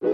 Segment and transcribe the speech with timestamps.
[0.00, 0.12] 今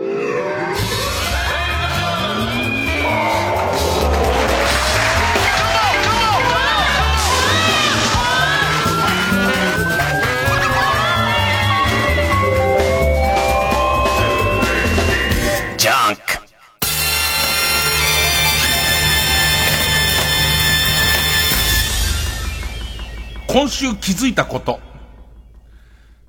[23.69, 24.93] 週気づいたこと。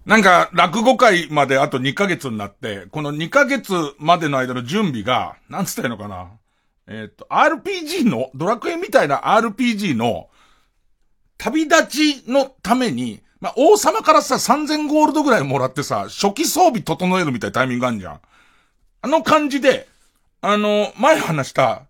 [0.06, 6.30] なんか、落語会まであと2ヶ月になって、この2ヶ月までの間の準備が、なんつったらいいのかな。
[6.88, 10.30] えっ、と、RPG の、ドラクエみたいな RPG の、
[11.38, 18.20] 旅立ちのために、まあ、王様からさ、3000ゴールドぐらいもらってさ、初期装備整えるみたいなタイミングあるじゃん。
[19.02, 19.88] あの感じで、
[20.42, 21.84] あの、前話した、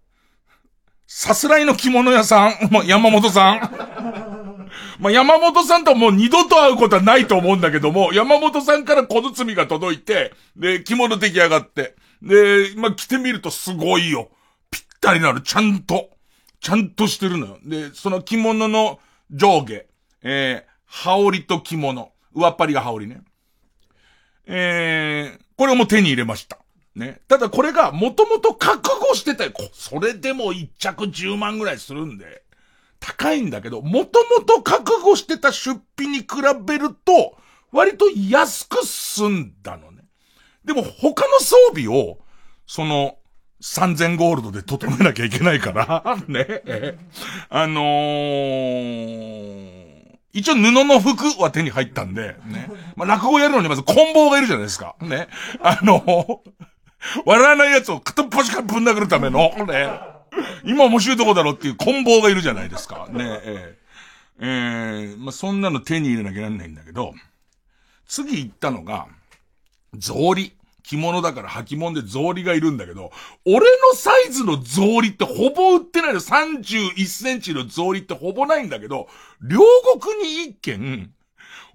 [1.08, 2.54] さすらいの着物屋さん、
[2.88, 4.35] 山本さん。
[5.00, 14.30] まあ、山本さんとはもう二度と会うことはないと思うんだけども、山本さんから小包が届いて、で、着物出来上がって、で、まあ、着てみるとすごいよ。
[14.72, 16.10] ぴったりなる、ちゃんと。
[16.60, 17.60] ちゃんとしてるのよ。
[17.64, 19.00] で、その着物の
[19.30, 19.86] 上下、
[20.24, 22.12] えー、羽織と着物。
[22.34, 23.22] 上っ張りが羽織ね。
[24.48, 26.58] えー、これも手に入れました。
[26.96, 27.22] ね。
[27.28, 29.52] ただこれがもともと覚悟してたよ。
[29.74, 32.45] それでも一着10万ぐらいするんで。
[33.06, 36.28] 高いんだけど、もともと覚悟してた出費に比
[36.66, 37.38] べると、
[37.72, 40.06] 割と安く済んだのね。
[40.64, 42.18] でも他の装備を、
[42.66, 43.20] その、
[43.62, 46.64] 3000ゴールドで整えなきゃいけないから、 ね。
[47.50, 52.72] あのー、一応布の服は手に入ったんで、ね。
[52.96, 54.96] まあ、落語やるのにまず棍棒がいるじゃないですか。
[55.02, 55.28] ね。
[55.62, 56.42] あの
[57.24, 60.15] 笑わない奴を片っ端からぶん殴るための、ね。
[60.64, 63.08] 今面白いとこだろっていう棍棒がいるじゃないですか。
[63.12, 63.78] ねえ。
[64.40, 67.14] えー、まあ、そんなの手に入れなきゃなんないんだけど、
[68.08, 69.08] 次行ったのが、
[70.00, 70.52] 草履。
[70.88, 73.12] 着物だから履物で草履がいるんだけど、
[73.44, 76.20] 俺のサイズの草履ってほぼ売ってないの。
[76.20, 79.08] 31センチの草履ってほぼないんだけど、
[79.42, 79.62] 両
[80.00, 81.12] 国に一軒、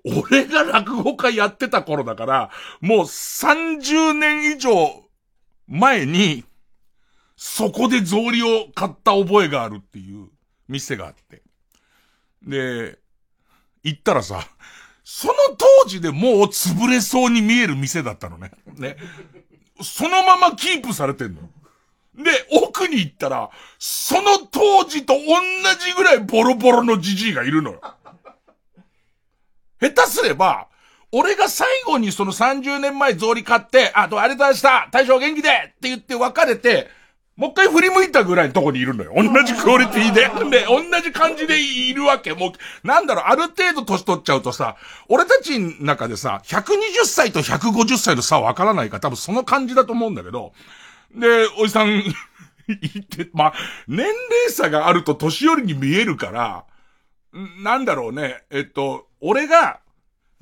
[0.05, 2.51] 俺が落語家やってた頃だから、
[2.81, 5.05] もう30年以上
[5.67, 6.45] 前に、
[7.43, 10.29] そこで草履を買った覚えがあるっていう
[10.69, 11.41] 店があって。
[12.43, 12.99] で、
[13.83, 14.47] 行ったらさ、
[15.03, 18.53] その当時でもう潰れそうに見える店だったのね。
[18.77, 18.99] ね。
[19.81, 21.41] そのままキープされてんの。
[22.15, 27.81] で、奥に行ったら、その当時と同じぐらいボロボロのじじいがいるのよ。
[29.81, 30.69] 下手すれば、
[31.11, 37.00] 俺が最後にその30年前草履買って、あ、どうありがとうございました大将元気でって言って別れて、
[37.41, 39.15] もう一回振り向いたぐらいのとこにいるのよ。
[39.17, 40.29] 同じクオリティで。
[40.51, 42.35] で、同じ感じでいるわけ。
[42.35, 44.77] もう、なんだろう、ある程度年取っちゃうとさ、
[45.09, 50.53] 俺たちの中でさ、120歳と150歳の差はわからないか多分その感じだと思うんだけど、
[51.15, 52.05] で、おじさん言
[52.75, 53.53] って、まあ、
[53.89, 54.15] 年齢
[54.51, 56.65] 差があると年寄りに見えるから、
[57.63, 59.81] なんだろうね、えっと、俺が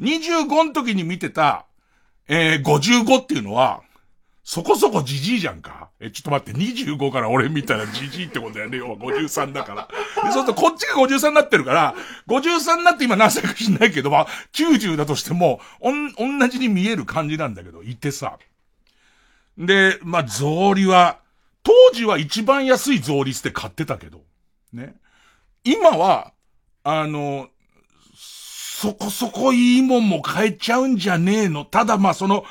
[0.00, 1.64] 25の時に見てた、
[2.26, 3.82] えー、55っていうのは、
[4.48, 5.90] そこそこじじいじゃんか。
[6.00, 8.78] え、ちょっと待って、25から俺みたいなじじいってことだよね。
[8.78, 9.88] 要は53だから。
[10.22, 11.94] で、そうするとこっちが53になってるから、
[12.28, 18.38] 53になって今何歳か知んないけど、まあ、90だとしても、おん、同じに見える感じなんだけど、いてさ。
[19.58, 21.18] で、まあ、草履は、
[21.62, 24.22] 当時は一番安い草履って買ってたけど、
[24.72, 24.94] ね。
[25.62, 26.32] 今は、
[26.84, 27.50] あの、
[28.80, 31.64] そこそこいいもんも買えちゃうんじゃねえの。
[31.64, 32.44] ただまあその、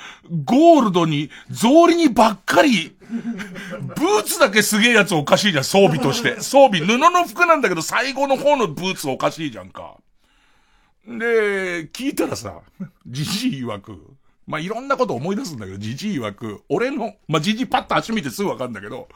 [0.43, 6.41] ゴールドに、草履にばっかり、ブーツだけすげえやつおかしいじゃん、装備として。
[6.41, 9.95] 装備、布の服なんだけど最後の方のブーツおかしいじゃんか。
[11.07, 12.59] で、聞いたらさ、
[13.05, 13.97] じじい曰く、
[14.47, 19.07] まあ、いろんなこと思い出すんだけど、じじい曰く、俺の、まあ、じじいパッと足見てすぐわかるんだけど、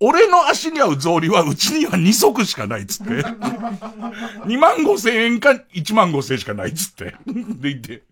[0.00, 3.12] 俺の足に合う草履はうちには2足しかないっつって。
[3.12, 7.14] 2万5千円か1万5千円しかないっつって。
[7.26, 8.02] でいて。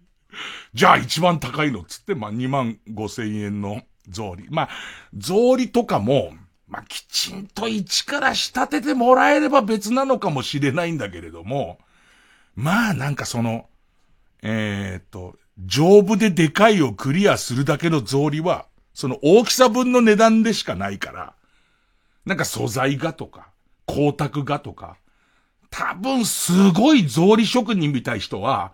[0.75, 4.47] じゃあ一番高いのっつって、まあ2万5千円の草履。
[4.51, 4.69] まあ、
[5.21, 6.33] 草履とかも、
[6.69, 11.79] まあきちんと一から仕立ててもらえれば別なのかもしれないんだけれども、
[12.55, 13.67] まあなんかその、
[14.43, 21.35] えー、っと、丈夫ででかいをクリアするだけの草履は、その大きさ分の値段でしかないから、
[22.25, 23.49] なんか素材がとか、
[23.87, 24.97] 光沢がとか、
[25.71, 28.73] 多分すごい草履職人みたい人は、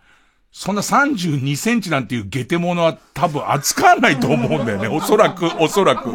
[0.50, 4.88] そんな32センチなんていう下手者は多分扱わないと思うんだよね。
[4.92, 6.12] おそらく、おそらく。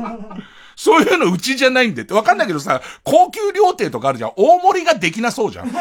[0.75, 2.15] そういうのうちじゃないんでって。
[2.15, 4.33] わかんないけどさ、高級料亭とかあるじゃん。
[4.35, 5.67] 大盛りができなそうじゃん。
[5.71, 5.73] ね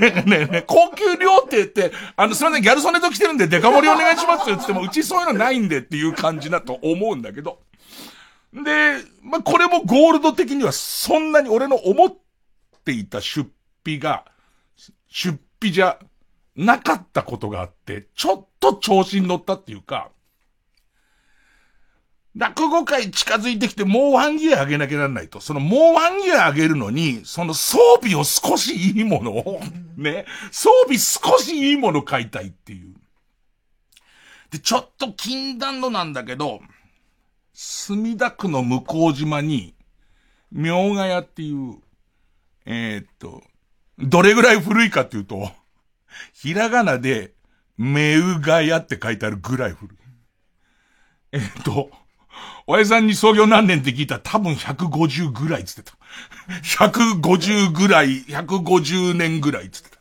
[0.00, 7.58] えねえねえ、高級料亭って、あの、すいません、ギャル曽根と来てるんでデカ盛りお願いしますって言っても、うちそういうのないんでっていう感じだと思うんだけど。
[8.64, 12.16] で、まあ、これもゴールド的にはそんなに俺の思っ
[12.84, 13.48] ていた出
[13.84, 14.24] 費が、
[15.08, 15.98] 出費じゃ
[16.56, 20.10] なかったことがあって、ちょっと調子に乗ったっていうか、
[22.34, 25.40] 落語会近づいてきてもうワンギア上げなきゃなんないと。
[25.40, 29.60] そのもうワンギア上げるのに、その装備を少しいいものを、
[29.96, 32.94] ね、装備少しいいもの買いたいっていう。
[34.50, 36.60] で、ちょっと禁断のなんだけど、
[37.58, 39.74] 墨田区の向島に、
[40.52, 41.78] 明ヶ谷っていう、
[42.66, 43.42] えー、っと、
[43.98, 45.50] どれぐらい古いかっていうと、
[46.34, 47.32] ひらがなで、
[47.78, 49.98] めうがやって書いてあるぐらい古い。
[51.32, 51.90] えー、っと、
[52.66, 55.96] 親さんに創業何年って聞いたら多分150ぐらいつってた。
[56.60, 59.98] 150ぐらい、150年ぐらいつってた。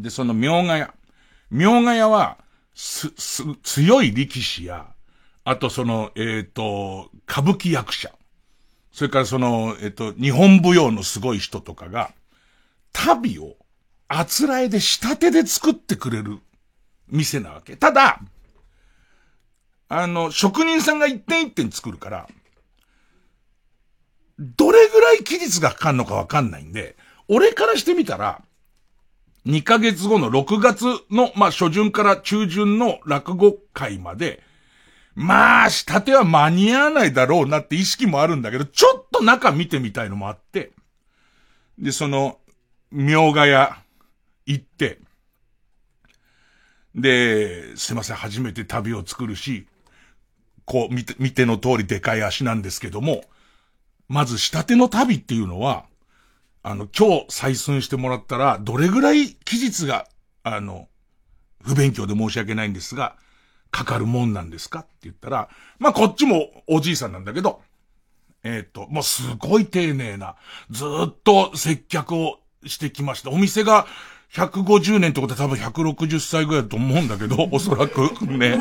[0.00, 0.90] で、その明ヶ谷。
[1.48, 2.38] 明ヶ谷は、
[2.74, 4.95] す、す、強い力士や、
[5.48, 8.10] あとその、えっ、ー、と、歌舞伎役者。
[8.90, 12.10] それからその、えっ、ー、と、日本舞踊のすごい人とかが、
[12.92, 13.54] 旅を、
[14.08, 16.40] あつらえで仕立てで作ってくれる
[17.06, 17.76] 店なわけ。
[17.76, 18.20] ただ、
[19.88, 22.28] あの、職人さんが一点一点作るから、
[24.40, 26.96] どれぐらい期日がかかんのかわかんないんで、
[27.28, 28.42] 俺からしてみたら、
[29.46, 34.42] 2ヶ月後の6月の、まあ、初旬から中旬の落語会まで、
[35.16, 40.72] まあ、仕立ては間に合わないだろうなって意識もあるんだけど、ちょっと中見てみたいのもあって、
[41.78, 42.38] で、その、
[42.90, 43.52] 明ヶ谷
[44.44, 44.98] 行って、
[46.94, 49.66] で、すいません、初めて旅を作るし、
[50.66, 53.24] こう、見て、見ての通りでかい足なんですけども、
[54.08, 55.86] まず仕立ての旅っていうのは、
[56.62, 60.06] あの、今日採寸してもらったら、どれぐらい期日が、
[60.42, 60.88] あの、
[61.62, 63.16] 不勉強で申し訳ないんですが、
[63.76, 64.80] かかるもんなんですか？
[64.80, 67.60] って言ったら、まあ、こっちもおじいさんなんだけど、
[68.42, 70.36] えっ、ー、と、もうすごい丁寧な、
[70.70, 73.30] ずっと接客をしてきました。
[73.30, 73.86] お店が
[74.36, 78.10] 150年ってことは多分160歳ぐらいだと思うんだけど、 おそらく。
[78.26, 78.58] ね。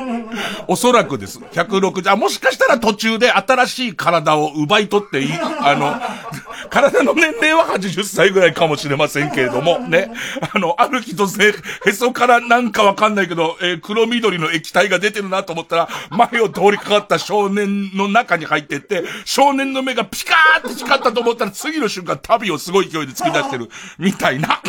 [0.67, 1.39] おそらくです。
[1.39, 5.99] 160、あ、もしかしたら途中で新しい体を奪い取っていい、あの、
[6.71, 10.11] 体の年齢は80歳ぐらいかもしれませんけれども、ね。
[10.53, 11.53] あの、ある日突然、
[11.85, 23.69] へそからなんかわかんないけど、えー、黒緑の液体が出てるなと思ったら、前を通りかかった少年の中に入ってって、少年の目がピカーって光ったと思ったら、次の瞬間旅をすごい勢いで突き出してる、
[23.99, 24.61] みたいな。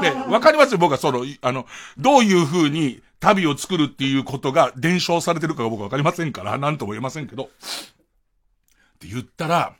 [0.00, 1.66] ね、わかりますよ、僕はその、あの、
[1.98, 7.44] どういう風に旅を作るっていうことが伝承されてるかが僕はわかりませんから、なんとも言えませんけど。
[7.44, 7.48] っ
[8.98, 9.74] て言ったら、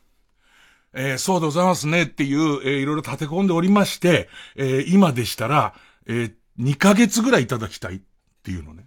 [0.95, 5.75] えー、そうでございますねっていう、えー、いろいろ立て込んでおりまして、えー、今でしたら、
[6.07, 8.01] え、2ヶ月ぐらいいただきたいっ
[8.43, 8.87] ていうのね。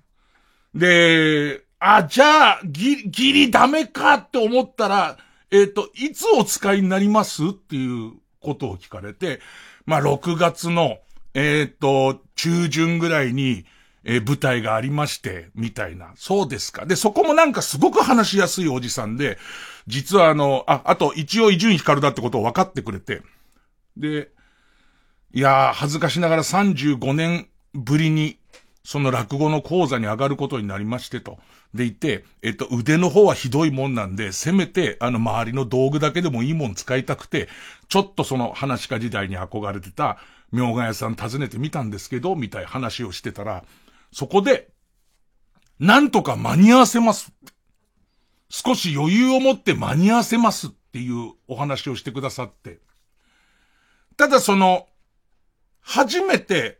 [0.75, 5.17] で、あ、じゃあ、ぎ、ギリダメかって思ったら、
[5.51, 9.39] えっ、と、いつお使いになりますっていうことを聞かれて、
[9.85, 10.97] まあ、6月の、
[11.35, 13.65] えっ、と、中旬ぐらいに、
[14.05, 16.13] えー、舞台がありまして、みたいな。
[16.15, 16.85] そうですか。
[16.85, 19.37] で、そこもなんかすごく話しやすいおじさんで、
[19.85, 23.21] 実はあの、あ、あと一応伊集院光だってことを分かってくれて、
[23.97, 24.29] で、
[25.33, 28.39] いやー、恥ずかしながら35年ぶりに、
[28.85, 31.37] その落語の講座に上がることになりましてと。
[31.73, 37.49] でいて、えっと、腕の方はひどいもんなんで、せめて、あの、周りの道具だけでもいいもん使いたくて、
[37.89, 40.17] ちょっとその話家時代に憧れてた、
[40.55, 43.65] 明賀屋さん訪ねてみたんですけど、みたい話をしてたら、
[44.11, 44.69] そこで、
[45.79, 47.33] なんとか間に合わせます。
[48.49, 52.79] 少し余裕を持って間に合わせますっていうお話をしてくださって。
[54.15, 54.87] ただその、
[55.81, 56.79] 初めて、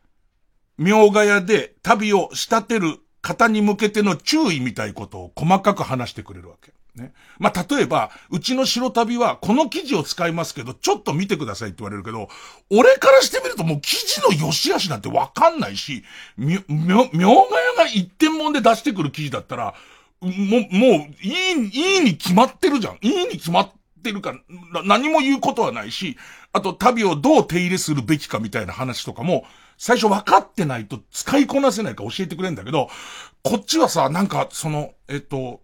[0.77, 6.74] 明賀屋で旅を仕立てる方に向けての注意みたいことを細かく話してくれるわけ。
[6.95, 7.13] ね。
[7.39, 12.29] まあ、例えば、うちの白旅はこの記事を使いますけど、ちょっと見てくださいって言われるけど、
[12.69, 16.03] 俺からしてみるともう記事の良し悪しなんてわかんないし、
[16.37, 19.75] み、み、ょ、みょうがやが一点もんで出してくる記事だったら、
[20.21, 22.97] もう、もう、いい、いいに決まってるじゃん。
[23.01, 23.71] いいに決まっ
[24.03, 24.33] てるか
[24.73, 26.17] ら、何も言うことはないし、
[26.53, 29.45] あと旅をどう手入れするべきかみたいな話とかも、
[29.77, 32.89] 最初分かってないと使いこなせないか教えてくれんだけど、
[33.43, 35.61] こっちはさ、なんか、その、えっと、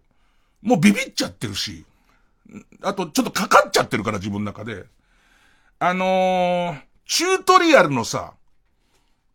[0.62, 1.84] もうビビっちゃってるし、
[2.82, 4.84] あとちょっとかかっちゃってるから自分の中で。
[5.78, 8.34] あのー、チュートリアルのさ、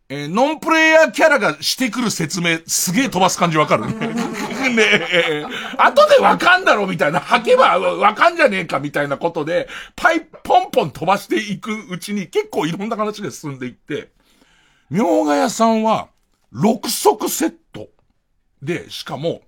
[0.07, 3.97] えー、ノンプレイヤーキャラがしてくる説明、すげえ飛ばす感じわかる ね
[4.77, 5.45] え、
[5.77, 9.67] 後でわかんだろみたいな、吐けばわかんじゃねえかみたいなことで、
[9.97, 14.11] パイ、ポンポン飛ばしていくうちに結構いろんな話が進んでいって、
[14.89, 16.07] 明賀屋さんは、
[16.53, 17.89] 6足セット
[18.61, 19.41] で、しかも、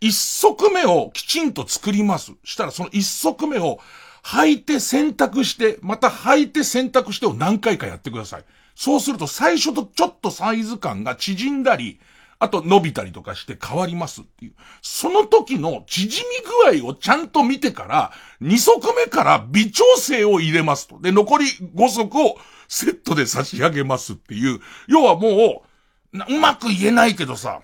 [0.00, 2.32] 一足目をきちんと作ります。
[2.44, 3.78] したらその一足目を
[4.22, 8.44] 履いて選択して、また履いて選択してを何回かやってください。
[8.74, 12.00] そうすると最初とちょっとサイズ感が縮んだり、
[12.38, 14.52] あと伸びたりとかして変わりますっていう。
[14.82, 18.12] その時の縮み具合をちゃんと見てから、
[18.42, 21.00] 2足目から微調整を入れますと。
[21.00, 22.36] で、残り5足を
[22.68, 24.60] セットで差し上げますっていう。
[24.86, 25.64] 要はも
[26.12, 27.62] う、うまく言えないけどさ、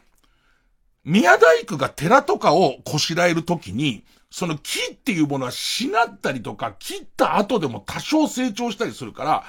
[1.05, 9.45] 宮大工が寺とかをこしらえるときに、その木っていうものはしなったりとか、切った後でも多少成長したりするから、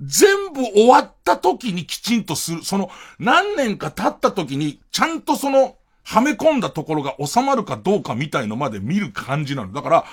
[0.00, 9.72] 全部終わった時にきちんとする、その何年か経った時に、ちゃんとその、はめ込んだところが収まるかどうかみたいのまで見る感じなの。
[9.72, 10.04] だから、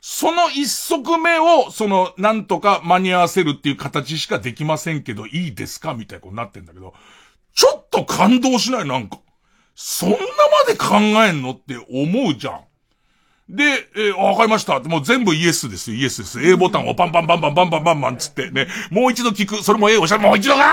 [0.00, 5.94] その一足目を、その、なんとか間に合わせるっていう形しかできませんけど、いいですか？
[5.94, 6.94] みたいなことになってんだけど、
[7.54, 8.88] ちょっと感動しない？
[8.88, 9.18] なんか。
[9.80, 10.18] そんなま
[10.66, 12.60] で考えんのって思うじゃん。
[13.48, 13.62] で、
[13.94, 16.44] えー、わかりましたもう全部イエスですイエスです。
[16.44, 19.62] A ボタンをパンパンパンパンパンパンパンパンつってね、もう一度聞く。
[19.62, 20.64] それも A をしたらもう一度か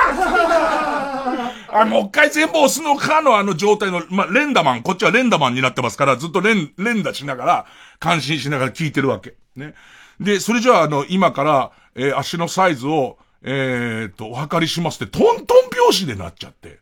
[1.81, 7.65] あ、もう一回全部押すのかのあの状態の、まあ、レンダマン、こっちはレンダマンになってますから、ずっとレン、連打しながら、
[7.99, 9.35] 感心しながら聞いてるわけ。
[9.55, 9.75] ね。
[10.19, 16.79] で、それじゃあ、あの、今から、えー、足のサイズを、えー、っと、お測りしますって、トントン拍子でなっちゃって。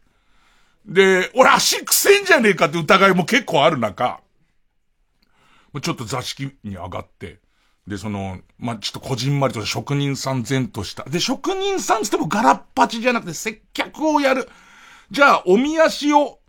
[0.85, 4.21] で、俺足くせんじゃねえかって疑いも結構ある中、
[5.81, 7.39] ちょっと座敷に上がって、
[7.87, 11.03] で、その、まあ、ちょっとこじんまりと職人さん前とした。
[11.03, 14.47] で、職人さんつってもガラッパチじゃなくて接客をやる。
[15.11, 16.39] じゃあ、おみ足を、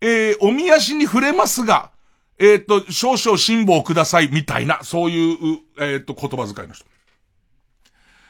[0.00, 1.90] えー、おみ足に触れますが、
[2.38, 6.84] えっ、ー、と、少々辛抱ください、みたいな、そういう、えっ、ー、と、言葉遣いの人。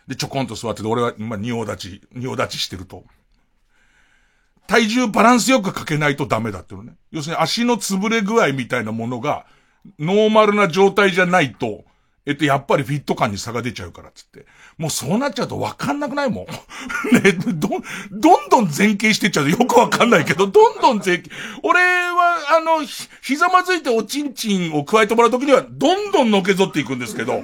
[0.07, 3.05] で、ちょこんと座ってて、俺は、まあ、仁王立ち、仁王立ちしてると。
[4.67, 6.97] 体重バランスよくかけないとダメだっていうのね。
[7.11, 9.47] 要するに足の潰れ具合みたいなものが、
[9.99, 11.85] ノーマルな状態じゃないと、
[12.27, 14.47] えっと、やっぱりフィット感に差が出ちゃうからっ、つって。
[14.79, 16.47] もうそうなっちゃうとわかんなくないもん。
[17.23, 17.69] ね、ど、
[18.11, 21.31] どんどん前傾してっちゃうとよくわかんないけど、どんどん前傾。
[21.63, 27.43] 俺は、あの、ひざまずいておちんちんを加えてもらうときには、どんどんのけぞっていくんですけど、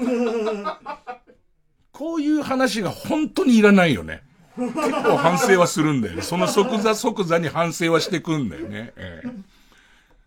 [1.93, 4.23] こういう話が本当にいらないよね。
[4.57, 6.23] 結構反省はするんだよね。
[6.23, 8.93] その即座即座に反省はしてくんだよね。
[8.97, 9.61] ええ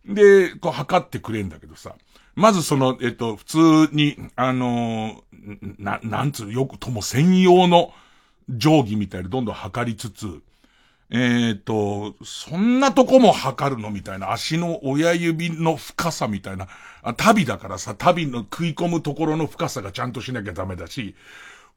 [0.05, 1.95] で、こう測ってくれんだけどさ。
[2.35, 3.57] まずその、えっと、普通
[3.91, 5.23] に、あの
[5.77, 7.93] な、なんつう、よくとも専用の
[8.49, 10.41] 定規みたいでどんどん測りつつ、
[11.11, 16.67] えっ、と、そんなとこも測るのみたいな、足の親指の深さみたいな、
[17.03, 21.15] あ旅だからさ、旅の食い込むところの深さがちゃんとしなきゃダメだし、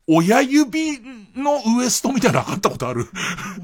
[0.07, 1.01] 親指
[1.35, 3.07] のウエストみたいなの測ったことある？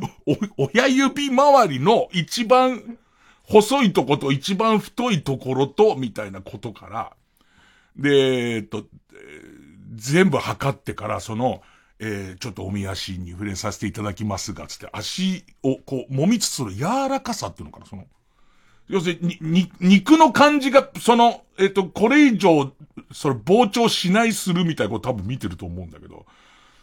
[0.56, 2.98] 親指周りの一番
[3.44, 7.12] 細いとこと一番太いところと、みたいなことから、
[7.96, 8.86] で、えっと、
[9.94, 11.62] 全部測ってから、その、
[11.98, 18.06] えー、ちょっとおみ足に触れさせていただきますが、つって足をこう、揉みつつの柔らかさっていうのかな、その、
[18.92, 22.72] 要するに、に、肉の感じが、その、えっ、と、これ以上、
[23.10, 26.26] それ膨張しないするみたいなこと多分見てると思うんだけど、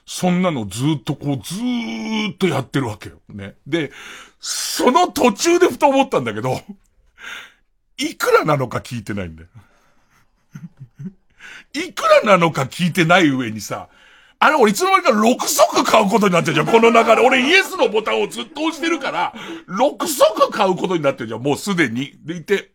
[0.07, 3.19] そんなのずっとこう、ずーっとやってるわけよ。
[3.29, 3.53] ね。
[3.67, 3.91] で、
[4.39, 6.59] その途中でふと思ったんだけど、
[7.99, 9.49] いくらなのか聞いてないんだよ。
[11.75, 13.87] いくらなのか聞いてない上にさ、
[14.41, 17.27] あれ俺いつの間にか6足買うことになってるじゃん、この流れ。
[17.27, 19.33] 俺イエスのボタンをずっと押してるから、
[19.67, 22.13] 6足買うことになってるじゃん、もうすでに。
[22.23, 22.71] でいて、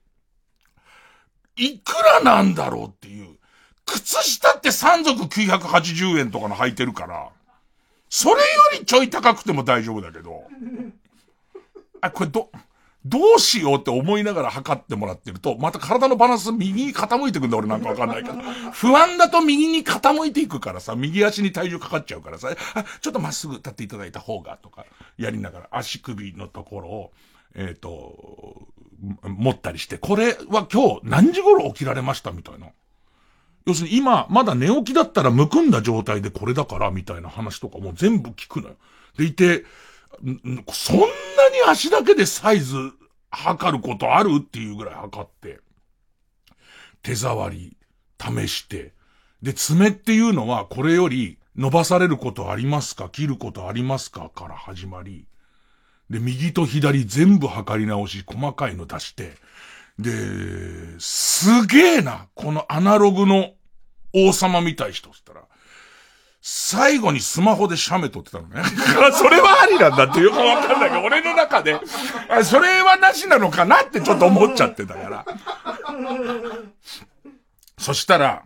[1.57, 3.39] いくらなんだろうっていう。
[3.87, 7.29] 靴下って3足980円とかの履いてるから、
[8.11, 8.39] それよ
[8.79, 10.45] りちょい高くても大丈夫だけど、
[12.03, 12.51] あ、これど、
[13.05, 18.37] どうしようって思いながら測ってもらってると、また体のバランス右に傾いてくんだ俺なんかわかんないけど。
[18.73, 24.87] 不安だと右に傾いていくからさ、右足に体重かかっちゃうからさ、あ、ちょっとまっすぐ立っていただいた方がとか、
[25.19, 27.13] やりながら足首のところを、
[27.55, 28.69] えっ、ー、と、
[29.23, 32.69] 持ったりして、これは今日何時頃起きられましたみたいな。
[33.67, 38.77] 要するに今、まだ寝起きだったらむくんだ状態でこれだから、みたいな話とかも全部聞くのよ。
[39.19, 39.65] でいて、
[40.73, 41.09] そんなに
[41.67, 42.77] 足だけでサイズ
[43.31, 45.61] 測ることあるっていうぐらい測って、
[47.03, 47.77] 手触り、
[48.21, 48.93] 試して、
[49.43, 53.09] で、爪っていうのはこれより伸ばされることありますか？
[53.11, 55.27] 切ることありますかから始まり、
[56.11, 59.33] で、右と左全部測り直し、細かいの出して、
[59.99, 60.11] で、
[60.99, 63.53] すげえな、このアナログの
[64.13, 65.54] 王様みたい人って言ったら、
[66.47, 68.63] 最後にスマホで写メ撮ってたのね。
[69.17, 71.81] それはありなんだってよくわかんないけど、俺の中で、
[72.43, 75.25] それはなしなのかなってちょっと思っちゃってたから。
[77.79, 78.43] そしたら、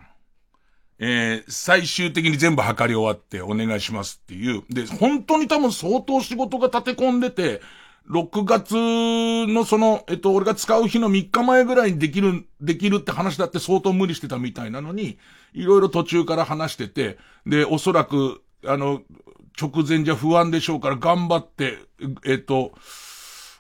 [1.01, 4.63] えー、最終的に全部測り終わってお願いしますっていう。
[4.71, 7.61] で、本当に多分相当仕事が立て込んでて、
[8.11, 8.75] 6月
[9.53, 15.19] のその、えっと、俺が使う日の3日前ぐらいにできる、できるって話だって相当無理してたみたいなのに、
[15.53, 19.03] いろいろ途中から話してて、で、おそらく、あの、
[19.61, 21.79] 直前じゃ不安でしょうから頑張って、
[22.25, 22.73] えっと、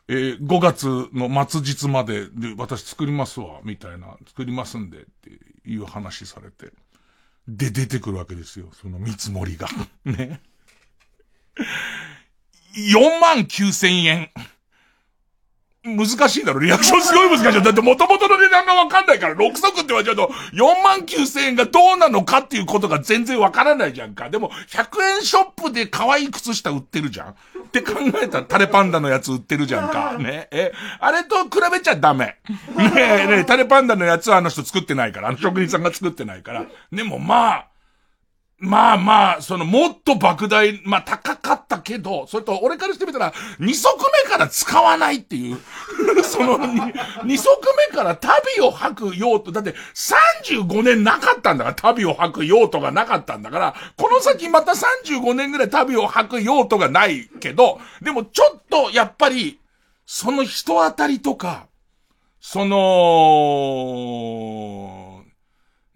[0.08, 5.30] えー、5月の末日までで私作りますわ、みたいな、作りますんでって
[5.66, 6.72] いう話されて。
[7.46, 8.70] で、出てくるわけですよ。
[8.72, 9.68] その見積もりが。
[10.06, 10.40] ね。
[12.78, 14.30] 4万9千円。
[15.84, 17.62] 難しいだろリアクションすごい難しい。
[17.62, 24.28] だって元々の値段がわかんないから、6足って言われちゃうと、4万9千円がどうなのかっていうことが全然わからないじゃんか。
[24.28, 27.34] でも、100円ショップで可愛い靴下売ってるじゃんっ
[27.70, 30.18] て考えたら、タレパンダのやつ売ってるじゃんか。
[30.18, 30.48] ね。
[30.50, 32.36] え、あれと比べちゃダメ。
[32.76, 36.66] ねえ、ねえ、タレパンダのやつはあの人作ってないから、あの職人さんが作ってないから。
[36.92, 37.66] でもまあ、
[38.60, 45.60] まあまあ、そのもっと莫大、まあ高かったけど、それと俺からしてみたら、二足目から使わないっていう。
[46.24, 46.58] その
[47.24, 47.48] 二、足
[47.88, 59.60] 目から旅を吐く用途、だって35年なかったんだから、旅を吐く用途がなかったんだから、この先また35年ぐらい旅を吐く用途がないけど、でもちょっとやっぱり、
[60.04, 61.68] その人当たりとか、
[62.40, 62.78] その、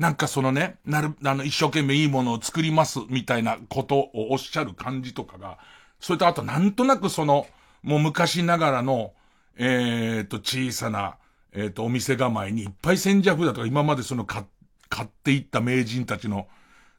[0.02, 5.58] なんかそのね、なる、あの、一生懸命いいものを作ります、みたいなことをおっしゃる感じとかが、
[6.00, 7.46] それとあとなんとなくその、
[7.84, 9.12] もう昔ながらの、
[9.56, 11.18] えっ、ー、と、小さな、
[11.52, 14.44] えっ、ー、と、お店構えにいっぱい千社札とか、今までその買、
[14.88, 16.48] 買っていった名人たちの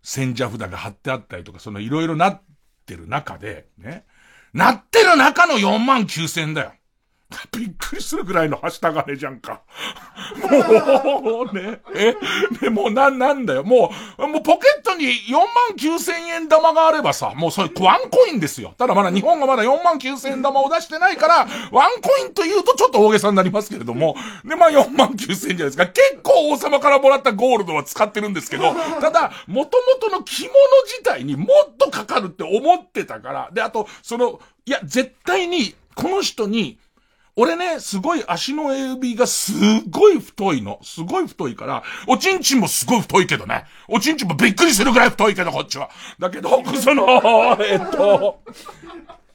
[0.01, 2.41] 千社札が貼ってあったりとか、そのいろいろなっ
[2.85, 4.05] てる中で、ね。
[4.53, 6.71] なってる中の4万9千だよ。
[7.51, 9.61] びっくりするぐらいのはした金じゃんか。
[11.21, 12.15] もうね、え、
[12.61, 13.63] で もうな、なんだよ。
[13.63, 15.45] もう、もうポケットに4万
[15.77, 18.73] 9千円玉があればさ、もうそれワンコインですよ。
[18.77, 25.87] ただまだ日本がまだ4万9千円玉を出してないから、ワンコインと言うとちょっと大げさになりますけれども、で、まあ4万9千円じゃないですか。
[25.87, 30.53] 結構王様からもらったゴールドは使ってるんですけど、ただ、元々の着物
[30.85, 36.79] 自体にもっとかかるって思ってたから、で、あと、その、いや、絶対に、この人に、
[37.35, 39.53] 俺ね、すごい足の指がす
[39.89, 40.79] ごい太いの。
[40.83, 43.65] すごい太いから、おちんちんもすごい太いけどね。
[43.87, 45.89] おちんちんもびっくりするぐらい太いけど、こっちは。
[46.19, 48.39] だけど、その、えっと、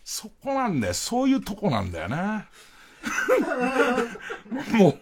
[0.05, 0.95] そこなんだよ。
[0.95, 2.47] そういうとこなんだよね。
[4.73, 5.01] もう、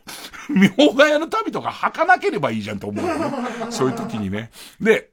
[0.79, 3.37] 妙が屋の旅とか履かなければいいじゃんと思うよね。
[3.71, 4.51] そういう時にね。
[4.81, 5.11] で、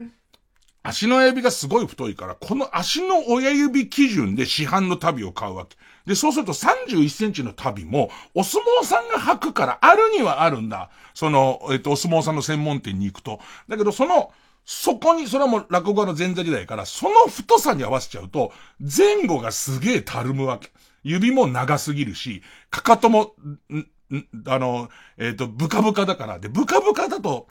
[0.84, 5.78] 足の親指がすごい太いから、この足の親指基準で市販の旅を買うわけ。
[6.06, 10.90] で、そうすると31センチの旅も、お相撲さんが履くから、あるにはあるんだ。
[11.14, 13.40] その、えっと、お相撲さんの専門店に行くと。
[13.70, 14.32] だけど、その、
[14.66, 20.72] そこに、それはもう落語家の前座時代から、その太さに合わせちゃうと、前後がすげえたるむわけ。
[21.04, 23.34] 指も長すぎるし、かかとも、
[23.70, 23.78] ん、
[24.16, 26.40] ん、あの、えっ、ー、と、ブカブカだから。
[26.40, 27.48] で、ブカブカだと、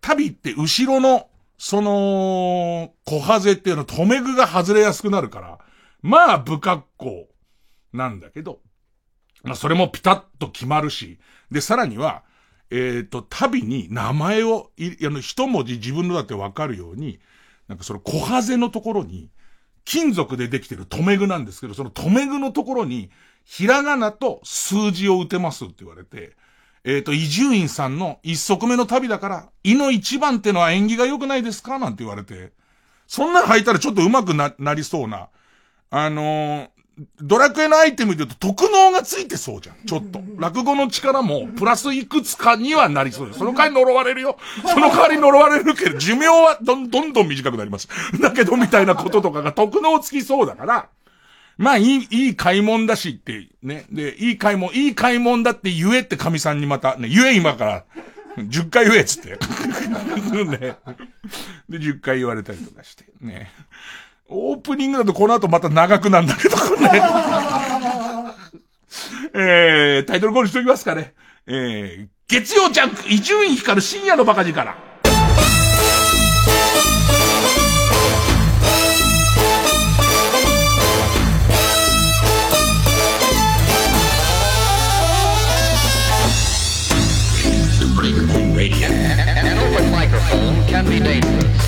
[0.00, 5.58] 旅って後ろの、その、小ハゼっていうの、留め具が外れやすくなるから、
[6.02, 7.28] まあ、不格好。
[7.96, 8.60] なんだけど、
[9.42, 11.18] まあ、それもピタッと決まるし、
[11.50, 12.22] で、さらには、
[12.70, 17.20] えっ、ー、と、旅に名前を、い、あの、一文字自分のだってわかるように、
[17.68, 19.30] なんかその小ハゼのところに、
[19.84, 23.10] 金属でできてる留め具なんですけど、その留め具のところに、
[23.44, 26.36] ひらがなと数字を打てますって言われて、
[26.82, 31.78] えっ、ー、と、伊集院さんの一足目の旅だから、胃の一番ってのは縁起が良くないですか？
[31.78, 32.52] なんて言われて、
[33.06, 35.28] そんなの履いたらちょっと上手くな、なりそうな、
[35.90, 36.68] あのー、
[37.20, 39.76] ドラクエのアイテムで言うと特能がついてそうじゃん。
[39.86, 40.20] ちょっと。
[40.38, 43.38] 落語の力も、プラスいくつかにはなりそうです。
[43.38, 44.38] その代わり呪われるよ。
[44.64, 47.88] その代わり呪われるけど、 寿命はどんどんどん短くなります。
[48.20, 50.88] だけど、みたいなこととかが特能つきそうだから、
[51.58, 53.86] まあ、いい、いい買い物だしって、ね。
[53.90, 57.84] で、いい買い物、いい買い物だって言えって神さんにまた、ね、言え今から、
[58.36, 59.30] 10回言えっつって。
[60.44, 60.76] ね。
[61.68, 63.50] で、10回言われたりとかして、ね。
[64.28, 66.90] オープニングだとこの後また長くなんだけど、ね。
[69.34, 71.14] えー、タイトルコールしときますかね。
[71.46, 74.74] えー、月曜ジャンク、伊集院光る深夜のバカ力。
[88.56, 91.65] An open microphone can be dangerous.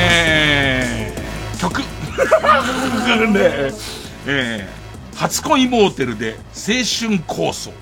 [0.00, 1.82] えー、曲。
[3.30, 3.70] ね、
[4.26, 7.72] えー、初恋モーテルで青春構想。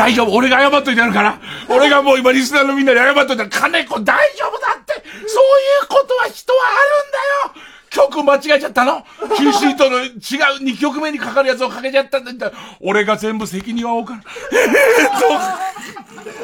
[0.00, 0.32] 大丈夫。
[0.32, 1.38] 俺が謝っといてやるから。
[1.68, 4.94] 俺がもう今リスナーのみんなに謝っといたら、金子大丈夫だって。
[4.94, 7.66] そういうことは人はあるんだよ。
[7.90, 9.04] 曲間違えちゃったの
[9.36, 10.14] ?Q シートの違う
[10.62, 12.50] 2曲目にかかるやつをかけちゃったんだ。
[12.80, 14.22] 俺が全部責任は負うから。
[14.52, 16.39] えー、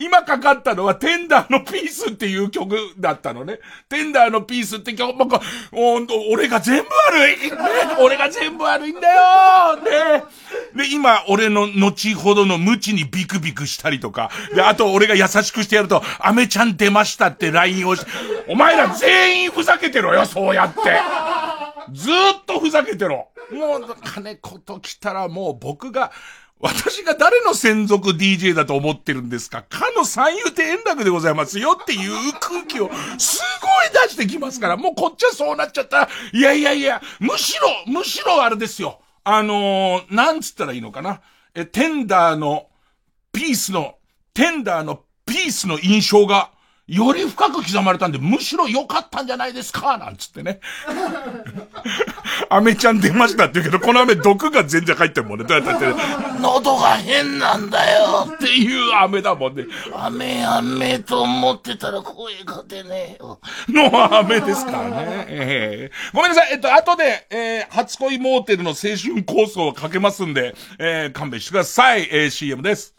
[0.00, 3.58] 今かかったのはテンダーのピースっていう曲だったのね。
[3.88, 5.40] テンダーのピースって曲、なんか、
[5.72, 7.56] 俺が全部悪い、ね、
[8.00, 10.24] 俺が全部悪いんだよね
[10.76, 18.10] で、今、俺の後ほどの無知にビクビクしたりとか、で、あと俺が優しくしてやると、アメちゃん出ましたって LINE をして、
[18.48, 20.80] お前ら全員ふざけてろよ、そうやって。
[21.92, 23.28] ずっとふざけてろ。
[23.50, 26.12] もう、金子と来たらもう僕が、
[26.60, 29.62] 私が誰の専属 DJ だと思ってるんですか？
[29.62, 33.68] かの三遊亭円楽でございますよっていう空気をすご
[34.00, 39.00] い出してきますから、もうこっちはそうなっちゃった、いやいやいや、むしろ、むしろあれですよ。
[39.22, 41.20] あのー、なんつったらいいのかな？
[41.54, 42.66] え、テンダーの、
[43.32, 43.96] ピースの、
[44.34, 46.50] テンダーのピースの印象が、
[46.88, 50.60] より深く刻まれたんで、むしろ良かったんじゃないですかなんつってね。
[52.48, 55.44] アメちゃん出ましたって言うけど、この飴毒が全然入ってるもんね。
[55.44, 55.94] どうやったって、ね
[56.40, 59.66] 喉が変なんだよっていう飴だもんね。
[59.92, 63.38] 飴飴と思ってたら声が出ねえよ。
[63.68, 65.26] の飴ですからね。
[65.28, 66.52] えー、ごめんなさい。
[66.52, 72.08] えっと、後で、えー、初恋モーテルの青春構想をかけますんで、えー、勘弁してください。
[72.10, 72.97] えー、CM です。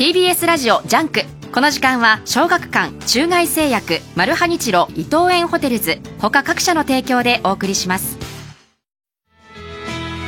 [0.00, 1.24] TBS ラジオ JUNK。
[1.52, 8.16] この時間は小学館中外製薬マルハニチロ伊藤園ホテルズ他各社の提供でお送りします。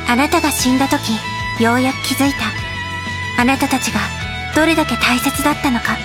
[0.07, 0.99] あなたが死んだ時
[1.59, 3.41] ようやく気づいた。
[3.41, 3.99] あなたたちが
[4.55, 5.97] どれだけ大切だったのか。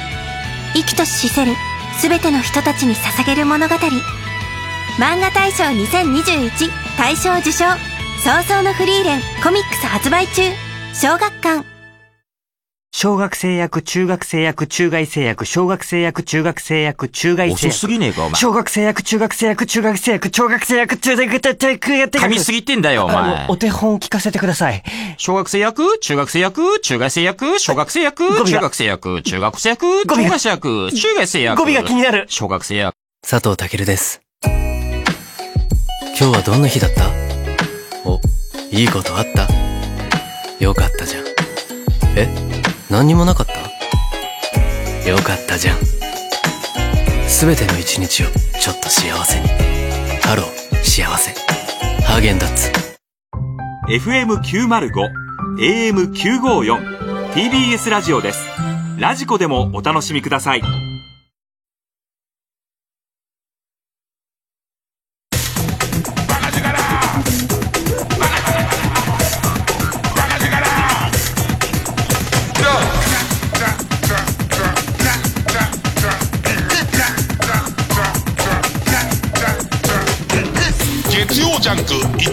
[0.73, 1.53] 生きとし死せる
[2.01, 3.75] 全ての人たちに捧げる物語。
[3.75, 7.67] 漫画大賞2021大賞受賞。
[8.25, 10.41] 葬送のフリーレンコミックス発売中。
[10.95, 11.78] 小学館。
[12.91, 17.69] 小学生役、中学生役、中外生役、小学生役、中学生役、中外生役。
[17.69, 18.41] 遅すぎねえか、お前。
[18.41, 22.19] 小学生役、中学生役、中学生役、小学生役、中学生役、中学生役。
[22.19, 23.47] 噛みすぎてんだよ、お前。
[23.49, 24.83] お手本聞かせてください。
[25.17, 31.57] 小学生役、中学生役、中外生役、小学生役、中学生役、中学生役、中学生役、中外生役。
[31.65, 32.25] 語尾が気になる。
[32.29, 32.95] 小学生役。
[33.23, 34.23] 佐藤健です。
[34.45, 37.09] 今日はどんな日だった？
[38.05, 38.19] お、
[38.73, 39.47] いいことあった？
[40.59, 41.25] よかったじゃん。
[42.17, 42.48] え？
[42.91, 45.09] 何にもなかった？
[45.09, 45.79] よかったじゃん。
[47.29, 48.27] すべての一日を
[48.61, 49.49] ちょっと幸せに。
[50.23, 50.47] Hello、
[50.83, 51.33] 幸せ。
[52.05, 52.71] ハーゲンダッツ。
[53.89, 54.93] FM905、
[55.59, 58.41] AM954、TBS ラジオです。
[58.99, 60.63] ラジコでもお楽しみください。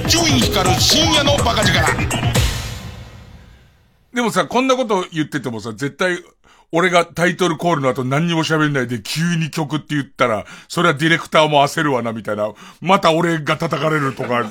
[0.05, 1.81] 伊集院光る深夜のバカ力
[4.13, 6.23] でもさ、こんなこと言っててもさ、絶対、
[6.71, 12.51] 俺がタイトルコールの後何にも喋んないで急に曲って言ったら、それはディレクターも焦るわな、みたいな。
[12.81, 14.49] また俺が叩かれるとか。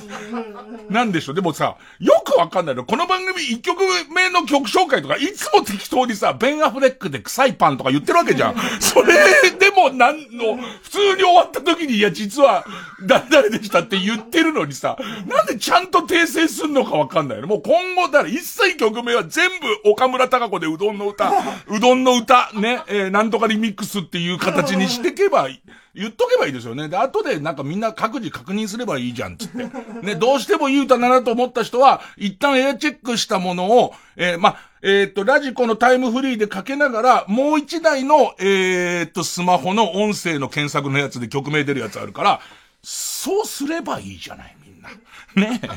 [0.89, 1.35] なんでしょう。
[1.35, 2.85] でもさ、よくわかんないの。
[2.85, 3.79] この番組一曲
[4.13, 8.55] 目の曲紹介とか、いつも適当にさ、ベンアフレックで臭いパンとか言ってるわけじゃん。
[8.79, 9.13] それ
[9.51, 12.65] でもなんの、普通に終わった時に、いや、実は、
[13.05, 14.97] 誰々でしたって言ってるのにさ、
[15.27, 17.47] なんでちゃんと訂正すんのかわかんないの。
[17.47, 19.49] もう今後、だから一切曲名は全
[19.83, 21.31] 部岡村隆子でうどんの歌、
[21.67, 25.49] うどんの歌、ね、えー、なんとかリミックスっていう形にしてけば。
[25.95, 26.89] 言っとけばいいですよね。
[26.89, 29.63] で、後でなんかみんな各自確認すればいいじゃん、つって。
[30.05, 42.41] ね、どうしても言うたならと思った人は、一旦エアチェックしたものを、えー、ま、えー、っと、ラジコのタイムフリーでかけながら、もう一台の、えー、っと、スマホの音声の検索のやつで曲名出るやつあるから、
[42.83, 44.54] そうすればいいじゃない、
[44.85, 44.91] な。
[45.41, 45.67] ねえ。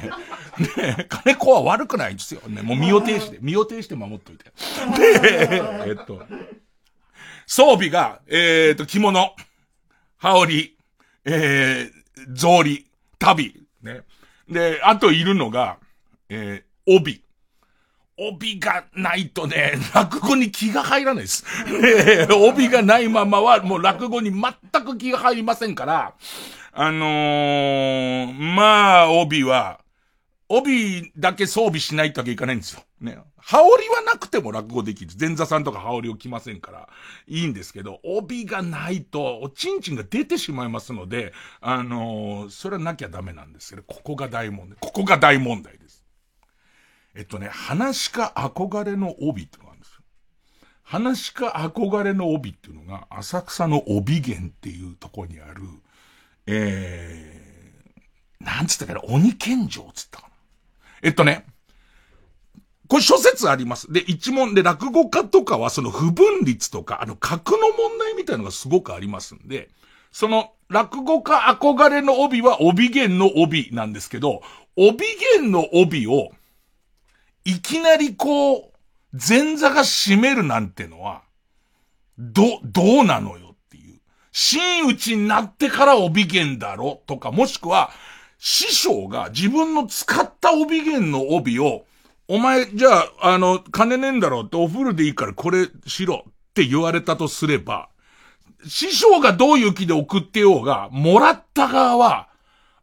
[0.63, 2.41] ねえ、金子は悪くないんですよ。
[2.49, 4.45] ね、もう身を挺して、身を挺して守っといて。
[4.99, 6.27] で、えっと、
[7.47, 9.35] 装備が、えー、っと、着物。
[10.19, 10.77] 羽織、
[11.25, 12.85] えー、草履、
[13.19, 14.03] 旅、ね。
[14.49, 15.79] で、あといるのが、
[16.29, 17.23] えー、帯。
[18.21, 21.45] 帯がないとね、落語に気が入らないです。
[21.71, 26.15] ね、帯がないままはもう落語に全く気が入りませんから、
[26.81, 29.81] あのー、まあ、帯は、
[30.49, 32.85] 帯だけ装備しないとわけいかないんですよ。
[33.01, 33.19] ね。
[33.37, 35.11] 羽織はなくても落語できる。
[35.19, 36.89] 前座さんとか羽織を着ませんから、
[37.27, 44.79] いいんですけど、帯がないと、おちんちんが出てしまいますので、あのー、それはなきゃダメなんですけど、ここが大問題。
[44.81, 46.05] ここが大問題です。
[47.17, 50.03] えっとね、話か憧れの帯ってのがあるんですよ。
[50.85, 55.63] 話か憧れの帯っていうのが、浅草の帯源っていうとこにある、
[56.51, 60.35] えー、なんつったかな、鬼剣城つったかな。
[61.03, 61.45] えっとね、
[62.89, 63.93] これ諸説あります。
[63.93, 69.69] で、一問で落語家とかはその不分率とか、あの格の問題みたいのがすごくありますんで、
[70.11, 74.41] その落語家憧れの帯は帯弦の帯なんですけど、
[74.75, 76.31] 帯弦の帯を、
[77.45, 78.73] いきなりこう、
[79.13, 81.23] 前座が締めるなんてのは、
[82.17, 83.48] ど、どうなのよ。
[84.41, 87.91] 真打ちになってから帯弦だろとか、もしくは、
[88.39, 91.87] 師匠が自分の使った帯弦の帯を、
[92.29, 97.89] お前、じゃあ、あの、金ねえんだろうってお風呂でいいからこれしろって言われたとすれば、
[98.65, 102.29] 師匠がどういう気で送ってようが、もらった側は、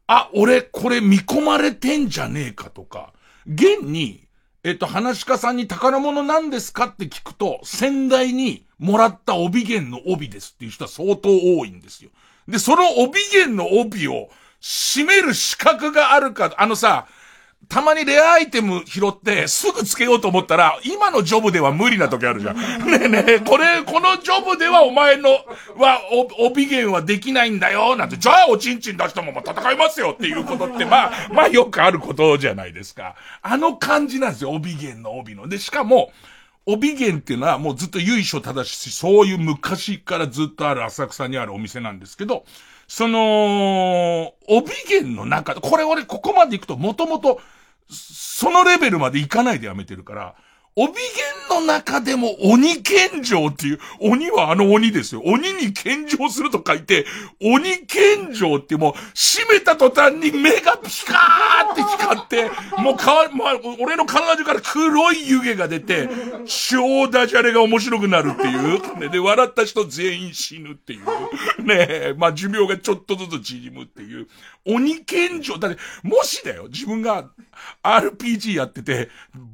[0.07, 3.13] あ、俺これ見込まれてんじゃねえかとか、
[3.47, 4.24] 現に、
[4.65, 12.09] えっと、話し家さんに宝物なんですかって聞くと、先代にもらった帯弦の帯ですっていう人は相当多いんですよ。
[12.47, 14.27] で、その帯弦の帯を、
[14.59, 17.05] 締める資格があるか、あのさ、
[17.69, 22.57] たまにレアアイテム拾ってすぐつけようと思ったら、今のジョブでは無理な時あるじゃん。
[22.57, 33.15] ねえねえ、 これ、このジョブではお前の、は、お、帯弦はできないんだよ、なんて、じゃあおちんちん出したまま戦いますよっていうことって、まあ、まあよくあることじゃないですか。
[33.41, 35.47] あの感じなんですよ、帯弦の帯の。
[35.47, 36.11] で、しかも、
[36.67, 42.45] 帯弦っていうのはもうずっと由緒正しい、そういう昔からずっとある浅草にあるお店なんですけど、
[42.87, 47.39] その、帯弦の中で、これ俺ここまで行くともともと、
[47.89, 50.35] そのレベルまで行かないでやめてるから、
[50.77, 51.01] 帯弦
[51.49, 55.21] の中でも鬼剣城っていう、鬼はあの鬼ですよ。
[55.23, 57.05] 鬼に献上すると書いて、
[57.41, 66.09] 鬼剣城ってもう、閉めた途端に目がピカーって光って、もうかわ、まあ、俺の体中から黒い湯気が出て、
[66.45, 68.99] 超ダジャレが面白くなるっていう。
[68.99, 71.63] ね、で、笑った人全員死ぬっていう。
[71.63, 74.27] ねえ、まあ寿命がちょっとずつ縮むっていう。
[74.65, 77.29] 鬼剣城、だって、もしだよ、自分が
[77.83, 79.09] RPG やってて、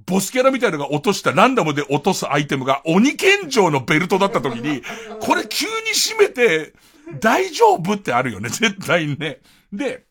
[0.05, 4.81] ボスキャラみたいなのが落とした、ランダムで落とすアイテムが鬼剣城のベルトだった時に、
[5.19, 6.73] これ急に締めて、
[7.19, 9.41] 大丈夫ってあるよね、絶対にね。
[9.73, 10.05] で、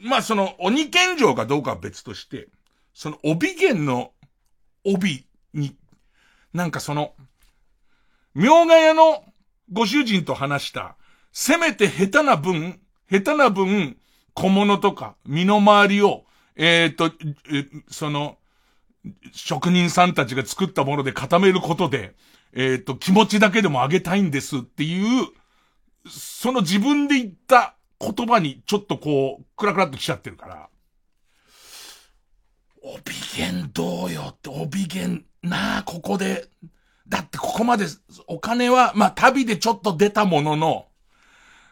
[0.00, 2.48] まあその鬼剣城かどうかは別として、
[2.94, 4.12] その帯弦の
[4.84, 5.76] 帯に、
[6.52, 7.14] なんかその、
[8.34, 9.24] 明賀屋の
[9.72, 10.96] ご主人と話した、
[11.32, 13.96] せめて下手な分、下手な分、
[14.34, 16.24] 小物とか、身の回りを、
[16.58, 17.12] えっ、と、
[17.88, 18.36] その、
[19.32, 22.14] 職人さんたちが作ったもので固めることで、
[22.52, 25.28] えっ、と、気持ちだけでもあげたいんですっていう、
[26.08, 30.68] その自分で言った言葉にちょっとこう、クラクラっと来ちゃってるから、
[32.82, 33.02] 帯
[33.36, 36.48] 弦どうよって、帯弦なあ、ここで、
[37.08, 37.86] だってここまで
[38.26, 40.86] お金は、まあ旅でちょっと出たものの、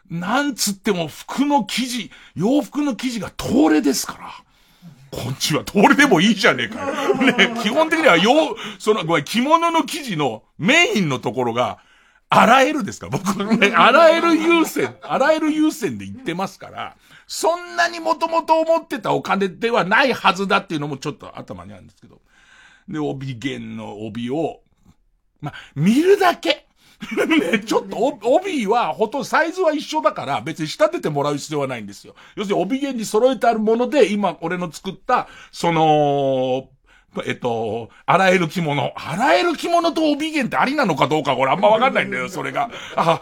[0.09, 4.46] なんつっても服の生地、洋服の生地が東レですから。
[5.11, 7.15] こっちは東レでもいいじゃねえかよ。
[7.37, 8.31] ね、基本的には洋、
[8.79, 11.79] その、ごめん、着物の生地のメインのところが、
[12.29, 13.07] 洗えるですか？
[13.07, 22.19] ら、僕はね、洗える優先、洗える優先で言ってますから、そんなにもともと思ってたお金ではないはずだっていうのもちょっと頭にあるんですけど。
[22.89, 24.59] で、帯弦の帯を、
[25.39, 26.66] ま見るだけ。
[27.51, 32.15] ね、ちょっと、帯は、ほとんどサイズは一緒だから、別に仕立ててもらう必要はないんですよ。
[32.35, 36.69] 要するに帯弦に揃えてあるもので、今、俺の作った、その、
[37.25, 38.93] えっと、洗える着物。
[38.95, 42.69] 洗える着物と帯弦ってありなのかどうか、これあんまわかんないんだよ、それが。
[42.95, 43.21] あ、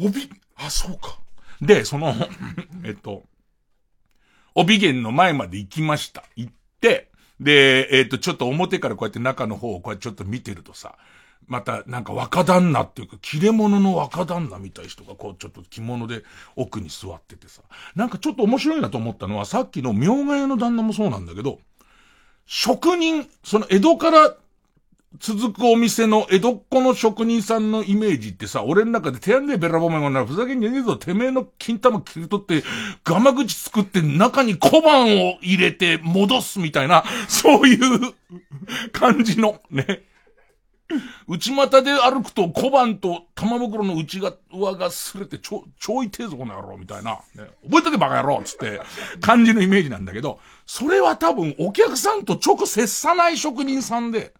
[0.00, 1.18] 帯、あ、そうか。
[1.60, 2.14] で、その、
[2.84, 3.24] えっと、
[4.54, 6.24] 帯弦の前まで行きました。
[6.36, 7.10] 行って、
[7.40, 10.96] で、えっと、ちょっと表からこうやって中の方をこうやってちょっと見てるとさ、
[11.48, 16.22] また、なんか若旦那っていうか、切れ物の若旦那みたい人がこう、ちょっと着物で
[16.56, 17.62] 奥に座っててさ、
[17.96, 21.58] なんかちょっと面白いなと思ったのは、さっきの明賀屋の旦那もそうなんだけど、
[22.46, 24.36] 職人、その江戸から
[25.18, 32.62] 続くお店の江戸っ子の職人さんのイメージってさ、俺の中で手やんでべらぼめがな、ふざけんじゃねえぞ、てめえの金玉切り取って、
[33.04, 38.14] ガマ口作って中に小判を入れて戻すみたいな、そういう
[38.92, 40.02] 感じの、ね。
[41.26, 47.20] 内股で歩くと小判と玉袋の内側がすれてちょ、ちょいてえぞこの野郎みたいな。
[47.34, 48.80] ね、覚えとけバカ野郎つって
[49.20, 54.32] 感じのイメージなんだけど、それは多分お客さんと直接さない職人さんで、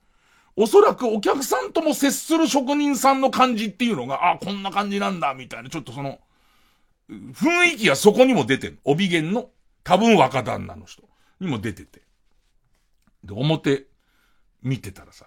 [0.56, 6.18] おそらくお客さんとも接する職人さんの感じっていうのが、あ、こんな感じなんだ、みたいな、ちょっとその、
[7.08, 8.80] 雰囲気がそこにも出てる。
[8.84, 9.50] 帯弦の、
[9.84, 11.04] 多分若旦那の人
[11.40, 12.02] にも出てて。
[13.22, 13.86] で、表、
[14.62, 15.26] 見てたらさ、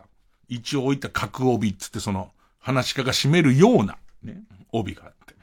[0.51, 5.35] 一応置いた角帯っつってその、話し家が締めるような、ね、帯があって。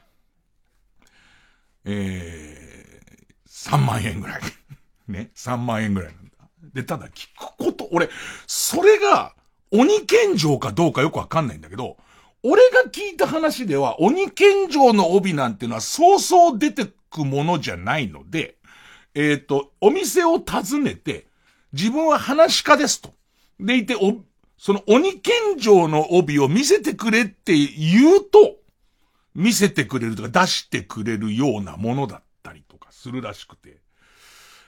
[1.85, 4.41] えー、3万円ぐらい。
[5.09, 6.31] ね、3万円ぐらいなんだ。
[6.75, 8.07] で、ただ聞くこと、俺、
[8.45, 9.33] それが、
[9.71, 11.97] 鬼剣城かどうかよくわかんないんだけど、
[12.43, 18.57] 俺が聞いた話では、鬼剣城の帯なんてのはそうそう出てくものじゃないので、
[19.15, 21.25] えっ、ー、と、お店を訪ねて、
[21.73, 23.13] 自分は話し家ですと。
[23.59, 23.95] でいて、
[24.59, 28.57] その鬼剣城の帯を見せてくれって言うと、
[29.33, 33.77] 見せてくれるとか出してくれるようなものだったりとかするらしくて、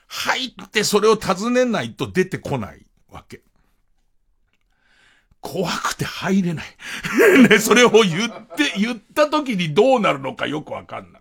[0.07, 3.41] 入ってそれを尋ねないと出てこないわけ。
[5.41, 6.65] 怖くて入れない。
[7.49, 11.20] ね、それを言って、言った時にどうなるのかよくわかんなく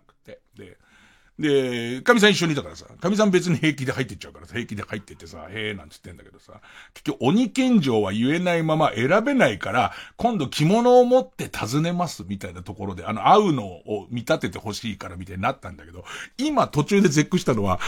[1.41, 6.61] で、神さん一緒にいたからさ、神さん別に平気で入ってっちゃうからさ、平気で入ってってさ、へえなんつってんだけどさ、
[6.93, 16.05] 結局鬼剣城は言えないまま選べないから、今度着物を持って尋ねますみたいなところで、あの、会うのを見立ててほしいからみたいになったんだけど、
[16.37, 17.79] 今途中で絶句したのは、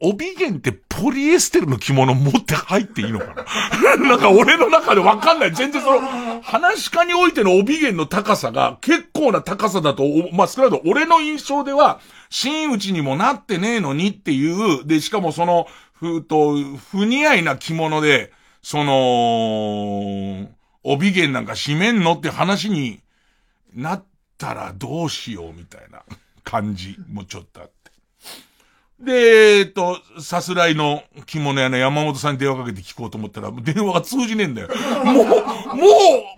[0.00, 3.26] 帯弦ってポリエステルの着物持って入っていいのか
[3.96, 3.96] な？
[4.08, 5.54] なんか俺の中でわかんない。
[5.54, 16.56] 全然その、話家においての帯弦の高さが結構な高さだと、まあ、少なくとも俺の印象では、真打ちにもなってねえのにっていう、で、しかもその、ふと、
[16.90, 20.48] 不似合いな着物で、その、
[20.82, 23.00] 帯弦なんか締めんのって話に
[23.74, 24.04] なっ
[24.38, 26.02] たらどうしようみたいな
[26.44, 27.72] 感じもちょっとあって。
[28.98, 34.68] で、えっと、さすらいの着物屋の山本さんに電話かけて聞こうと思ったら、電話が通じねえんだよ。
[35.04, 35.32] もう、も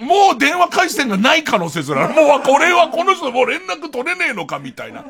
[0.00, 5.04] う、もう電話回線がない可能性すら、もうこれはこの人もう連絡取れねえのかみたいな。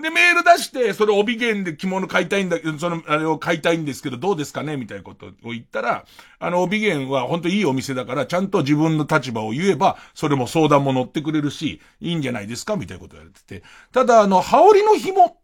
[0.00, 4.76] で、メール出して、それ帯弦で着物買いたいんだけど、その、あれを買いたいんですけど、どうですかね？
[4.76, 6.04] みたいなことを言ったら、
[6.38, 12.76] あの、帯弦は本当いいお店だから、ちゃんと自分の立場を言えば、それも相談も乗ってくれるし、いいんじゃないですか？
[12.76, 13.66] みたいなことを言われてて。
[13.90, 15.38] ただ、あの、羽織の紐、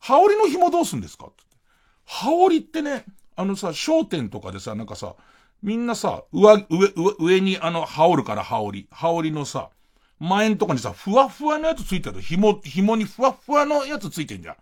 [0.00, 1.28] 羽織の紐どうすんですか？
[2.04, 3.04] 羽織ってね、
[3.36, 5.14] あのさ、商店とかでさ、なんかさ、
[5.62, 8.88] みんなさ、上、上、上、上にあの、羽織るから羽織。
[8.90, 9.70] 羽織のさ、
[10.18, 14.56] 前んとこにさ、ふわふわのやつついてる紐、紐にふわふわのやつついてんじゃん。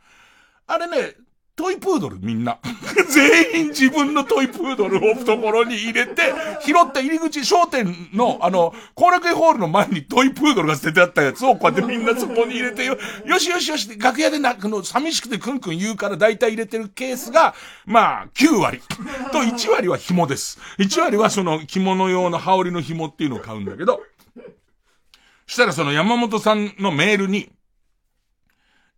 [0.67, 1.15] あれね、
[1.57, 2.59] トイプードルみんな。
[3.11, 17.55] 全員自分のトイプードルを懐に入れて、拾った入り口商店の、あの、後楽園ホールの前にトイプードルが捨ててあったやつをこうやってみんなそこに入れてよ、よしよしよし楽屋でな、くの、寂しくてクンクン言うから大体入れてるケースが、
[17.87, 18.81] まあ、9割。
[19.31, 20.59] と1割は紐です。
[20.81, 24.03] 1割はその着物用の羽織の紐っていうのを買うんだけど、
[25.55, 27.49] したらその山本さんのメールに、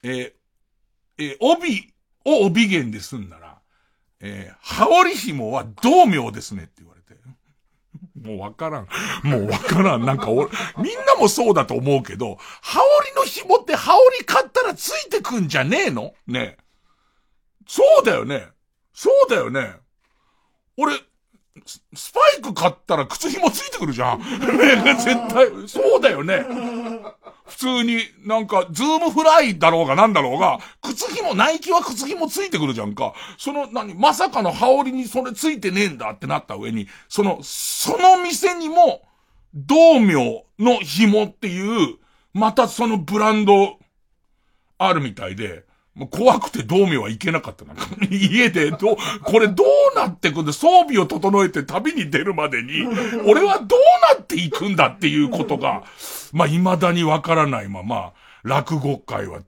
[0.02, 0.32] えー、
[1.18, 1.92] えー、帯
[2.24, 3.59] を帯弦ですんなら、
[4.20, 7.20] えー、羽織紐は同名ですねって言われて。
[8.26, 8.88] もうわからん。
[9.22, 10.07] もうわからん。
[10.07, 10.48] なんか俺、
[10.78, 16.14] みんなもそうだと思うけど、羽織の紐って羽織買ったらついてくんじゃねえの？
[16.26, 16.57] ね
[17.66, 18.48] そうだよね。
[18.94, 19.76] そうだよね。
[20.78, 20.94] 俺、
[21.64, 24.20] スパイク買ったら靴紐ついてくるじゃん。
[24.22, 26.44] 絶対、そうだよね。
[27.46, 33.14] 普通に、なんか、ズームフライだろうがなんだろうが、靴紐、ナイキは靴紐ついてくるじゃんか。
[33.38, 39.02] その、なに、まさかの羽織にそれついてねえんだってなった上に、その、その店にも、
[39.54, 41.96] 道明の紐っていう、
[42.34, 43.78] またそのブランド、
[44.78, 45.66] あるみたいで、
[45.97, 47.88] もう怖くて道明は行けなかったなか。
[48.11, 52.86] 家でど、これどうなってくんだ装備を整えて旅に出るまでに、
[53.24, 55.84] 俺はどうなっていくんだっていうことが、
[56.32, 59.40] まあ未だにわからないまま、落語界は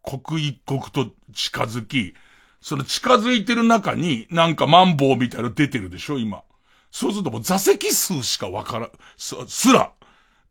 [0.00, 2.14] 刻一刻と近づき、
[2.62, 6.42] その近づいてる中に、なんかマンボウみたいなの出てるでしょ、今。
[6.90, 9.92] そうするともう座席数しかわから、す、すら、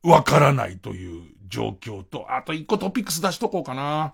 [0.04, 4.14] わからないという状況と、あと一個トピックス出しとこうかな。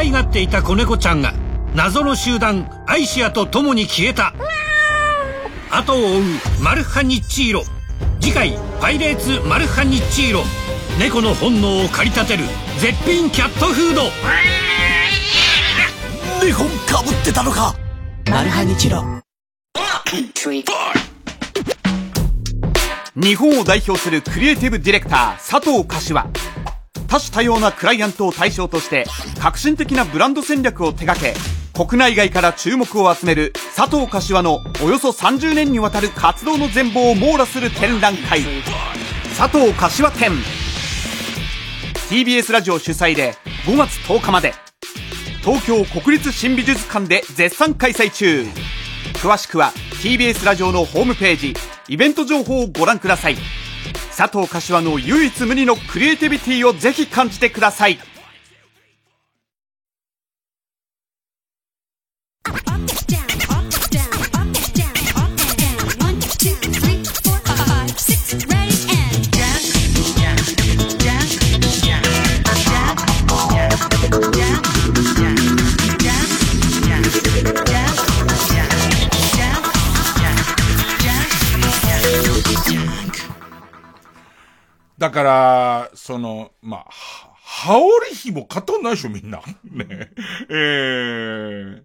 [0.00, 1.34] 愛がっていた子猫ちゃんが
[1.74, 4.32] 謎の集団アイシアと共に消えた。
[5.70, 6.22] 後を追う
[6.62, 7.64] マルハニッチーロ。
[8.18, 10.42] 次回パイレーツマルハニッチーロ。
[10.98, 12.44] 猫の本能を駆り立てる
[12.78, 14.00] 絶品キャットフード。
[16.40, 17.74] 2本かぶってたのか？
[18.30, 19.04] マルハニチロ。
[23.16, 26.26] 日本を代表するクリエイティブディレクター佐藤柏
[27.10, 29.04] 多種多様なクライアントを対象として
[29.40, 31.34] 革新的なブランド戦略を手掛け
[31.72, 38.42] 国内外から注目を集める佐藤柏のおよそ30年にわたる活動の全貌を網羅する展覧会。
[39.38, 40.32] 佐藤柏展。
[42.10, 43.34] TBS ラジオ主催で
[43.64, 44.52] 5月10日まで。
[45.42, 48.44] 東京国立新美術館で絶賛開催中。
[49.14, 51.54] 詳しくは TBS ラジオのホームページ。
[51.88, 53.36] イベント情報をご覧ください。
[54.20, 57.98] 佐藤柏の唯一無二のクリエイティビティをぜひ感じてください。
[85.00, 89.38] だから、その、まあ、は羽織紐買ったことないでしょ、みんな。
[89.64, 90.10] ね。
[90.50, 91.82] えー、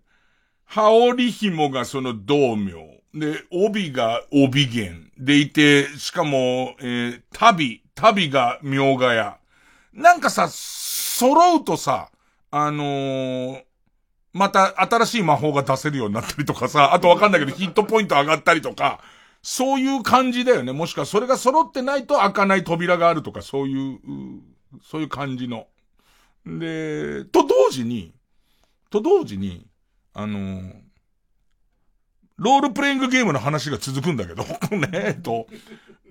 [0.66, 2.74] 羽織紐がその道名。
[3.14, 5.10] で、帯が帯源。
[5.18, 9.38] でいて、しかも、えー、旅、旅が名画屋。
[9.94, 12.10] なんかさ、揃うとさ、
[12.52, 13.64] あのー
[14.34, 19.00] また新しい魔法が出せるようになったりとかさ、あとわかんないけどヒットポイント上がったりとか、
[19.48, 20.72] そういう感じだよね。
[20.72, 24.00] もしくはそれが揃ってないと開かない扉があるとか、そういう、
[24.84, 25.68] そういう感じの。
[26.48, 28.16] で、と同時に、
[28.90, 29.68] と同時に、
[30.16, 30.74] あのー
[32.38, 34.44] ロールプレイングゲームの話が続くんだけど、
[34.76, 35.48] ね、えっと、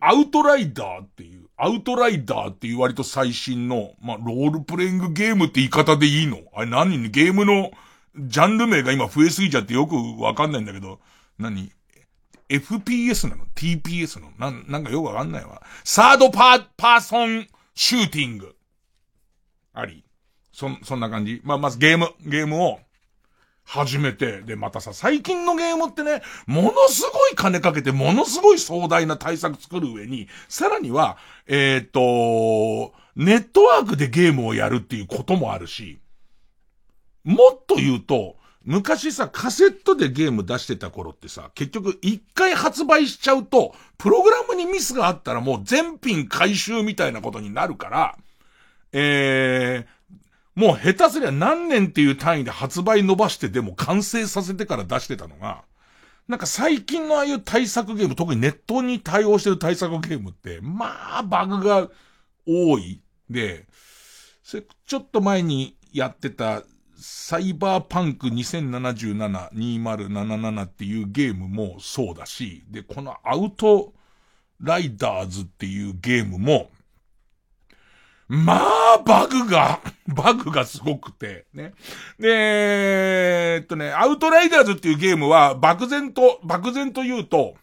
[0.01, 6.39] アウトライダーっていう、アウトライダーっていう割と最新の、まあ、ロールプレイングゲームって言い方でいいの？
[6.55, 7.11] あれ何？
[7.11, 7.73] ゲームの
[8.17, 11.01] ジャンル名が今増えすぎちゃってよくわかんないんだけど、
[11.39, 11.73] 何？
[12.49, 14.33] FPS なの ?TPS なの？
[14.39, 15.63] なん、なんかよくわかんないわ。
[15.85, 18.55] サードパー、パーソンシューティング。
[19.73, 20.05] あり。
[20.53, 21.41] そ、そんな感じ。
[21.45, 22.79] まあ、まずゲーム、ゲームを
[23.65, 31.17] 始めて、で、またさ、最近のゲームってね、ものすごい金かけて、ものすごい壮大な対策作る上に、さらには、
[31.47, 35.99] えっ、と、ネットワークでゲームをやるっていうこともあるし、
[37.25, 48.19] もっと言うと、昔さ、カセットでゲーム出してた頃ってさ、結局一回発売しちゃうと、プログラムにミスがあったらもう全品回収みたいなことになるから、
[48.93, 55.65] えー、もう下手すりゃ何年っていう単位で発売伸ばしてでも完成させてから出してたのが、
[56.27, 61.91] なんか最近のああいう対策ゲーム、特にネットに対応してる対策ゲームって、まあ、バグが
[62.47, 63.03] 多い。
[63.29, 63.67] で、
[64.87, 66.63] ちょっと前にやってた、
[67.07, 73.93] サイバーパンク2077-2077っていうゲームもそうだし、で、このアウト
[74.59, 76.71] ライダーズっていうゲームも、
[78.27, 81.75] まあ、バグが、 バグがすごくて、ね。
[82.19, 87.55] で、えっとね、アウトライダーズっていうゲームは、漠然と、漠然と言うと、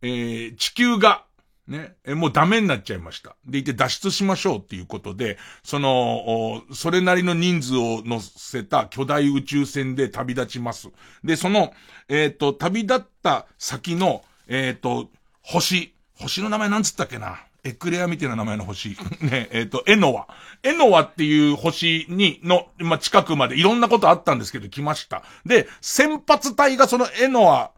[0.00, 1.26] えー、地球が、
[1.70, 3.36] ね、もうダメになっちゃいました。
[3.46, 10.88] でいて脱出しましょうっていうことで、その、それなりの人数を乗せた巨大宇宙船で旅立ちます。
[11.22, 11.72] で、その、
[12.08, 15.10] えっ、ー、と、旅立った先の、えっ、ー、と、
[15.42, 17.38] 星、星の名前なんつったっけな？
[17.62, 18.96] エクレアみたいな名前の星。
[19.22, 20.28] ね、えっ、ー、と、エノワ。
[20.64, 25.22] エノワっていう星に、の、ま、近くまでいろんなことあったんですけど来ました。
[25.46, 27.70] で、先発隊がそのエノワ、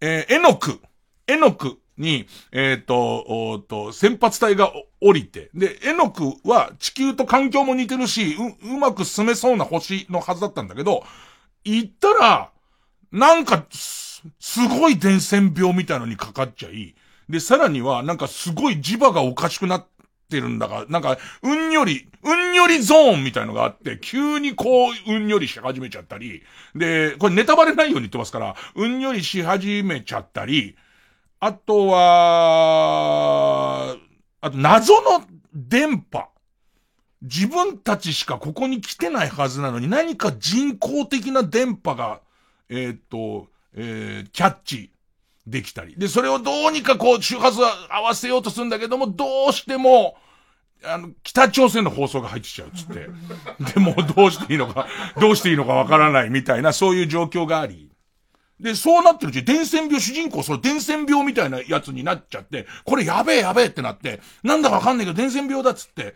[0.00, 0.80] えー、エノク、
[1.28, 11.04] エノクに、えっ、ー、と、おと、先発隊が降りて、で、エノクは地球と環境も似てるし、う、うまく進めそうな星のはずだったんだけど、
[11.64, 12.50] 行ったら、
[13.12, 16.94] なんか、す、すごい伝染病みたいのにかかっちゃい、
[17.28, 19.86] で、さらには、なんかすごい磁場がおかしくなっ
[20.30, 26.42] てるんだが、なんか、うんより、うんよりゾーンみたいのがあって、急にこう、うんよりし始めちゃったり、
[26.74, 30.76] で、これネタバレないように言ってますから、うんよりし始めちゃったり、
[31.40, 33.16] あとは、
[34.40, 35.22] あと謎の
[35.52, 36.28] 電波。
[37.22, 42.20] 自分たちしかここに来てないはずなのに何か人工的な電波が、
[42.68, 44.90] えっ、と、えー、キャッチ
[45.46, 45.94] できたり。
[45.96, 50.16] で、それをどうにかこう周波数合わせようとするんだけども、どうしても、
[50.84, 53.08] あの、北朝鮮の放送が入ってきちゃうっつって。
[53.74, 54.86] でもどうしていいのか、
[55.20, 57.85] どうしていいのかわからないみたいな、そういう状況があり。
[58.60, 66.14] で、そうなってるうち、伝染病、主人公、その伝染病みたいなやつになっちゃって、これやべえやべえってなって、なんだかわかんないけど伝染病だっつって、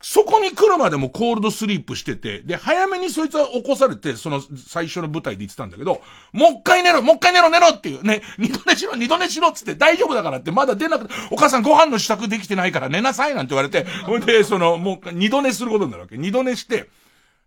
[0.00, 16.18] そこに来るまでもコールドスリープしてて、で、早めにそいつは起こされて、その最初の舞台で言ってたんだけど、もう一回寝ろもう一回寝ろ寝ろっていうね、二度寝しろ二度寝しろっつって大丈夫だからってまだ出なくて、お母さんご飯の支度できてないから寝なさいなんて言われて、ほんで、その、もう二度寝することになるわけ。
[16.18, 16.90] 二度寝して、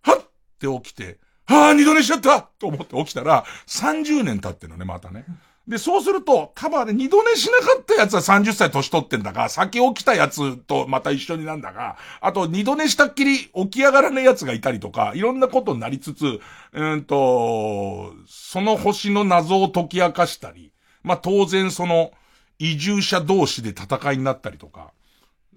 [0.01, 0.27] はっ
[0.57, 5.25] って起きて、はぁ、二度寝しちゃったと思って起きたら、30年経ってるのね、またね。
[5.67, 16.39] で、そうすると、多分あれ二度寝しなかったやつは30歳年取ってんだが、先起きたやつとまた一緒になんだが、あと二度寝したっきり起き上がらないやつがいたりとか、いろんなことになりつつ、
[16.71, 20.71] うんと、その星の謎を解き明かしたり、
[21.03, 22.11] まあ、当然その
[22.59, 24.91] 移住者同士で戦いになったりとか、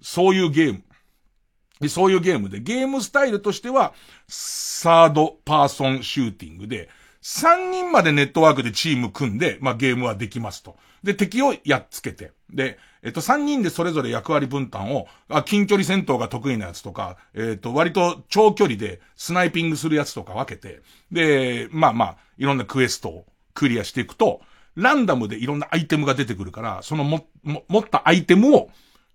[0.01, 0.83] そういうゲーム。
[1.81, 3.93] で、そういうゲームで、ゲームスタイルとしては、
[4.27, 6.89] サードパーソンシューティングで、
[7.23, 10.77] 3人までネットワークでチーム組んで、まあ、ゲームはできますと。
[11.03, 12.31] で、敵をやっつけて。
[12.51, 24.41] で、えっと、3人でそれぞれ役割分担を、あ近距離戦闘が得意なやつとか、えっと、割と長距離でスナイピングするやつとか分けて、で、まあまあ、いろんなクエストをクリアしていくと、
[24.75, 28.69] ランダムでいろんなアイテムが出てくるから、そのも、も、持ったアイテムを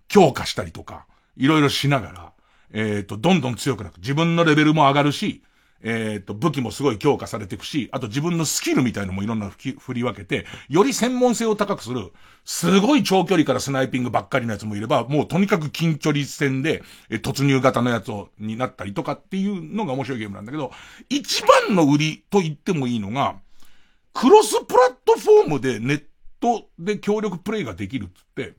[0.09, 1.07] 強化したりとか、
[1.37, 2.33] いろいろしながら、
[2.73, 3.97] えっと、どんどん強くなる。
[3.99, 5.43] 自分のレベルも上がるし、
[5.83, 12.13] えっ、と、武器もすごい強化されていくし、あと自分のスキルみたいのもいろんな振り分けて、より専門性を高くする、
[12.45, 20.73] すごい長距離からスナイピングばっかりのやつもいれば、もうとにかく近距離戦で、え突入型のやつを、になったりとかっていうのが面白いゲームなんだけど、
[21.09, 23.37] 一番の売りと言ってもいいのが、
[24.13, 26.05] クロスプラットフォームでネッ
[26.41, 28.55] トで協力プレイができるっつって、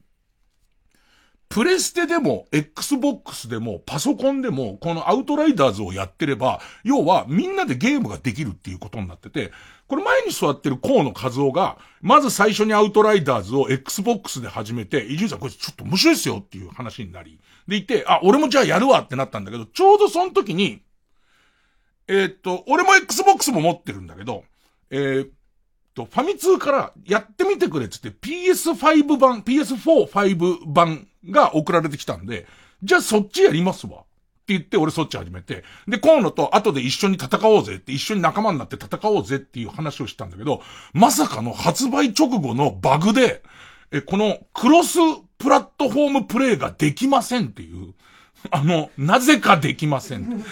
[1.50, 9.52] プレステでも、Xbox でも、パソコンでも、このアウトライダーズをやってれば、要はみんなでゲームができるっていうことになってて、
[9.88, 20.82] これ前に座ってる河野和夫が、まず最初にアウトライダーズを Xbox で始めて、伊集院さんこれちょっと面白いですよっていう話になり、でいて、あ、俺もじゃあやるわってなったんだけど、ちょうどその時に、
[22.10, 24.43] えー、っと、俺も Xbox も持ってるんだけど、
[24.89, 25.30] えー、
[25.98, 32.45] と、ファミ通からやってみてくれって言って PS5 版、PS4、5版が送られてきたんで、
[32.84, 34.02] じゃあそっちやりますわ。
[34.02, 34.02] っ
[34.48, 40.62] て言って俺そっち始めて、で、河野と後で一緒に戦おうぜって一緒に仲間になって戦おうぜっていう話をしたんだけど、
[40.93, 43.41] まさかの発売直後のバグで、
[43.91, 45.00] え、このクロス
[45.38, 47.93] プラットフォームプレイができませんっていう、
[48.51, 50.43] あの、なぜかできません。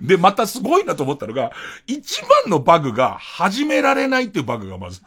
[0.00, 1.52] で、またすごいなと思ったのが、
[1.86, 5.00] 一番のバグが始められないっていうバグがまず。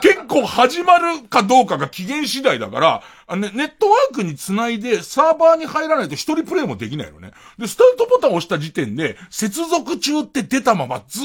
[0.00, 7.32] 結構始まるかどうかが期限次第だから、あね、ネットワークにつないでサーバーに入らないと一人プレイもできないのね。
[7.58, 11.24] で、スタートボタンを押した時点で、接続中って出たままずー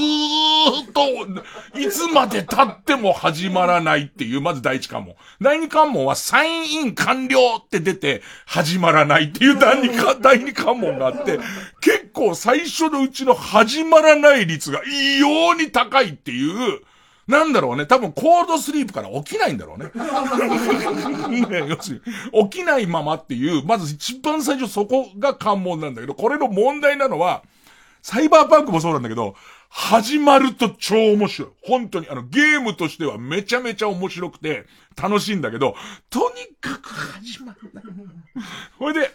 [0.90, 5.16] っと、いつまで経っても始まらないっていう、まず第一関門。
[5.40, 11.40] 第二関門はサインイン完了って出て、始まらないっていう第二か、第二関門があって、
[11.80, 16.82] 結構最初のうちの始まらない率が異様に高いっていう、
[17.28, 17.86] なんだろうね。
[17.86, 19.86] 多分コールドスリープから起きないんだろうね。
[19.86, 19.92] ね
[21.70, 22.02] 要する
[22.34, 27.44] に、起きないままっていう、まず一番最初そこが関門なんだけど、これの問題なのは、
[28.02, 29.36] サイバーパンクもそうなんだけど、
[29.70, 31.52] 始まると超面白い。
[31.64, 34.66] 本当に、あの、ゲームとしてはめちゃめちゃ面白くて、
[35.02, 35.76] 楽しいんだけど、
[36.10, 37.60] とにかく始まる。
[38.78, 39.12] ほいで、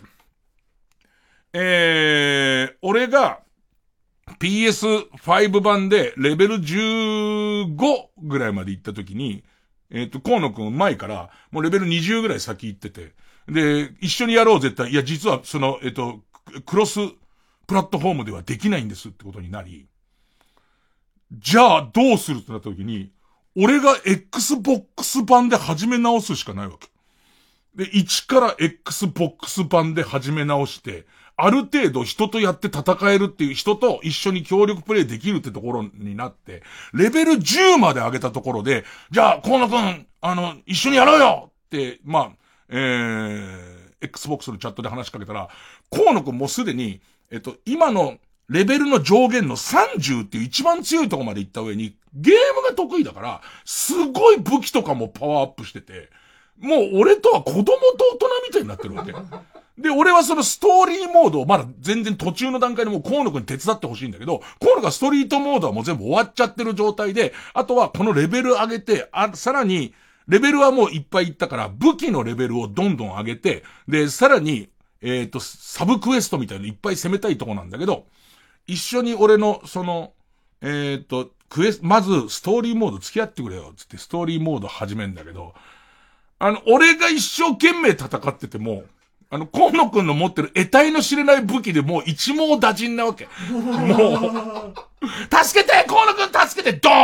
[1.53, 3.41] えー、俺が、
[4.39, 7.77] PS5 版でレベル15
[8.23, 9.45] ぐらいまで行った時に、
[9.91, 13.15] えっ、ー、と、河野くん前から、もうレベル20ぐらい先行ってて、
[13.49, 14.91] で、一緒にやろう絶対。
[14.91, 16.21] いや、実は、その、えっ、ー、と、
[16.67, 17.01] クロス
[17.67, 19.89] プラットフォームではできないんですってことになり、
[21.33, 23.13] じゃあどうするってなった時に、
[23.57, 26.89] 俺が Xbox 版で始め直すしかないわけ。
[27.75, 31.07] で、1から Xbox 版で始め直して、
[31.41, 42.31] ある程度人とやって戦えるっていう人と一緒に協力プレイできるってところになって、レベル10まで上げたところで、じゃあ、河野くん、あの、一緒にやろうよって、まあ、
[42.71, 45.49] えー、Xbox のチャットで話しかけたら、
[45.93, 48.19] 河野くんもすでに、えっと、今の
[48.49, 56.11] レベルの上限の30っていう一番強いとこまで行った上に、ゲームが得意だから、すごい武器とかもパワーアップしてて、
[56.59, 57.75] もう俺とは子供と
[58.15, 59.13] 大人みたいになってるわけ。
[59.79, 69.95] で、俺はそのストーリーモードをまだ全然途中の段階でもう河野くんに手伝ってほしいんだけど、河野がストリートモードはもう全部終わっちゃってる状態で、あとはこのレベル上げて、あ、さらに、
[70.27, 74.69] レベルはもういっぱいいったから、武器のレベルをどんどん上げて、で、さらに、
[75.01, 78.07] えっ、ー、と、サブクエストみたいのいっぱい攻めたいとこなんだけど、
[78.67, 80.13] 一緒に俺の、その、
[80.61, 85.55] えっ、ー、と、クエス、まず、ストーリーモード付き合ってくれよ、つってストーリーモード始めんだけど、
[86.39, 88.85] あの、俺が一生懸命戦ってても、
[89.31, 93.29] あの、河野くんの持ってる得体の知れない武器でもう一網打尽なわけ。
[93.51, 94.75] もう、
[95.45, 96.97] 助けて河野くん助けてドーン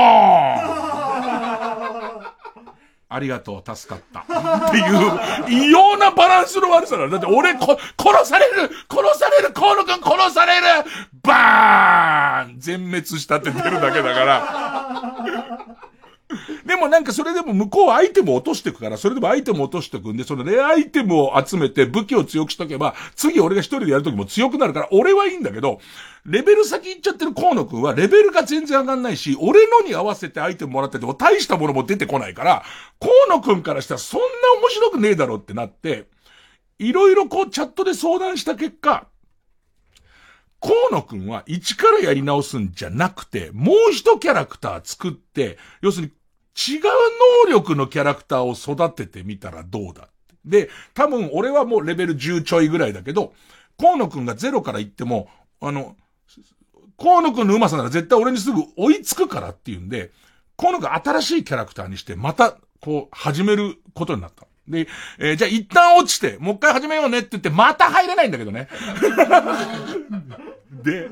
[3.11, 4.21] ありがとう、助かった。
[4.21, 7.07] っていう、異様なバランスの悪さだ。
[7.09, 10.67] だって俺、こ、殺される殺される河野くん殺される
[11.23, 15.75] バーン全滅したって出るだけだから。
[16.65, 25.81] でもなんかそれでも向こうはアイテムを落としてくから、それでもアイテムを落としてくんで、そのレアアイテムを集めて武器を強くしとけば、次俺が一人でやるときも強くなるから、俺はいいんだけど、
[26.25, 32.65] レベル先行っちゃってる河野くんはレベルが全然上がんないし、俺のに合わせてアイテムもらってても大したものも出てこないから、
[33.01, 34.27] 河野くんからしたらそんな
[34.61, 36.07] 面白くねえだろうってなって、
[36.79, 39.07] いろいろこうチャットで相談した結果、
[40.65, 46.13] 河野くんは一からやり直すんじゃなくて、もう一キャラクター作って、要するに
[46.57, 46.83] 違う
[47.45, 50.09] 能力のキャラクターを育ててみたらどうだ
[50.47, 53.35] で、多分俺はもうレベル10ちょいぐらいだけど、
[53.79, 55.29] 河野くんがゼロから言っても、
[55.61, 55.97] あの、
[56.99, 60.13] 河野くんの上手さなら絶対俺にすぐ追いつくからっていうんで、
[60.57, 64.47] 河野くん新しいキャラクターにして、また、こう、始めることになった。
[64.69, 64.89] で、
[65.19, 68.69] えー、じゃあ一旦落ちて、もう一回始めようねって言って、また入れないんだけどね。
[70.83, 71.09] で、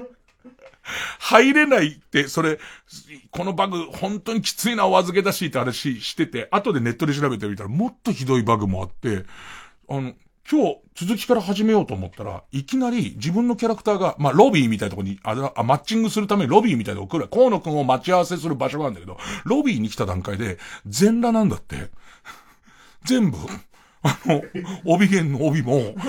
[1.18, 2.59] 入れないって、それ、
[3.30, 9.24] このバグ本当にきついなお預けだしって話してて、後でネットで調べてみたらもっとひどいバグもあって、
[9.88, 10.14] あの、
[10.50, 17.28] 今日続きから始めようと思ったら、いきなり自分のキャラクターが、まあ、ロビーみたいなとこに、あ、あマッチングするためにロビーみたいなとこ来る。
[17.28, 21.90] 河野くんを待ち合わせする場所があるんだけど、ロビーに来た段階で、全裸なんだって。
[23.05, 23.38] 全部、
[24.03, 24.42] あの、
[24.84, 25.94] 帯弦の帯も、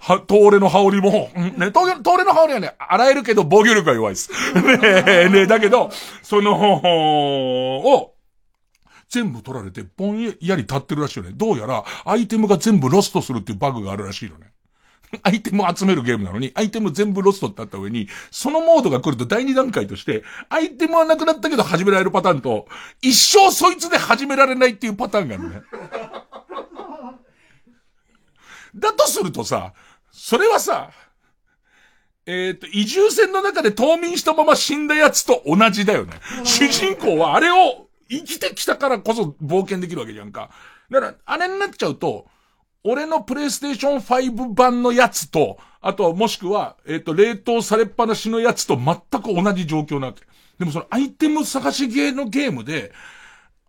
[0.00, 4.30] は、トーレの羽織も、ね、東レの羽織はね、洗えるけど防御力が弱いです。
[4.54, 5.90] ねねだけど、
[6.22, 8.14] その、を、
[9.08, 11.32] 全部取られて、ぼんやり立ってるらしいよね。
[11.34, 14.53] どうやら、アイテムが全部ロストするっていうバグがあるらしいよね。
[15.22, 22.66] アイテムを集めるゲームなのに、アイテム全部ロストってあった上に、そのモードが来ると第二段階として、アイテムはなくなったけど始められるパターンと、
[23.02, 25.62] 一生そいつで始められないっていうパターンがあるね。
[28.74, 29.72] だとするとさ、
[30.10, 30.90] それはさ、
[32.26, 36.14] えっ、ー、と、移住船の中で冬眠したまま死んだやつと同じだよね。
[36.44, 40.50] 主人公はあれを生きてきたからこそ冒険できるわけじゃんか。
[40.90, 42.26] だから、あれになっちゃうと、
[42.84, 50.22] 俺のプレイステーション5版のやつと、あとはもしくは、えっ、ー、と、冷凍されっぱなしのやつと全く同じ状況なわけ。
[50.58, 52.92] でもそのアイテム探しゲーのゲームで、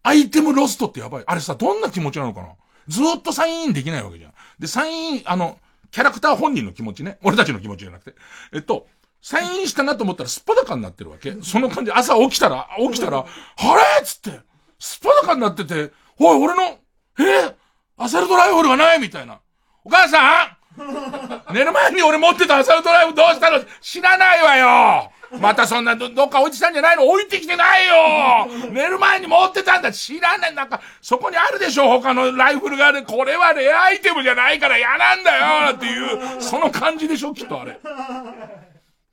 [0.04, 1.24] アイテムロストってやばい。
[1.26, 2.50] あれさ、どんな気持ちなのかな？
[2.88, 4.34] ずーっとサインインできないわけじゃん。
[4.60, 5.58] で、サインイン、あの、
[5.92, 7.18] キャラクター本人の気持ちね。
[7.24, 8.16] 俺たちの気持ちじゃなくて。
[8.54, 8.88] えっと、
[9.22, 11.36] サインインしたなと思ったらすっぱだかになってるわけ。
[11.42, 14.02] その感じ、朝起きたら、起きたら、あれ？
[14.02, 14.40] っつって、
[14.78, 16.78] すっぱだかになってて、おい、俺の、
[17.20, 17.56] え？
[17.98, 19.40] アサルトライフルがないみたいな。
[19.84, 21.54] お母さん！
[21.54, 23.62] 寝る前に俺持ってたアサルトライフルどうしたの？
[23.82, 25.12] 知らないわよ。
[25.40, 27.08] またそんなど、どっか置いてたんじゃないの？
[27.08, 28.70] 置いてきてないよ。
[28.72, 29.92] 寝る前に持ってたんだ。
[29.92, 30.56] 知らない。
[30.56, 31.88] なんか、そこにあるでしょ？
[31.90, 33.04] 他のライフルがある。
[33.06, 35.76] これはレアアイテムじゃないから嫌なんだよ。
[35.76, 37.34] っていう、その感じでしょ？
[37.34, 37.80] きっとあれ。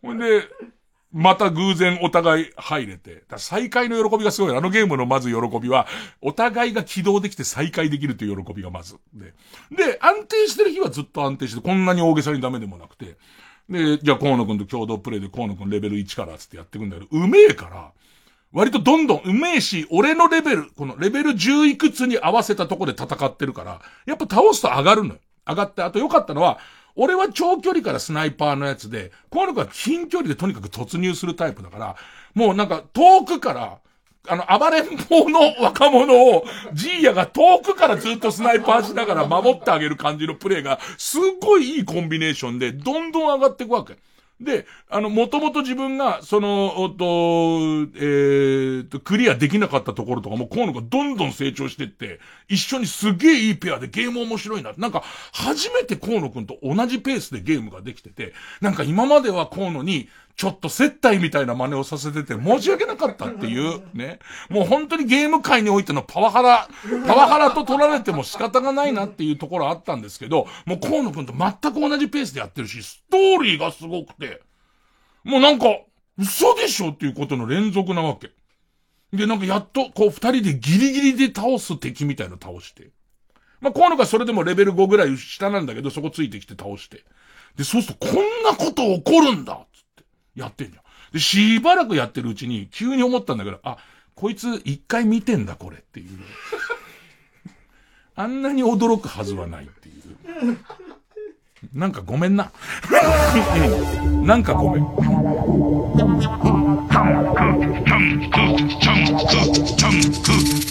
[0.02, 0.48] ほんで、
[1.12, 3.22] また偶然お互い入れて。
[3.36, 4.56] 再会の喜びがすごい。
[4.56, 5.86] あのゲームのまず喜びは、
[6.20, 8.96] お互いが起動できて再会できるという喜びがまず。
[9.12, 9.34] で、
[9.70, 13.16] で、安定してる日はずっと安定して、こんなに大げさにダメでもなくて。
[13.68, 17.92] で、じゃあ河野くんと共同プレイで河野くんレベル1からつってやっていくんだけど、うめえから、
[18.52, 25.20] 割とどんどんうめえし、俺のレベル、このレベル10いくつに合わせたとこで戦ってるから、やっぱ倒すと上がるのよ。
[25.46, 26.58] 上がって、あと良かったのは、
[26.96, 31.96] 俺は長距離からスナイパーのやつで、この子は近距離でとにかく突入するタイプだから、
[32.34, 33.78] もうなんか遠くから、
[34.28, 43.96] あの、暴れん坊の若者を、ジーヤが遠くからずっとスナイパーしながら守ってあげる感じのプレーが、すっごいいいコンビネーションで、どんどん上がっていくわけ。
[44.42, 47.04] で、あの、もともと自分が、その、おっと、
[47.96, 54.72] えー、と、クリアできなかったところとかも、河野がどんどん成長してって、一緒にすげえいいペアでゲーム面白いな。
[54.76, 64.18] なんか、初めて河野くんと同じペースでゲームができてて、なんか今までは河野に、ちょっと接待みたいな真似をさせてて申し訳なかったっていう、ね。
[64.48, 66.68] もう本当にゲーム界においてのパワハラ、
[67.06, 74.42] パワハラと取られても仕方がないなっていうところあったんですけど、もう河野くんと全く同じペースでやってるし、ストーリーがすごくて、
[75.24, 75.66] もうなんか、
[76.18, 78.30] 嘘でしょっていうことの連続なわけ。
[79.16, 82.90] で、なんかやっと、こう二人でギリギリで倒す敵みたいの倒して。
[83.60, 87.04] まあ、河野がそれでもレベル5ぐらい下なんだけど、そこついてきて倒して。
[87.56, 89.66] で、そうするとこんなこと起こるんだ
[90.34, 90.82] やってんじゃん。
[91.12, 93.78] で、しばらくやってるうちに、急に思ったんだけど、あ、
[94.14, 96.08] こいつ一回見てんだ、これっていう。
[98.14, 100.58] あんなに驚くはずはないっていう。
[101.72, 102.50] なんかごめんな。
[104.22, 104.86] なんかごめん。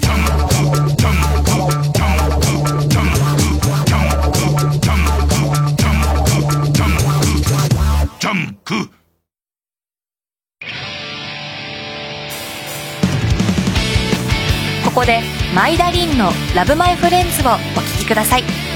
[15.54, 18.71] マイダリンの「ラブマイフレンズをお聴きください。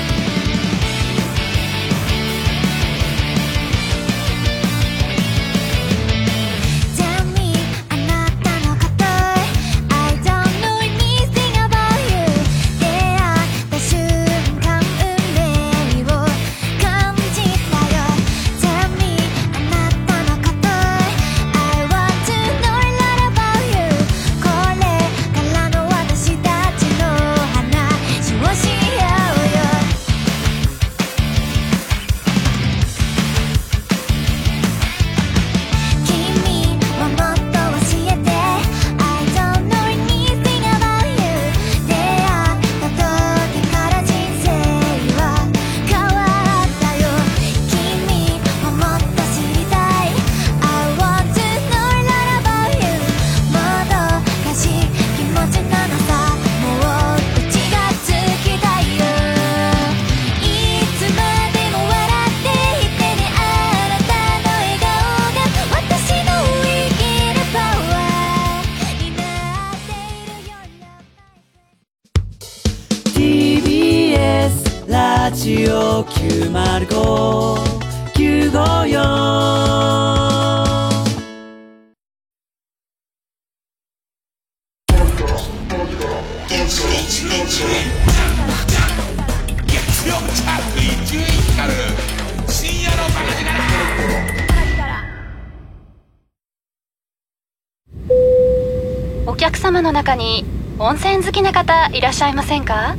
[102.15, 102.95] しゃいませんか？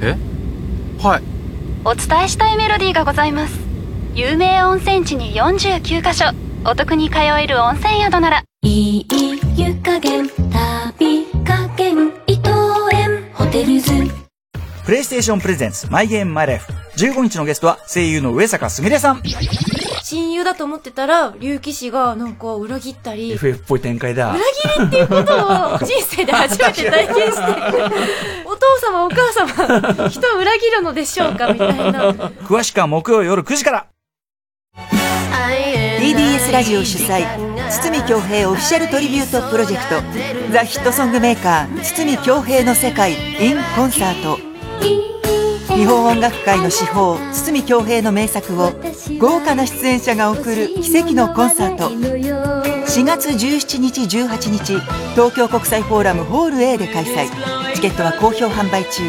[0.00, 0.16] え？
[1.02, 1.22] はい。
[1.84, 3.58] お伝えしたいメロディーがございます。
[4.14, 6.26] 有名温泉地に49カ所。
[6.64, 8.44] お得に通える温泉宿なら。
[8.62, 9.06] いい
[9.56, 10.28] 湯加減
[10.96, 11.11] 旅
[14.92, 19.22] プレイステーションプレゼンツマイゲームマイライフ15日のゲストは声優の上坂すみれさん
[20.02, 24.40] 親友だと思ってたら、竜騎士がなんか裏切ったり、FF っぽい展開だ裏。
[24.40, 27.40] 切りっていうことを 人生で初めて体験して、
[28.44, 32.12] お父様お母様、人を裏切るのでしょうかみたいな。
[32.44, 33.86] 詳しくは木曜夜9時から。
[36.00, 37.24] TBS ラジオ主催
[37.80, 44.51] 堤恭平オフィシャルトリビュートプロジェクトザ・ヒットソングメーカー堤恭平の世界 in コンサート
[44.82, 48.72] 日本音楽界の至宝堤恭平の名作を
[49.18, 51.88] 豪華な出演者が送る奇跡のコンサート。
[51.88, 54.80] 4月17日18日
[55.14, 57.26] 東京国際フォーラムホール A で開催。
[57.74, 59.02] チケットは好評販売中。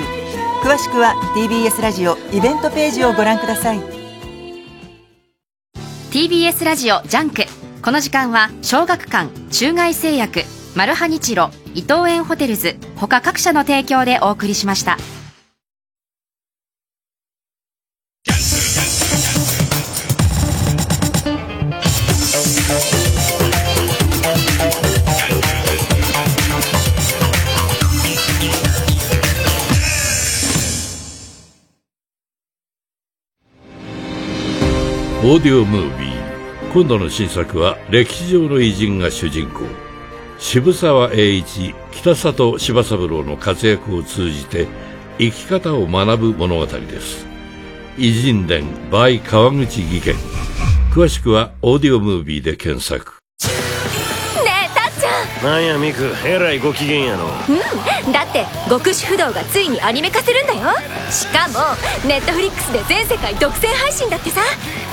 [0.63, 3.82] 詳しくは TBS ラジオイベントページをご覧ください。
[6.11, 7.43] TBS ラジオ JUNK。
[7.82, 10.43] この時間は小学館中外製薬
[10.76, 14.97] マルハニチロ伊藤園ホテルズ他各社の提供でお送りしました。
[35.26, 36.74] オーディオムービー。
[36.74, 39.61] 今度の新作は歴史上の偉人が主人公。
[40.38, 44.67] 渋沢栄一北里柴三郎の活躍を通じて
[45.19, 47.26] 生き方を学ぶ物語です。
[47.97, 50.15] 偉人伝 by 川口技研。
[50.93, 53.22] 詳しくはオーディオムービーで検索。
[55.43, 57.25] なんやミクえらいご機嫌やの。
[57.25, 60.61] うんだって極主不動がついにアニメ化するんだよ。
[61.11, 61.75] しかも
[62.07, 64.41] ネットフリックスで全世界独占配信だってさ。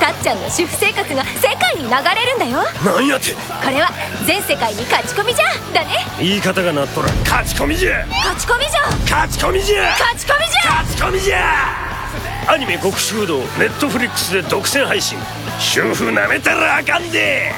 [0.00, 2.64] たっちゃんの主婦生活が世界に流れるんだよ。
[2.84, 3.34] なんやって。
[3.34, 3.90] これは
[4.26, 5.44] 全世界に勝ち込みじゃ。
[5.72, 6.06] だね。
[6.18, 7.14] 言い方がなっとらん。
[7.20, 8.06] 勝ち込みじゃ。
[8.08, 8.80] 勝ち込みじゃ。
[9.04, 9.82] 勝ち込みじゃ。
[9.90, 10.70] 勝ち込みじゃ。
[10.70, 11.42] 勝ち込みじゃ。
[12.48, 15.18] アニメ極主不動ネットフリックスで独占配信。
[15.60, 17.52] 主婦なめたらあかんで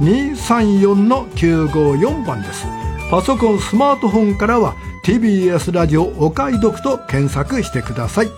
[0.00, 2.66] 0120-234-954番です。
[3.10, 8.28] パソコンスマートフォンからは TBS ラジオお買い得と検索してください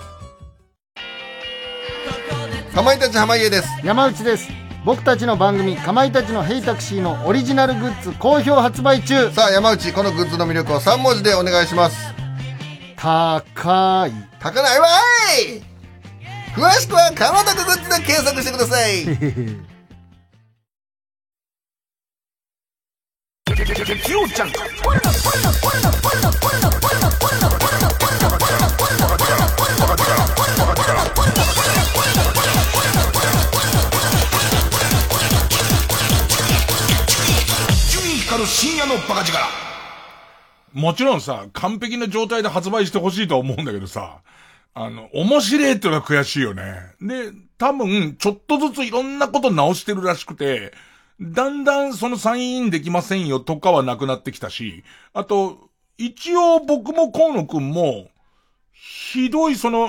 [2.74, 3.68] かまいたち濱家です。
[3.84, 4.48] 山内です。
[4.84, 9.30] 僕たちの番組「かまいたちのヘイタクシー」のオリジナルグッズ好評発売中。
[9.32, 11.96] さあ山内このグッズの魅力を3文字でお願いします。
[12.96, 14.12] 高い。
[14.38, 14.86] 高ないわ
[15.48, 15.62] い。
[16.54, 19.70] 詳しくはカマタクグッズで検索してください。
[23.70, 23.90] 光る
[38.60, 39.38] 深夜のバカ力。
[40.74, 44.20] もちろんさ、完璧な状態で発売してほしいとは思うんだけどさ、
[44.74, 46.74] あの、面白いってのは悔しいよね。
[47.00, 50.74] で、多分、ちょっとずついろんなこと直してるらしくて、
[51.22, 54.84] だんだんそのサインインできませんよとかはなくなってきたし、
[55.14, 58.10] あと、一応僕も河野くんも、
[58.74, 59.88] ひどいその、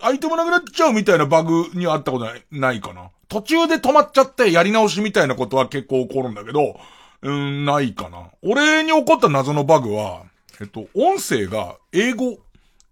[0.00, 3.10] アイテムなくなっちゃうみたいなバグにはあったことない、ないかな。
[3.28, 6.80] 途中で止まっちゃってやり直しみたいなことは結構起こるんだけど、
[7.22, 8.30] うん、ないかな。
[8.42, 10.22] 俺に起こった謎のバグは、
[10.60, 12.38] えっと、音声が英語、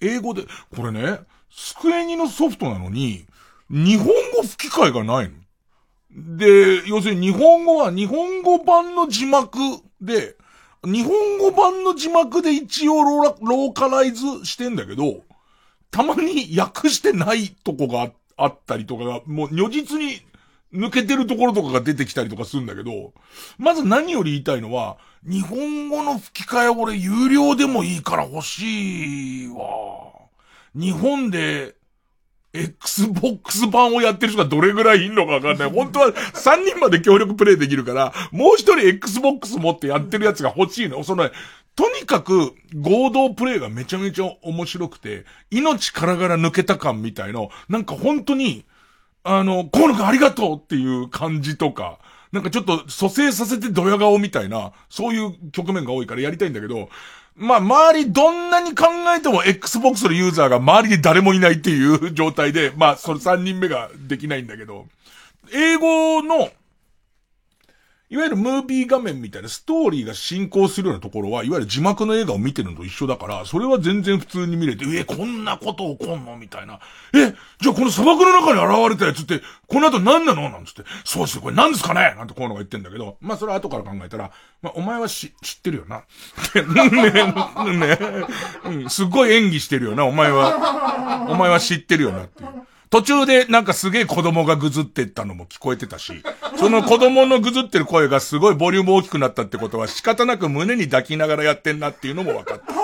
[0.01, 1.21] 英語で、これね、
[1.51, 3.27] スクエニのソフトなのに、
[3.71, 5.35] 日本語吹き替えがないの。
[6.37, 9.59] で、要するに日本語は日本語版の字幕
[10.01, 10.37] で、
[10.85, 15.23] 日本語版の字幕で一応ローローカライズしてんだけど、
[15.91, 20.21] たまに訳してないとこがあったりとかが、もう如実に
[20.77, 23.13] 抜けてるところとかが出てきたりとかするんだけど、
[23.59, 29.57] まず何より言いたいのは、日本語の吹き替え俺有料でもいいから欲しいわ。
[30.75, 31.75] 日本で、
[32.53, 35.71] Xbox 版をやってる人がどれぐらいいんのかわかんない。
[35.71, 41.03] 本当は3人まで協力プレイできるから、もう一人 Xbox 持ってやってるやつが欲しいの。
[41.05, 41.31] その、
[41.75, 48.65] とにかく合同プレイがめちゃめちゃ面白くて、命からがら抜けた感みたいの、なんか本当に、
[49.29, 51.99] あの、河野くんありがとうっていう感じとか、
[52.31, 56.89] なんかちょっと蘇生させてドヤ顔みたいな、そういう局面が多いからやりたいんだけど、
[57.35, 64.87] まあ、周りどんなに考えても Xbox のユーザーが周りで誰もいないっていう状態で、まあ、その3人目ができないんだけど、
[65.53, 66.51] 英語の、
[68.09, 76.37] いわゆるムービー画面みたいなストーリーが進行するようなところは、いわゆる字幕の映画を見てるのと一緒だから、それは全然普通に見れて、え、こんなこと起こんの？
[76.37, 76.79] みたいな。
[77.13, 80.51] え、じゃあこの砂漠の中に現れたやつって、この後何なの？
[80.51, 82.15] なんつって、そうですよ、これ何ですかね？
[82.17, 84.31] なんてこういうのが言ってんだけど、まあそれは後から考えたら、
[84.63, 86.05] まあお前はし、知ってるよな。
[86.55, 87.99] ね、ね、
[88.67, 91.27] うん、すっごい演技してるよな、お前は。
[91.29, 92.51] お前は知ってるよなっていう。
[92.89, 96.23] 途中でなんかすげえ子供がぐずってったのも聞こえてたし、
[96.57, 102.75] その子供のぐずってる声がすごいボリューム大きくなったってことは仕方なく胸に抱きながらやってんなっていうのも分かった。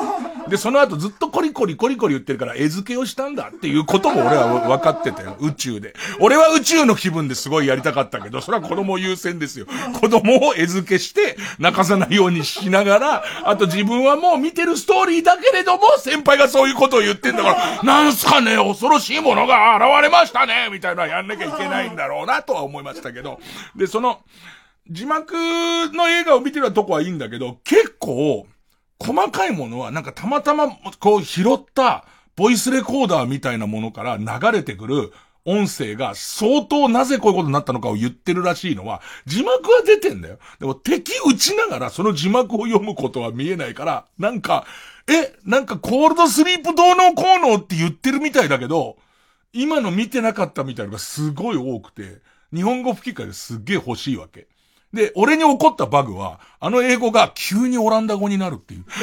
[0.49, 5.36] で、その後ずっとコリコリコリコリ言ってるから、絵付けをしたんだっていうことも俺は分かってたよ。
[5.40, 5.95] 宇宙で。
[6.20, 9.66] 俺は宇宙の気分ですごいやりたかったけど、それは子供優先ですよ。
[10.01, 23.40] 子供を絵付けして、泣かさないようにしながら、あと自分はもう見てるストーリーだけれども、先輩がそういうことを言ってんだから、なんすかね、恐ろしいものが現れましたねみたいなやんなきゃいけないんだろうなとは思いましたけど。
[23.76, 24.20] で、その、
[24.90, 25.34] 字幕
[25.93, 28.47] の映画を見てるとこはいいんだけど、結構、
[29.03, 30.69] 細かいものはなんかたまたま
[31.01, 32.05] こう拾った
[32.37, 35.13] ボイスレコーダーみたいなものから流れてくる
[35.45, 40.39] 音声が相当なぜこういうことになったのかを言ってるらしいのは、字幕は出てんだよ。
[40.61, 44.67] でも敵打ちながらその字幕を読むことは見えないから、なんか、
[45.09, 48.97] え、なんかコールドスリープどうのこうのって言ってるみたいだけど、
[49.53, 52.21] 今の見てなかったみたいのがすごい多くて、
[52.55, 54.47] 日本語吹き替えですっげえ欲しいわけ。
[54.93, 58.84] で、俺に怒ったバグは、あの英語が急にオランダ語になるっていう。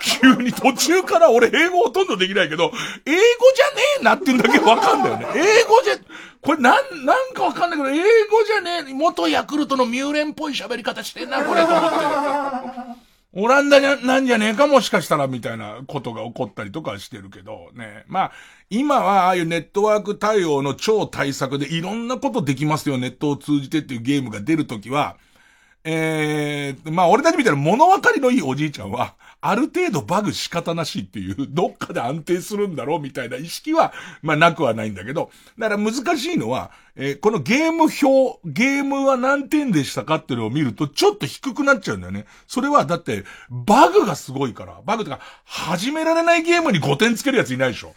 [0.00, 2.72] 急に途中から俺英語ほとんどできないけど、
[3.06, 3.18] 英語
[3.54, 5.26] じゃねえなっていうんだけわかんだよね。
[5.34, 5.94] 英語じゃ、
[6.40, 11.96] これなん、なんかわかんないけど、英語じゃねえ、元ヤクルトのミューレンっぽい喋り方してんな、これと思って。
[13.34, 18.04] オランダなんじゃねえかもしかしたらみたいなことが起こったりとかしてるけどね。
[18.06, 18.32] まあ、
[18.70, 25.18] 今はああいうネットワーク対応の超対策でいろんなことできますよ、ネットを通じてっていうゲームが出るときは、
[25.90, 42.26] えー、まあ俺たちみたいな物分かりのいいおじいちゃんは、ある程度バグ仕方なしっていう、どっかで安定するんだろうみたいな意識は、まあなくはないんだけど、だから難しいのは、えー、このゲーム表、ゲームは何点でしたかっていうのを見ると、ちょっと低くなっちゃうんだよね。
[42.46, 47.94] それはだって、バグがすごいから、バグとか、始められないゲームに5点つけるやついないでしょ。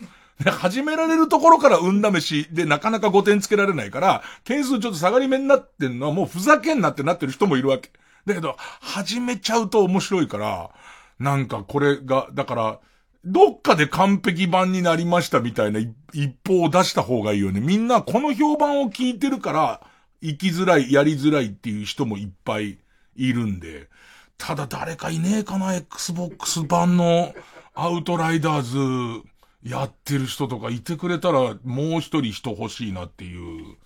[0.49, 7.91] 始められるところから運試しでなかなか5点つけられないから、点数ちょっと下がり目になってんのはもうふざけんなってなってる人もいるわけ。
[8.25, 10.71] だけど、始めちゃうと面白いから、
[11.19, 12.79] なんかこれが、だから、
[13.23, 15.79] どっかで完璧版になりましたみたいな
[16.11, 17.59] 一報を出した方がいいよね。
[17.59, 19.81] みんなこの評判を聞いてるから、
[20.23, 22.79] 生きづらい、やりづらいっていう人もいっぱい
[23.15, 23.89] いるんで。
[24.37, 27.33] ただ誰かいねえかな、Xbox 版の
[27.75, 29.23] アウトライダーズ
[29.64, 33.78] やってる人とかいてくれたらもう一人人欲しいなっていう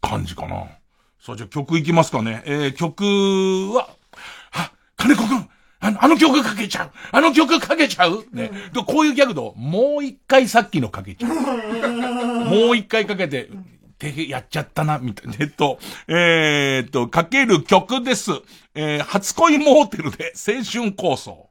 [0.00, 0.68] 感じかな。
[1.20, 2.42] さあ、じゃあ曲いきますかね。
[2.46, 3.04] えー、曲
[3.74, 3.88] は、
[4.52, 5.48] あ、金子くん
[5.80, 8.50] あの、あの曲かけちゃうあの曲かけちゃうね。
[8.72, 11.34] で、こういうギャグド、もう一回さっきのかけちゃう。
[12.44, 13.50] もう一回かけて、
[13.98, 15.36] てやっちゃったな、みたいな。
[15.40, 15.78] えっと、
[16.08, 18.30] えー、っと、かける曲です。
[18.74, 21.50] えー、初恋モーテルで青春構想。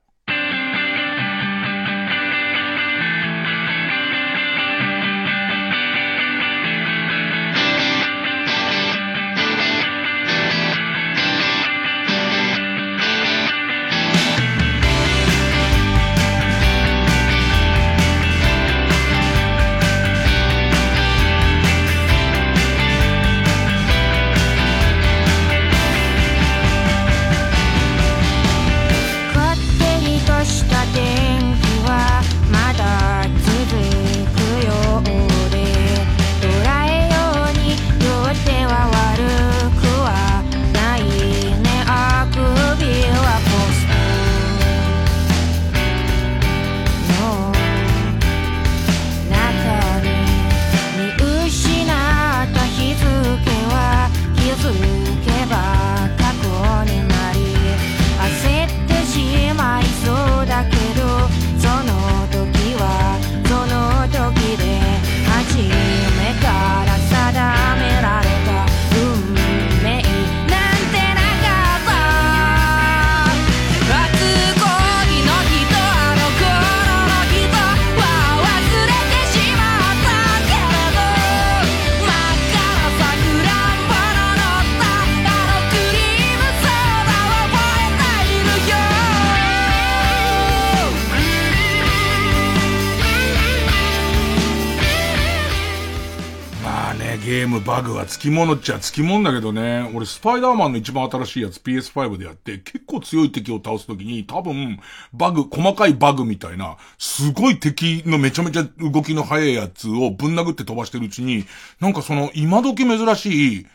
[98.24, 104.80] き物っちゃ付き物だけどね、俺スパイダーマンの一番新しいやつ PS5 でやって結構強い敵を倒すときに多分
[105.14, 111.46] バグ、細かいバグみたいな、すごい敵のめちゃめちゃ動きの速いやつをぶん殴って飛ばしてるうちに、
[111.80, 113.68] なんかその今時珍しい、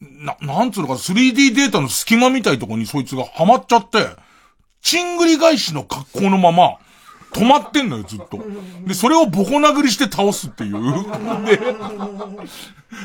[0.00, 4.08] な、なんつうのか 3D データの隙間みたいとこにそいつがハマっちゃって、
[4.82, 6.78] チングリ返しの格好のまま、
[7.34, 8.38] 止まってんのよ、ずっと。
[8.86, 10.72] で、それをボコ殴りして倒すっていう。
[11.44, 11.60] で、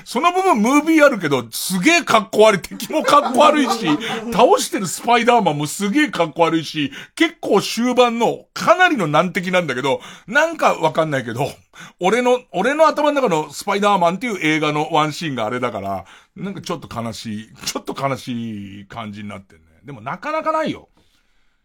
[0.06, 3.88] その部分ムービーあるけど、すげえ格好悪い、敵も格好悪いし、
[4.32, 11.52] 倒してるスパイダーマンもすげえ格好悪いし、結構終盤のかなりの難敵なんだけど、なんかわかんないけど、
[12.00, 16.06] 俺の、俺の頭の中のスパイダーマンっていう映画のワンシーンがあれだから、
[16.36, 19.66] なんかちょっと悲しい、ちょっと悲しい感じになってんね。
[19.84, 20.90] でもなかなかないよ。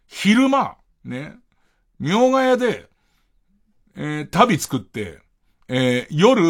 [0.07, 1.35] 昼間、ね。
[1.99, 2.87] 妙が屋で、
[3.95, 5.19] えー、旅作って、
[5.67, 6.41] えー、夜、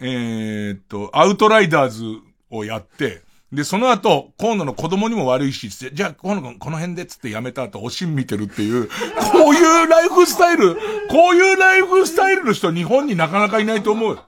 [0.00, 2.04] えー、っと、アウトライダーズ
[2.50, 3.22] をやって、
[3.52, 8.88] で、その後、河野の子供にも悪いし、じゃあ、河野君この辺でつってやめた後、おしん見てるっていう、
[9.32, 10.74] こういうライフスタイル、
[11.08, 14.18] こういうライフスタイルの人日本になかなかいないと思う。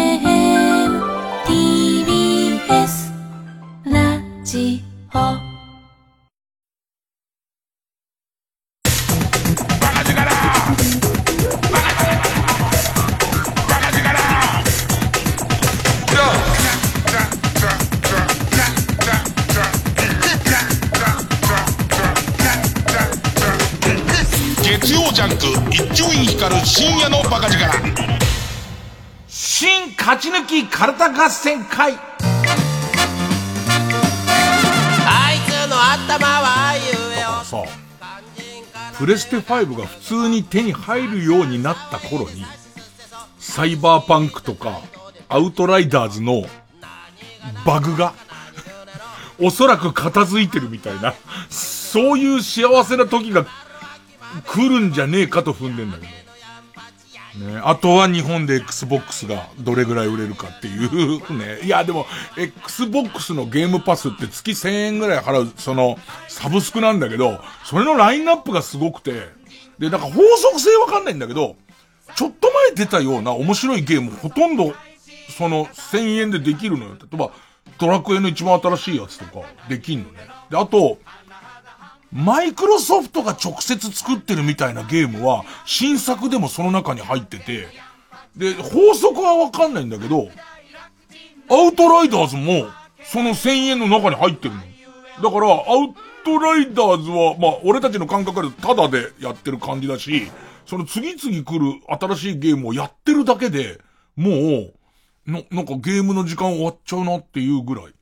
[30.81, 31.93] ち抜きカルタ合戦会。
[31.93, 31.97] あ
[35.31, 36.91] いつの頭は言え
[38.97, 42.45] プレステ5が普通に手に入るようになった頃に
[43.37, 44.81] サイバーパンクとか
[45.29, 46.43] アウトライダーズの
[47.65, 48.13] バグが
[49.39, 51.13] おそらく片付いてるみたいな、
[51.49, 53.47] そういう幸せな時が
[54.45, 56.20] 来るんじゃねえかと踏んでんだけど。
[57.35, 61.61] ね、あとは日本で Xbox がどれぐらい売れるかっていうね。
[61.63, 62.05] いや、でも、
[62.37, 65.97] Xbox のゲームパスって月1000円ぐらい払う、その、
[66.27, 69.29] サブスクなんだけど、それのラインナップがすごくて、
[69.79, 71.55] で、なんか法則性わかんないんだけど、
[72.15, 74.73] ちょっと前出たような面白いゲームほとんど、
[75.37, 76.95] その、1000円でできるのよ。
[76.95, 77.31] 例えば、
[77.77, 80.27] ドラクエの一番新しいやつとか、できんのね。
[80.49, 80.97] で、あと、
[82.11, 87.67] マイクロソフトが直接作ってるみたいなゲームは、新作でもその中に入ってて、
[88.35, 90.29] で、法則はわかんないんだけど、
[91.49, 92.67] アウトライダーズも、
[93.03, 94.61] その1000円の中に入ってるの。
[95.23, 95.93] だから、アウ
[96.23, 100.31] トライダーズは、まあ、俺たちの感覚でタダでやってる感じだし、
[100.65, 103.79] その次々来る新しいゲームをやってるだけで、
[104.15, 104.73] もう、
[105.25, 107.93] な、なんかゲームの時間終わっちゃうなっていうぐらい。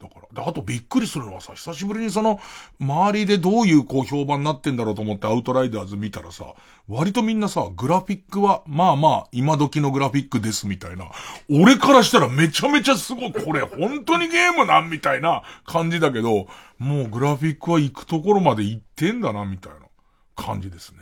[0.00, 0.42] だから。
[0.42, 2.40] で、あとびっくりするのはさ、久しぶりにその、
[2.80, 6.54] 周りでどういうこう評判になってんだろうと思ってアウトライダーズ見たらさ、
[6.88, 11.10] 割とみんなさ、グラフィックは、まあまあ、今時のグラフィックですみたいな。
[11.50, 16.46] 俺からしたらめちゃめちゃすごい、これ本当にゲームなんみたいな感じだけど、
[16.78, 19.80] もうグラフィックは行くところまで行ってんだな、みたいな
[20.34, 20.99] 感じですね。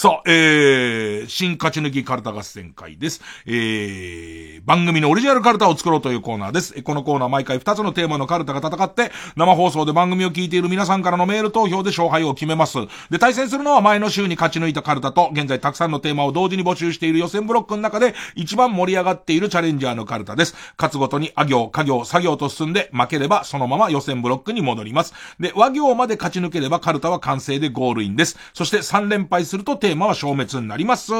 [0.00, 3.20] さあ、えー、新勝ち抜きカルタ合戦会です。
[3.46, 6.80] えー、番組のオリジナルカルタを作ろうというコーナーです。
[6.84, 12.78] このコーナー毎回2つのテーマのカルタが戦って、生放送で番組を聞いている皆さんからのメール投票で勝敗を決めます。
[13.10, 20.54] で、対戦するのは前の週に勝ち抜いたカルタと、現在たくさんのテーマを同時に募集している予選ブロックの中で、一番盛り上がっているチャレンジャーのカルタです。
[20.78, 25.12] 勝つごとに、あ行、家行、作業と進んで、負ければそのまま予選ブロックに戻ります。
[25.40, 28.38] で、和行まで勝ち抜ければカルタは完成でゴールインです。
[28.54, 31.12] そして3連敗するとテーマは消滅になります。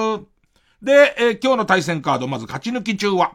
[0.83, 3.33] で、えー、今日の対戦カード、まず勝ち抜き中は、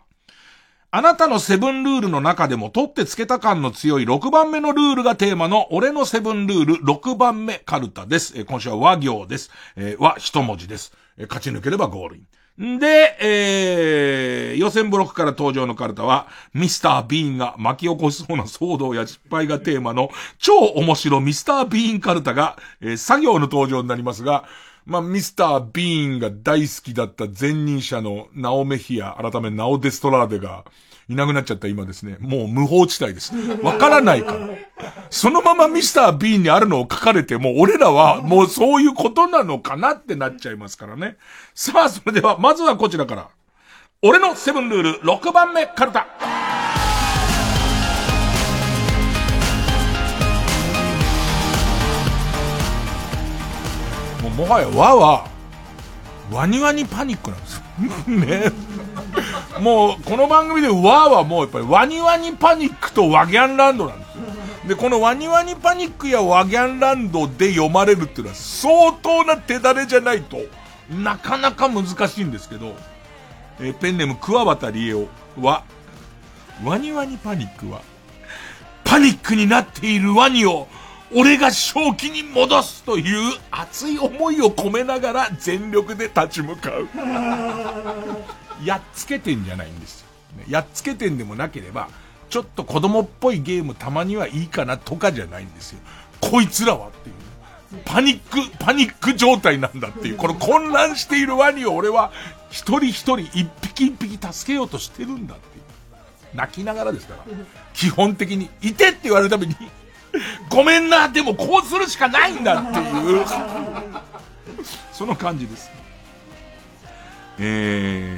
[0.92, 8.34] あなたのセブンルールの中でも取ってつけた感の強い6番目のルールがテーマの俺のセブンルール6番目カルタです。
[8.38, 9.50] え、今週は和行です。
[9.76, 10.94] えー、和一文字です。
[11.18, 12.76] え、勝ち抜ければゴールイン。
[12.76, 24.44] んで、えー、予選ブロックから登場のカルタは、ミスター・ビーンが巻き起こしそうな騒動や失敗がテーマの超面白ミスター・ビーンカルタが、えー、作業の登場になりますが、
[24.86, 30.66] まあ、ミスター・ビーンが大好きだった前任者のナオメヒア、改めナオデストラーデが、
[31.10, 32.18] いなくなっちゃった今ですね。
[32.20, 33.34] もう無法地帯です。
[33.62, 34.50] わからないから。
[35.10, 41.18] そのままミスター・ビーンにあるのを書かれても、俺らはもうそういうことなのかなってなっちゃいますからね。
[41.54, 43.30] さあ、それでは、まずはこちらから。
[44.02, 46.63] 俺のセブンルール6番目カルタ。
[54.36, 55.28] もはや和は、
[56.32, 57.64] ワニワニパニックなんですよ。
[58.08, 58.52] ね。
[59.60, 64.24] もう、この番組で和はもうやっぱりワニワニパニックとワギャンランドなんですよ。
[64.70, 70.38] で、このワニワニパニックやワギャンランドで読まれるっていうのは相当な手だれじゃないと、
[70.90, 72.76] なかなか難しいんですけど、
[73.60, 75.08] え、ペンネーム桑畑理恵
[75.40, 75.64] は、
[76.64, 77.82] ワニワニパニックは、
[78.84, 80.68] パニックになっているワニを
[81.16, 86.88] 俺が正気に戻すという熱い思いを込めながら全力で立ち向かう。
[88.66, 90.08] やっつけてんじゃないんですよ。
[90.48, 91.90] やっつけてんでもなければ、
[92.30, 95.80] ちょっと子供っぽいゲームたまにはいいかなとかじゃないんですよ。
[96.20, 97.16] こいつらはっていう。
[97.86, 100.18] パニック、パニック状態なんだっていう。
[100.18, 102.12] この混乱しているワニを俺は
[102.50, 105.64] 一人一人一匹一匹助けようとしてるんだっていう。
[106.36, 107.24] 泣きながらですから。
[107.74, 109.56] 基本的に、いてって言われるために
[110.50, 113.26] ごめんな、でもこうするしかないんだっていう、
[114.92, 115.72] その感じです。
[117.40, 118.18] え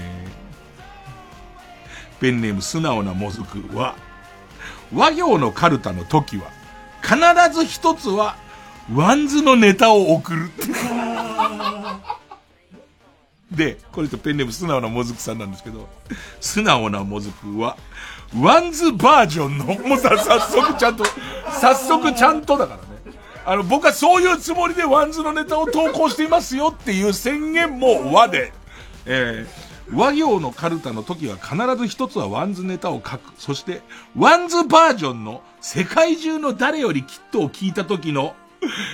[2.18, 3.96] ー、ペンネーム素直なもずくは、
[4.94, 6.50] わ行のカルタの時は、
[7.02, 7.18] 必
[7.54, 8.36] ず一つは、
[8.94, 10.52] ワンズのネタを送る。
[13.52, 15.88] で、これとペンネーム素直なもずくさんなんですけど、
[16.42, 17.78] 素直なもずくは、
[18.40, 21.06] ワンズバージョンの、もうさ、早速ちゃんと、
[21.52, 23.18] 早速ちゃんとだからね。
[23.46, 28.52] あの、僕はそういうつもりでワンズのネタを投稿していますよっていう宣言も和で、
[29.06, 33.22] えー、和行のカルタの時は必ず一つはワンズネタを書く。
[33.38, 33.82] そして、
[34.18, 38.36] ワンズバージョンの世界中の誰よりきっとを聞いた時の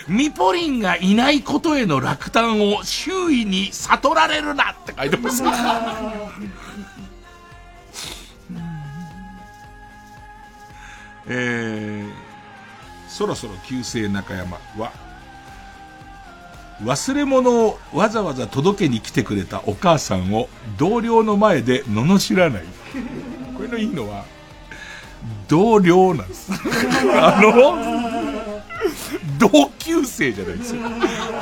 [0.08, 5.44] ミポリンがいないことへの落胆を周囲に悟られるなって書いてます。
[11.34, 14.92] えー、そろそろ旧姓中山は、
[16.84, 22.64] 忘れ物をわざわざ届けに来てくれたお母さんを同僚の前で罵らない。
[23.56, 24.26] これのいいのは、
[25.48, 26.52] 同僚なんです。
[27.16, 27.78] あの、
[29.38, 30.82] 同級生じゃないですよ。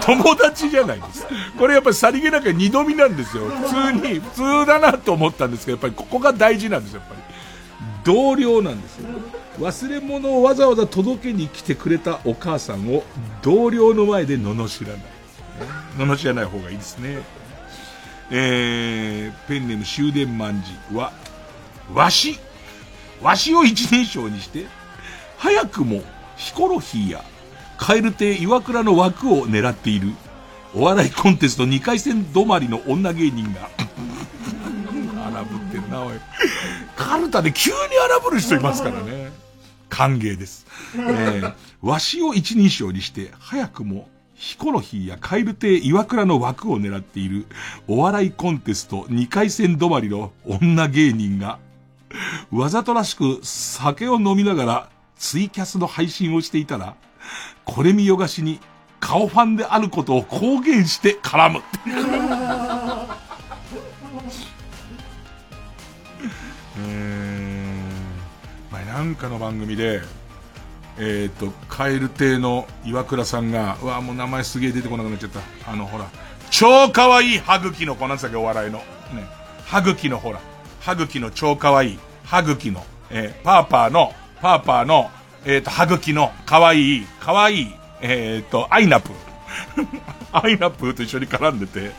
[0.02, 1.26] 友達じゃないです。
[1.58, 3.46] これやっぱりさりげなく二度見なんですよ。
[3.46, 7.22] 普通に、普通だなと思ったんですけど、やっぱりここが大事なんですよ、やっぱり。
[8.04, 9.10] 同僚なんですよ。
[9.60, 13.04] 忘れ物をわざわざ届けに来てくれたお母さんを
[13.42, 15.02] 同僚の前で罵らない。
[15.98, 17.20] 罵らない方がいいですね。
[18.32, 21.12] えー、ペンネーム終電万事は、
[21.94, 22.40] わし、
[23.22, 24.66] わしを一人称にして、
[25.38, 26.04] 早くも
[26.38, 27.24] ヒコロヒーや
[27.78, 30.14] 蛙亭岩倉の枠を狙っている、
[30.74, 33.70] お笑いコンテスト2回戦止まりの女芸人が、
[35.28, 36.14] 荒ぶってるな、おい。
[36.96, 39.29] カルタで急に荒ぶる人いますからね。
[39.90, 40.66] 歓迎です。
[40.96, 47.46] えー、わしを一人称にして、早くも、ヒコロヒーや蛙亭岩倉の枠を狙っている、
[47.88, 51.60] お笑いコンテスト2回戦止まりの女芸人が、
[52.52, 56.96] わざとらしく酒を飲みながらツイキャスの配信をしていたら、
[57.66, 58.60] これ見よがしに
[59.00, 61.62] 顔ファンであることを公言して絡む。
[69.00, 70.02] なんかの番組で、
[70.98, 75.40] えっ、ー、と、カエル亭の岩倉さんが、うわ、もう名前すげえ出てこなくなっちゃった。
[75.72, 76.10] あの、ほら、
[76.52, 78.80] 超可愛い歯茎の子なんつったっけ、お笑いの。
[78.80, 78.84] ね。
[79.64, 80.42] 歯茎のほら、
[80.82, 85.10] 歯茎の超可愛い、歯茎の、えー、パーパーの、パーパーの、
[85.46, 89.14] えっ、ー、と、歯茎の可愛い、可愛い、えっ、ー、と、アイナプー。
[90.44, 91.92] アイナプーと一緒に絡んでて、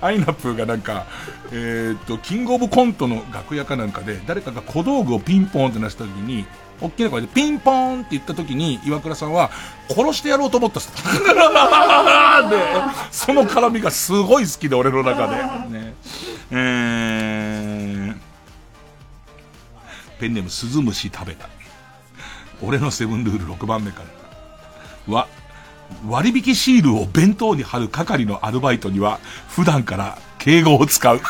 [0.00, 1.06] アイナプーがなんか、
[1.52, 6.46] えっ、と、キングオブコントの楽屋かなんかで、誰かが小道具をピンポンって出した時に、
[6.80, 9.50] 大きな声でピンポーンって言った時に、岩倉さんは、
[9.88, 10.80] 殺してやろうと思った。
[10.82, 10.86] で、
[13.10, 15.36] その絡みがすごい好きで、俺の中で。
[15.36, 15.94] ね。
[16.50, 18.16] えー、
[20.18, 21.48] ペンネームスズムシ食べた。
[22.60, 24.02] 俺のセブンルール6番目か
[25.08, 25.14] ら。
[25.14, 25.28] わ、
[26.08, 31.20] 割引シールを弁当に貼る係のアルバイトには、普段から敬語を使う。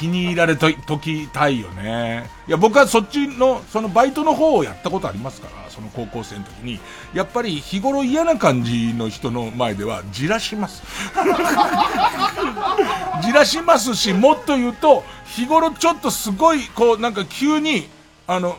[0.00, 2.30] 気に入られと、ときたいよね。
[2.48, 6.80] いや、僕はそっちの、そのバイトの方をやったことありますから、その高校生の時に。
[7.12, 10.82] やっぱり日頃嫌な感じの人の前では、じらします。
[13.22, 17.86] じらしますし、もっと言うと、日頃ちょっとすごい、こう、なんか急に、
[18.26, 18.56] あの、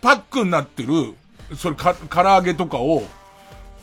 [0.00, 1.14] パックになってる、
[1.54, 3.04] それか、唐揚げとかを、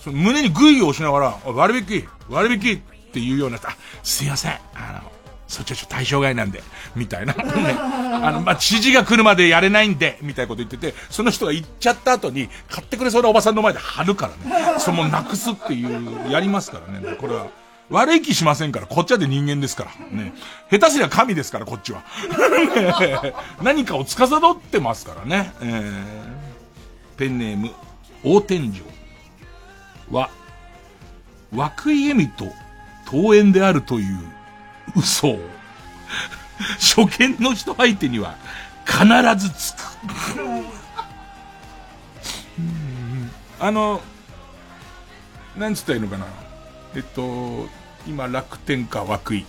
[0.04, 2.82] その胸にグイを押しながら、割引割引っ
[3.12, 4.52] ていうような、あ、すいません。
[4.74, 5.12] あの、
[5.48, 6.62] そっちはちょっと対象外なんで、
[6.96, 7.34] みたいな。
[7.40, 7.44] ね。
[7.78, 14.80] あの、まあ、指示が来るまでやれないんで、みたいなこと言ってて、その人が行っちゃった後に、買ってくれそうなおばさんの前で貼るからね。
[14.80, 17.16] そのなくすっていう、やりますからね。
[17.16, 17.48] これは。
[17.90, 19.92] 悪い気しませんから、こっちはで人間ですから。
[20.18, 20.34] ね。
[20.72, 22.04] 下手すりゃ神ですから、こっちは。
[23.22, 25.54] ね、何かを司ってますからね。
[25.62, 27.72] えー、ペンネーム、
[28.24, 28.82] 大天井
[30.12, 30.30] は、
[31.52, 32.52] 涌井恵美と
[33.12, 34.20] 桃園であるという
[34.96, 35.40] 嘘を、
[36.80, 38.36] 初見の人相手には
[38.86, 39.06] 必
[39.38, 39.80] ずつく。
[43.60, 44.02] あの、
[45.58, 46.26] なんつったらいいのかな。
[46.96, 47.68] えっと、
[48.08, 49.46] 今楽天か涌井。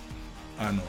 [0.58, 0.82] あの、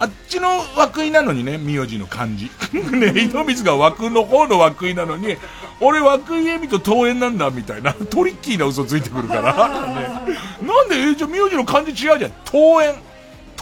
[0.00, 0.62] あっちの
[0.96, 2.50] 涌井なのにね、名字の漢字。
[2.72, 5.36] ね、井戸水が湧くの方の涌井なのに、
[5.78, 9.68] 俺涌井恵美と桃園なんだ、みたいな、 トリッキーな嘘ついてくるから。
[9.92, 12.32] ね、なんで、え、じゃ名字の漢字違うじゃん。
[12.50, 12.94] 桃園。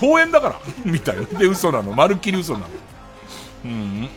[0.00, 0.60] 桃園だから。
[0.84, 1.22] みたいな。
[1.40, 1.92] で、嘘なの。
[1.92, 2.66] まるっきり嘘なの。
[3.64, 4.08] うん。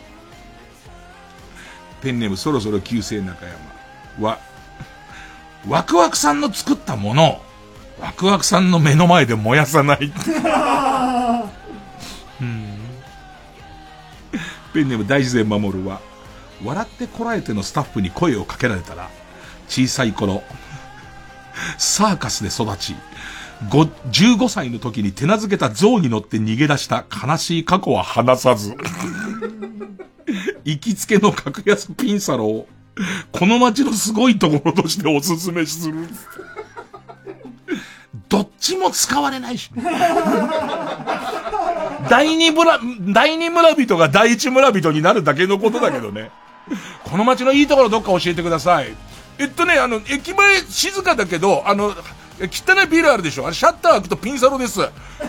[2.03, 3.45] ペンネームそろそろ旧姓中
[4.19, 4.37] 山は、
[5.67, 7.41] ワクワクさんの作ったものを、
[7.99, 10.11] ワクワクさんの目の前で燃やさない。
[14.73, 16.01] ペンネーム大自然守るは、
[16.63, 19.09] 笑ってこらえてのスタッフに声をかけられたら、
[19.67, 20.43] 小さい頃、
[21.77, 22.95] サーカスで育ち、
[23.69, 28.75] 15歳の時に手なずけた象に乗って逃げ出した悲しい過去は話さず、
[30.63, 32.67] 行きつけの格安ピンサロを、
[33.31, 36.07] この街のすごいところとしておすすめする。
[38.29, 39.69] どっちも使われないし、
[42.09, 42.79] 第二村、
[43.13, 46.31] 第二村人が第一村人になるだけのことだけどね。
[47.03, 48.95] この街のいいところどっか教えてください。
[49.37, 51.93] えっとね、あの、駅前静かだけど、あの、
[52.39, 54.79] 汚いビルあるでしょあれシャッター開くとピンサロです。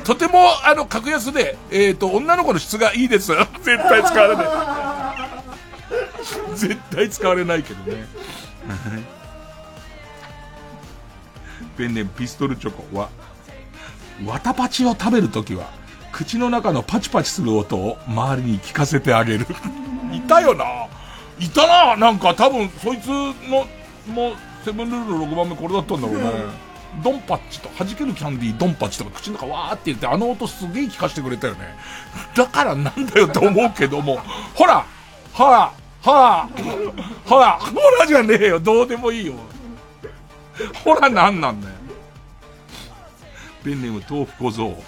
[0.05, 3.33] とても、あの、格安で、えっ、ー、と、女の子の質がいいです。
[3.63, 4.47] 絶対使われない。
[6.57, 8.07] 絶対使われないけどね。
[11.77, 13.09] ペンネームピストルチョコは、
[14.25, 15.71] わたパチを食べるときは、
[16.13, 19.47] 口の中のパチパチする音を周りに聞かせてあげる。
[20.13, 20.65] いたよな
[21.39, 23.67] いたななんか多分、そいつの、
[24.07, 26.23] もう、セブンルールの6番目これだったんだろうね。
[27.03, 31.75] ドンパッチと、弾けるキャンディードンパッチとか口の中わーって言ってあの音すげえ聞かせてくれたよね。
[32.37, 34.21] だからなんだよって思うけども、
[34.55, 34.85] ほら
[35.33, 35.73] ほら
[36.03, 36.49] ほら
[37.25, 39.35] ほらほらじゃねえよどうでもいいよ。
[40.85, 41.75] ほらなんなんだよ。
[43.65, 44.83] ペンネーム豆腐小僧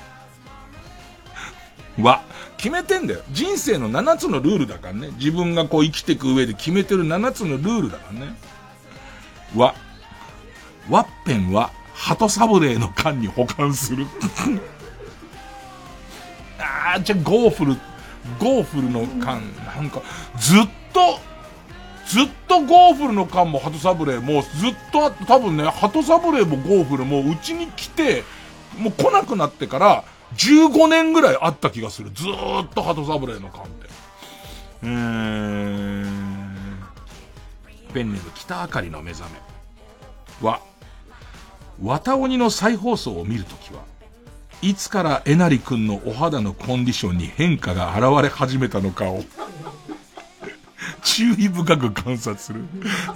[1.98, 2.22] は、
[2.56, 3.20] 決めてんだよ。
[3.30, 5.10] 人生の7つのルールだからね。
[5.18, 8.34] 自分がこう生きていく上で決めてる7つのルールだからね。
[9.54, 9.74] は、
[10.90, 14.06] ワッペンは鳩サブレーの缶に保管する。
[16.58, 17.76] あー、じゃあゴーフル、
[18.38, 19.42] ゴーフルの缶、
[19.76, 20.02] なんか、
[20.38, 21.20] ずっと、
[22.06, 28.24] ずっとゴーフルの缶も鳩サブレーもずっとあって多分ね、鳩サブレーもゴーフルもうちに来て、
[28.78, 30.04] もう来なくなってから、
[30.36, 32.10] 15年ぐらいあった気がする。
[32.14, 33.88] ずーっと鳩サブレーの缶って。
[34.82, 36.14] うーん。
[37.92, 40.60] ペンネーム北あかりの目覚めは、
[41.80, 43.82] 綿鬼の再放送を見るときは、
[44.62, 49.22] いつからえなりくんのお肌のコンディションに変化が現れ始めたのかを
[51.04, 52.64] 注意深く観察する。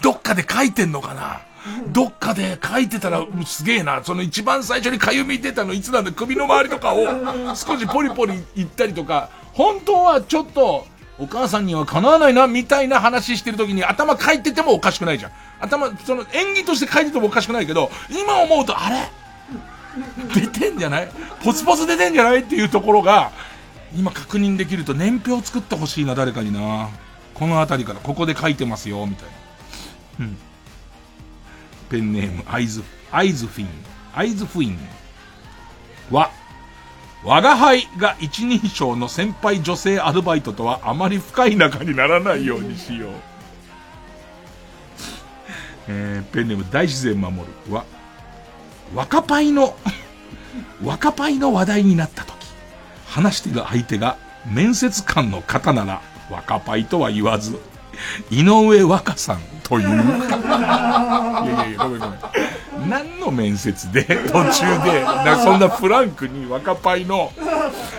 [0.03, 1.41] どっかで書いてんのかな？
[1.89, 4.03] どっかで書いてたらすげえな。
[4.05, 7.07] その一番最初にかゆみ出たのいつなんだ首の周りとかを
[7.55, 10.87] 少しポリポリ言ったりとか、本当はちょっと
[11.19, 15.33] お母さんにはかなわないなみたいな話してる時に頭書いててもおかしくないじゃん。
[15.61, 19.11] 頭、その演技として書いててもおかしくないけど、今思うとあれ？
[20.33, 21.09] 出てんじゃない？
[21.43, 22.43] ポツポツ出てんじゃない？
[22.43, 23.33] っていうところが、
[23.97, 26.89] 今確認できると年表作ってほしいな、誰かにな。
[27.35, 29.29] この辺りから、ここで書いてますよ、みたい
[30.21, 30.27] な。
[30.27, 30.37] うん。
[31.89, 33.69] ペンネーム、アイズ、アイズフィン、
[34.15, 34.79] アイズフィン。
[36.11, 36.31] は、
[37.25, 43.11] 我が輩が一人称の先輩女性アルバイトとはあまり深い仲にならないようにしよう。
[45.89, 47.37] えー、ペンネーム大自然守
[47.67, 47.75] る。
[47.75, 47.85] は、
[48.95, 49.77] 若パイの
[50.83, 52.47] 若パイの話題になった時、
[53.07, 54.17] 話している相手が
[54.47, 57.59] 面接官の方なら、若パイとは言わず、
[58.31, 59.89] 井上若さんという。
[59.89, 62.89] いやいやいや、ごめんごめん。
[62.89, 67.33] 何の面接で、 途中で、なそんなフランクに若パイの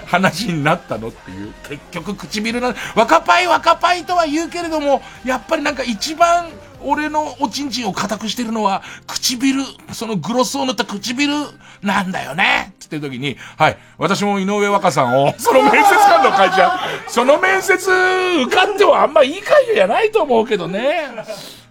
[0.06, 1.54] 話になったのっていう。
[1.68, 6.50] 結局唇な、若パイ若パイとは言うけれども、やっぱりなんか一番
[6.82, 11.34] 俺のおちんちんを固くしてるのは、唇、そのグロスを塗った唇
[11.82, 21.12] なんだよねって言ってる時に、はい、私も井上若さんを、 その面接官の会社、その面接受かってはあんまいい会社じゃないと思うけどね。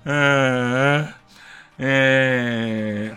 [0.05, 1.09] えー、
[1.79, 3.15] え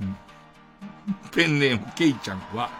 [0.00, 2.70] ー、ペンネームケイちゃんは、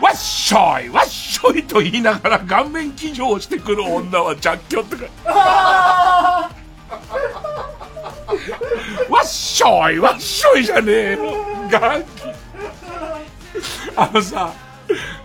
[0.00, 5.06] わっしょいわっしょいと言いながら顔面騎乗をしてくる女は弱挙ってか。
[9.08, 11.55] わっしょいわっしょいじゃねえの。
[11.66, 12.22] 元気。
[13.96, 14.52] あのさ、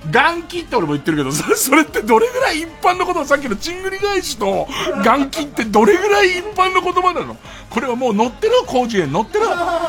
[0.09, 4.67] 元気って俺も言ってるけど、そそれってどれぐらい一般のことさっきのチングリ返しと
[5.03, 7.37] 元気ってどれぐらい一般の言葉なの？
[7.69, 9.45] これはもう載ってる工事園載ってる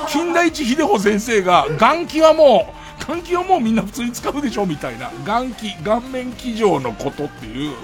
[0.09, 5.11] 金田一秀穂先生が元気はもう、元気はもうみんな普通に使うでしょみたいな。
[5.25, 7.77] 元気、顔面騎乗のことっていうね。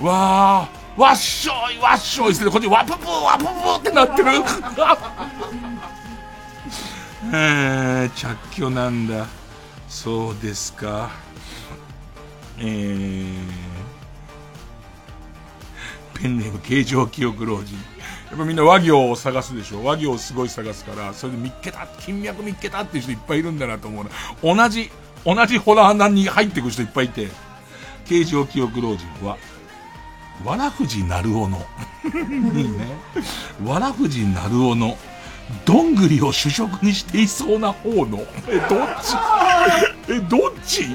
[0.00, 0.86] わー。
[0.96, 3.50] わっしょいわっしょいしてこっちワププワププ
[3.80, 4.30] ってなってる
[7.32, 9.26] えー、着去なんだ。
[9.88, 11.10] そうですか。
[12.58, 13.36] えー、
[16.20, 17.74] ペンネーム形状記憶老人。
[18.30, 19.84] やっぱみんな和行を探すでしょ。
[19.84, 24.10] 和行をすごい探すからそれで見っけた金脈見っけたっていう人いっぱいいるんだなと思うな。
[24.42, 24.90] 同じ
[25.24, 27.28] 同じホラー穴に入ってく人いっぱいいて。
[28.06, 29.36] 形状記憶老人は
[30.44, 31.58] わらふじなるおの。
[32.04, 32.96] い いね。
[33.64, 34.96] わらふじなるおの、
[35.64, 38.18] どんぐりを主食にしていそうな方の。
[38.48, 39.16] え、どっち？
[40.12, 40.86] え、どっち？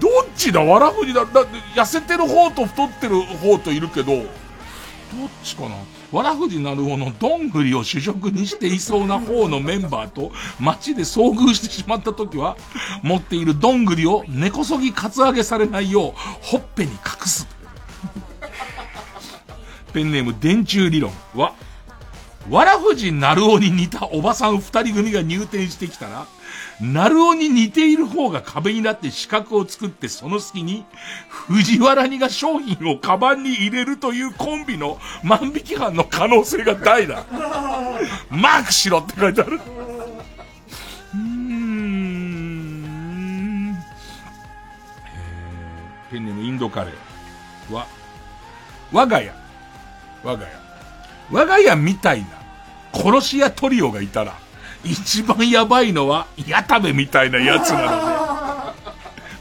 [0.00, 0.62] どっちだ？
[0.62, 1.24] わらふじだ。
[1.24, 4.24] だって、痩せてる方と太ってる方といるけど、どっ
[5.42, 5.76] ちかな？
[6.10, 10.30] わらふじなるおのどんぐりを主食にしていそうな方のメンバーと
[10.60, 12.56] 街で遭遇してしまった時は、
[13.02, 17.46] 持っているどんぐりを根こそぎカツアゲされないよう、ほっぺに隠す。
[19.92, 21.54] ペンネーム電柱理論は、
[22.50, 26.26] わらふじなるおに似たおばさん二人組が入店してきたら、
[26.80, 30.84] なるおに似ている方が壁になって四角を作ってその隙に、
[31.28, 37.24] 藤原にが商品をカバンに入れるというコンビの万引き犯の可能性が大だ。
[38.28, 39.56] マークしろって書いてある。
[41.14, 41.84] うーん。
[46.08, 47.86] ー、ペンネームインドカレーは、
[48.92, 49.32] 我が家、
[50.22, 50.63] 我が家。
[51.30, 52.26] 我が家みたいな
[52.92, 54.38] 殺し屋トリオがいたら、
[54.84, 58.74] 一番やばいのは、矢田部みたいなやつなの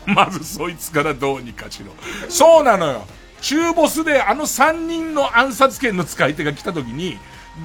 [0.06, 0.14] で。
[0.14, 1.92] まずそいつからどうにかしろ。
[2.30, 3.06] そうなのよ。
[3.42, 7.18] 中ボスであの三人の暗殺権の使い手が来た時に、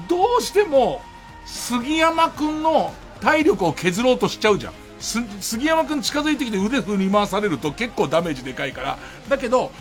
[0.07, 1.01] どうしても、
[1.45, 4.73] 杉山くんの体力を削ろうとしちゃうじゃん。
[4.99, 8.97] 杉山くん近づいてきて腕振り回されると結構ダメージでかいから。
[9.29, 9.71] だけど、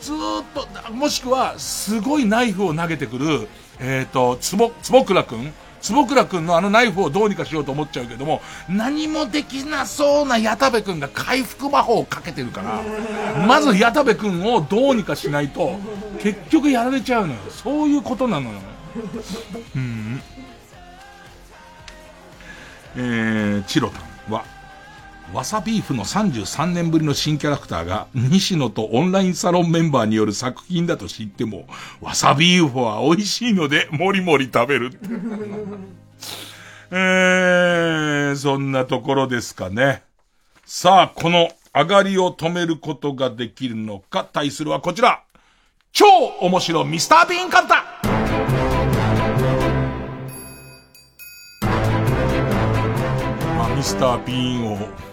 [0.00, 0.16] ずっ
[0.54, 3.48] と、もしくは、すごいナイフを投げてくる、
[3.80, 5.52] えっ、ー、と、つぼ、つぼくらくん？
[5.80, 12.82] 坪倉くんのあのナイフをどうにかしようと思っちゃうけども、何もできなそうな矢田部くんが回復魔法をかけてるから、
[13.46, 15.78] まず矢田部くんをどうにかしないと、
[16.20, 17.40] 結局やられちゃうのよ。
[17.50, 18.58] そういうことなのよ。
[19.74, 20.22] うん。
[22.96, 24.44] えー、チロタンは、
[25.32, 31.66] わさビーフの33年ぶりの新キャラクターが、西野とオンラインサロンメンバーによる作品だと知っても、
[32.00, 34.98] わさビーフは美味しいので、もりもり食べる。
[36.90, 40.02] えー、そんなところですかね。
[40.64, 45.22] さあ、この上がりを止めることができるのか、対するはこちら。
[45.92, 46.06] 超
[46.40, 47.84] 面白ミスタービーンカッタ、
[53.80, 55.09] ミスタービーンを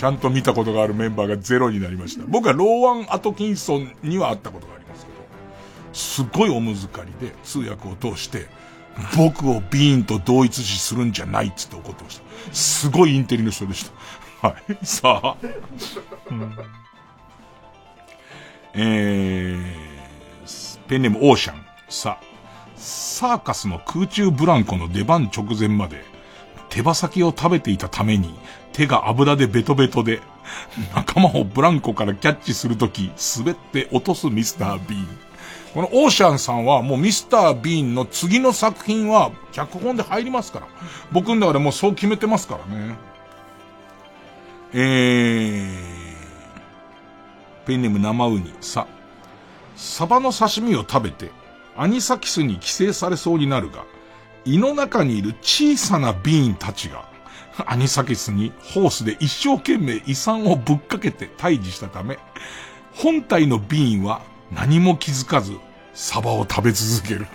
[0.00, 2.24] ちゃんと見たことがあるメンバーがゼロになりました。
[2.26, 5.18] 僕はローワン・アトキンソンには会ったことがありますけど、
[5.92, 8.46] すごいおむずかりで通訳を通して、
[9.14, 12.24] 僕をビーンと同一視するんじゃないっつって怒ってました。
[12.50, 13.90] すごいインテリの人でし
[14.40, 14.48] た。
[14.48, 14.86] はい。
[14.86, 15.36] さあ。
[16.30, 16.56] うん、
[18.72, 21.62] えー、ペンネームオーシャン。
[21.90, 22.24] さあ。
[22.74, 26.02] サーカスの空中ブランコの出番直前まで、
[26.70, 28.34] 手羽先を食べていたために、
[28.72, 30.20] 手が油でベトベトで、
[30.94, 35.06] 仲間をブランコからキャッチするとき、滑って落とすミスター・ビーン。
[35.74, 40.66] このオーシャンさんはもうミスター・ビーンの次の作品は脚本で入りますから。
[41.12, 42.96] 僕の中でもうそう決めてますからね。
[44.72, 45.76] えー、
[47.66, 48.52] ペンネーム生ウニ。
[48.60, 48.86] さ、
[49.76, 51.30] サバの刺身を食べて、
[51.76, 53.84] アニサキスに寄生されそうになるが、
[54.44, 57.08] 胃の中にいる小さなビーンたちが、
[57.68, 62.18] アニサキスにホースで一生懸命胃酸をぶっかけて退治したため、
[62.94, 64.22] 本体のビーンは
[64.52, 65.52] 何も気づかず、
[65.94, 67.26] サバを食べ続ける。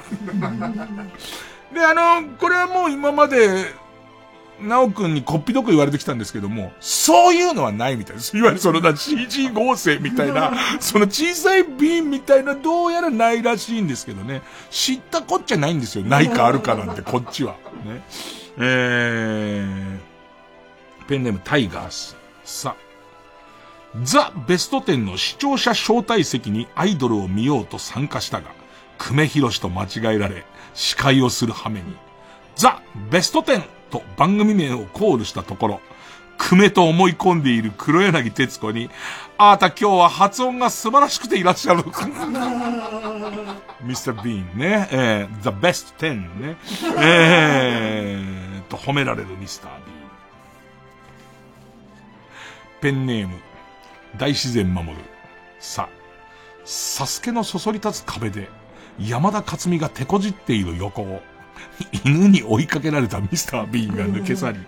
[1.74, 3.74] で、あの、これはもう今まで、
[4.62, 8.38] なおくんにこっぴどく言われてきたんですけども、そういうのはないみたいです。
[8.38, 14.42] いわゆるそのな CG 合成みたいな、 その小さい瓶みたいなどうやらないらしいんですけどね。
[14.70, 16.06] 知ったこっちゃないんですよ。
[16.06, 17.56] ないかあるかなんて、こっちは。
[17.84, 18.02] ね。
[18.58, 20.00] えー、
[21.07, 22.15] ペンネームタイガース。
[22.44, 22.76] さ、
[24.03, 28.52] ザ・ベスト10の視聴者招待席にアイドルを見ようと参加したが、
[28.98, 31.95] 久米宏と間違えられ、司会をする羽目に、
[32.56, 35.82] ザ・ベスト10と番組名をコールしたところ、
[36.38, 38.90] 久米と思い込んでいる黒柳徹子に、
[39.38, 41.84] あなた今日は発音が素晴らしくていらっしゃる。
[43.82, 46.57] ミスター・ビーンね、えー、The Best 10ね、
[46.99, 49.95] えー、と褒められるミスター・ビーン。
[52.86, 53.40] ペンネーム、
[54.16, 54.95] 大自然守る。
[55.60, 55.90] さ、
[56.66, 58.48] サスケのそそり立つ壁で、
[58.99, 61.24] 山田勝美が手こじっている横を、
[62.06, 64.60] 犬に追いかけられたミスター・ビーンが抜け去り、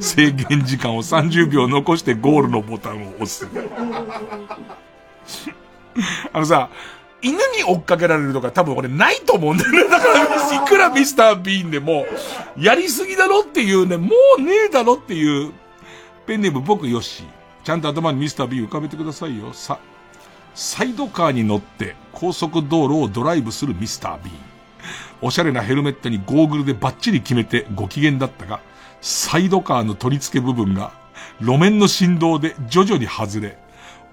[0.00, 3.46] 制限時間を30秒残してゴールのボタンを押す。
[6.32, 6.70] あのさ、
[7.20, 9.90] 犬に追っかけられるとか多分俺ないと思うんだよね。
[9.90, 12.06] だから、いくらミスター・ビーンでも、
[12.56, 15.52] やりすぎだろっていうね、もうねえだろっていう、
[16.26, 17.24] ペンネーム僕よし。
[17.64, 19.52] ちゃんと頭にミスター・ビーン浮かべてくださいよ。
[19.52, 19.78] さ、
[20.54, 24.36] サイドカーに乗って高速道路をドライブするミスター・ビーン。
[25.22, 28.60] おしゃれなヘルメットにゴーグルでバッチリ決めてご機嫌だったが、
[29.00, 30.92] サイドカーの取り付け部分が
[31.40, 33.58] 路面の振動で徐々に外れ、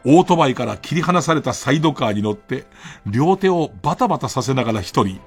[0.05, 2.65] オートバイから切り離されたサイドカーに乗って、
[3.05, 5.19] 両手をバタバタさせながら一人、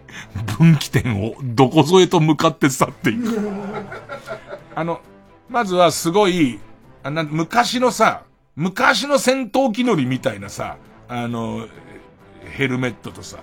[0.59, 3.39] 分岐点をどこぞへと向かって去っていく。
[4.75, 5.01] あの、
[5.49, 6.61] まずはすごい、
[7.07, 8.25] あな昔のさ、
[8.57, 10.77] 昔の戦闘機乗りみたいなさ、
[11.09, 11.69] あの、
[12.57, 13.39] ヘルメットとさ、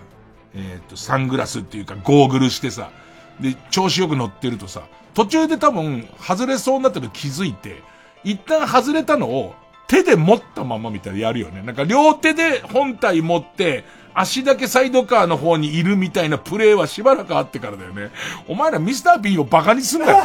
[0.53, 2.91] えっ、ー、と、サングラスっていうかゴーグルしてさ、
[3.39, 4.83] で、調子よく乗ってるとさ、
[5.13, 7.81] 途中で多分、外れそうになったの気づいて、
[8.25, 9.55] 一旦外れたのを、
[9.87, 11.61] 手で持ったままみたいなやるよね。
[11.61, 18.11] なんか両手で本体持って、足だけサイドカーの方にいるみたいなプレーはしばらくあってからだよね。
[18.45, 20.17] お前らミスター B をバカにすんなよ。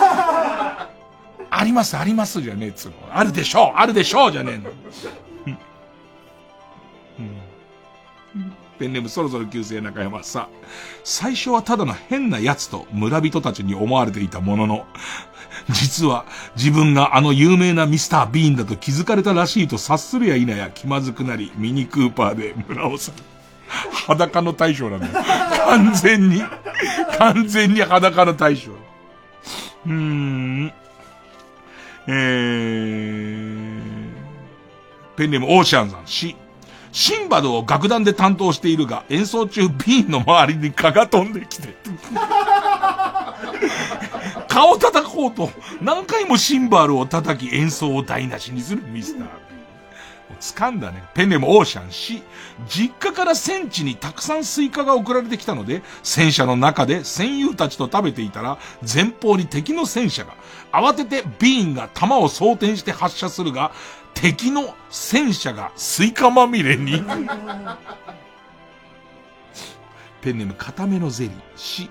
[1.50, 2.96] あります、ありますじゃねえっつうの。
[3.12, 4.70] あるでしょう、あるでしょうじゃねえの。
[8.78, 10.48] ペンネームそろそろ旧姓中山さ。
[11.02, 14.86] 最初はただの変な奴と村人たちに思われていたものの、
[15.70, 23.14] 実は自分があの有名なミスター・ビーンだと気づかれたらしいと察するや否や気まずくなり、ミニクーパーで村尾さん。
[24.06, 25.12] 裸の大将なんだよ。
[25.66, 26.42] 完全に、
[27.18, 28.70] 完全に裸の大将。
[28.70, 30.72] うーん。
[32.10, 33.82] えー、
[35.16, 36.36] ペンネームオーシャンさん、し、
[36.90, 41.76] シンバルを楽団で担当しているが、演奏中ビーンの周りに蚊が飛んできて、
[44.48, 45.50] 顔を叩こうと、
[45.82, 49.47] 何回もシンバルを叩き演奏を台無しにするミスター。
[50.40, 51.04] 掴んだね。
[51.14, 52.22] ペンネームオーシャンし、
[52.68, 60.34] 実家から戦地にたくさんスイカが送られてきたので、戦車の中で戦友たちと食べていたら、前方に敵の戦車が、
[60.72, 63.72] 慌ててビーンが弾を装填して発射するが、
[64.14, 67.02] 敵の戦車がスイカまみれに
[70.20, 71.34] ペンネーム固めのゼリー。
[71.56, 71.88] し、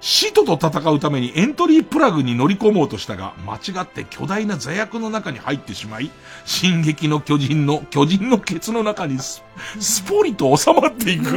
[0.00, 6.10] 使徒と戦うためにエントリープラグに乗り込もうとしたが、間違って巨大な座薬の中に入ってしまい、
[6.46, 9.42] 進撃の巨人の、巨人のケツの中にス、
[9.78, 11.32] スポリと収まっていく。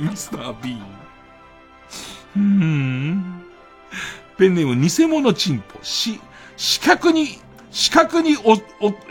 [0.00, 1.00] ミスター・ビーン。
[2.36, 3.42] うーん。
[4.38, 5.82] ペンネーム偽物チンポ。
[5.82, 6.20] し、
[6.56, 7.40] 四角に、
[7.72, 8.56] 四角にお、お、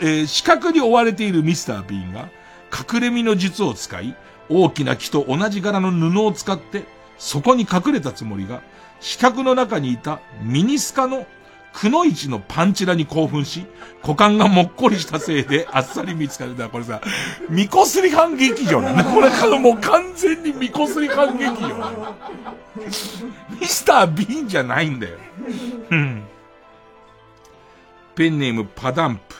[0.00, 2.30] えー、四角に追われているミスター・ビーンが、
[2.72, 4.16] 隠れ身の術を使い、
[4.48, 6.84] 大きな木と同じ柄の布を使って、
[7.18, 8.62] そこに隠れたつもりが、
[9.00, 11.26] 四角の中にいたミニスカの
[11.72, 13.64] くのいちのパンチラに興奮し、
[14.02, 16.56] 股間がもっこりしたせいであっさり見つかる。
[16.56, 17.00] だこれさ、
[17.48, 19.04] ミコスリ反劇場なんだ。
[19.04, 22.14] これかもう完全にミコスリ反劇場。
[23.60, 25.16] ミスター・ビーンじゃないんだよ。
[25.90, 26.24] うん。
[28.16, 29.36] ペンネームパダンプ。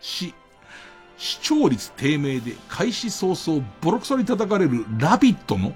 [0.00, 0.34] し、
[1.16, 5.74] 視聴率低迷で開始早々ボロクソに叩かれるラビットの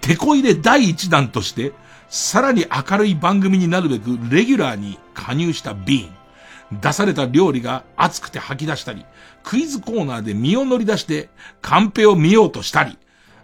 [0.00, 1.72] 手こ入れ第一弾として、
[2.08, 6.80] さらに明るい番組になるべくレギュラーに加入したビーン。
[6.80, 9.04] 出された料理が熱くて吐き出したり、
[9.42, 11.28] クイズコーナーで身を乗り出して
[11.60, 12.96] カンペを見ようとしたり、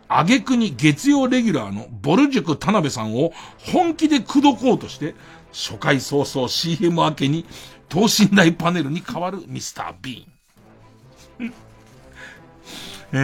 [0.08, 5.14] 挙句に月曜レギュラーのボルジュク田辺さんを本気で口説こうとして、
[5.52, 7.44] 初回早々 CM 明けに
[7.88, 11.52] 等身大パネルに変わるミスター・ビーン。
[13.12, 13.18] え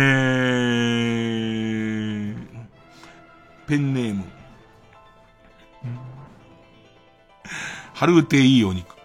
[2.34, 2.36] ー、
[3.66, 4.24] ペンネーム。
[7.94, 8.96] 春うていいお肉。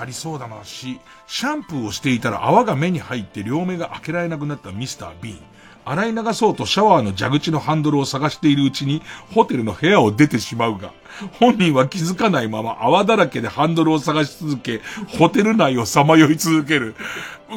[0.00, 5.38] ありそうだなし、シャンプーをしていたら泡が目に入って両目が開けられなくなったミスター・ビーン。
[5.86, 9.02] 洗い流そうとシャワーの蛇口のハンドルを探しているうちに、
[9.34, 10.92] ホテルの部屋を出てしまうが、
[11.38, 14.80] 本人は気づかないまま泡だらけでハンドルを探し続け、
[15.18, 16.94] ホテル内をさまよい続ける。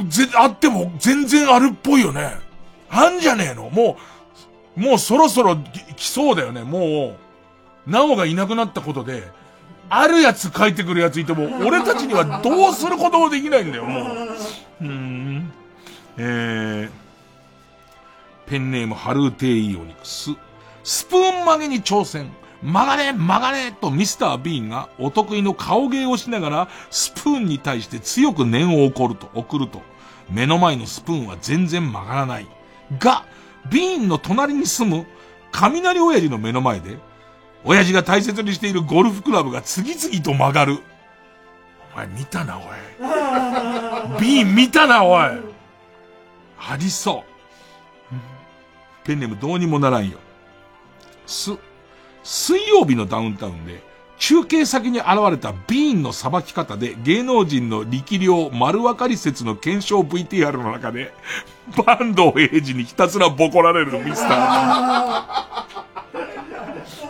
[0.10, 2.38] ぜ、あっても全然あるっぽいよね。
[2.90, 4.16] あんじゃねえのもう、
[4.78, 5.58] もうそろそろ
[5.95, 6.64] 来そうだよね。
[6.64, 7.18] も
[7.88, 9.30] う、なおがいなくなったことで、
[9.90, 14.02] あるやつ書いてくるやついても、俺たちにはどうすることもできないんだよ、も
[14.82, 14.86] う。
[14.86, 15.52] うん。
[16.18, 16.90] えー、
[18.45, 20.30] ペンネームハルーテイオニクス。
[20.84, 22.32] スプーン曲げに挑戦。
[22.62, 29.82] 曲がれ曲がれとミスター・ビーンがお得意の顔芸をしながらスプーンに対して強く念を送ると、送ると、
[30.30, 32.48] 目の前のスプーンは全然曲がらない。
[32.99, 33.26] が、
[33.69, 35.06] ビーンの隣に住む
[35.52, 36.98] 雷親父の目の前で、
[37.64, 40.80] 親父が大切にしているゴルフクラブが次々と曲がる。
[41.94, 42.64] お前見たな、おい。
[44.22, 45.22] ビーン見たな、おい。
[46.60, 47.38] ありそう。
[49.06, 50.18] ペンネームどうにもならんよ。
[51.26, 51.52] す、
[52.23, 53.81] 水曜日のダウンタウンで、
[54.19, 61.14] 中継先に現れたビーンの裁き方で芸能人の力量丸分かり説の検証 VTR の中で、
[61.85, 65.77] バンドエイジにひたすらボコられるミスター。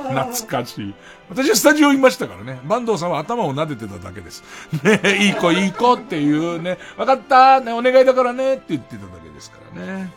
[0.10, 0.94] 懐かしい。
[1.30, 2.60] 私はスタジオいましたからね。
[2.68, 4.44] 坂東さんは頭を撫でてただけです。
[4.84, 10.04] ねいい子いい子っていうね、わかったね、お願いだからねって言ってただけですからね。
[10.04, 10.12] ね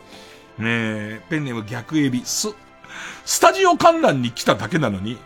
[0.59, 2.49] え、ペンネーム逆エビ、ス。
[3.25, 5.17] スタジオ観覧に来ただけなのに、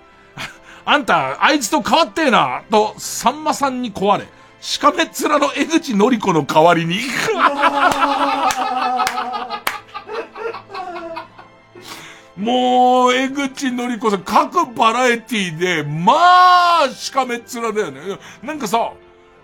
[0.85, 4.27] あんた、あいつと変わってえな、と、さんまさんに壊れ、
[4.61, 6.99] しかめっ面の江口のり子の代わりに、
[12.37, 18.19] もう、江口のり子さん、各バラエティで、まあ、しかめっ面だよね。
[18.43, 18.91] なんかさ、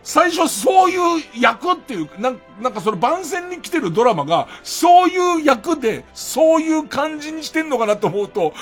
[0.04, 8.54] 最初そういう役っていう、なんなんかその番宣に来てるドラマが、そういう役で、そういう感じにしてんのかなと思うと、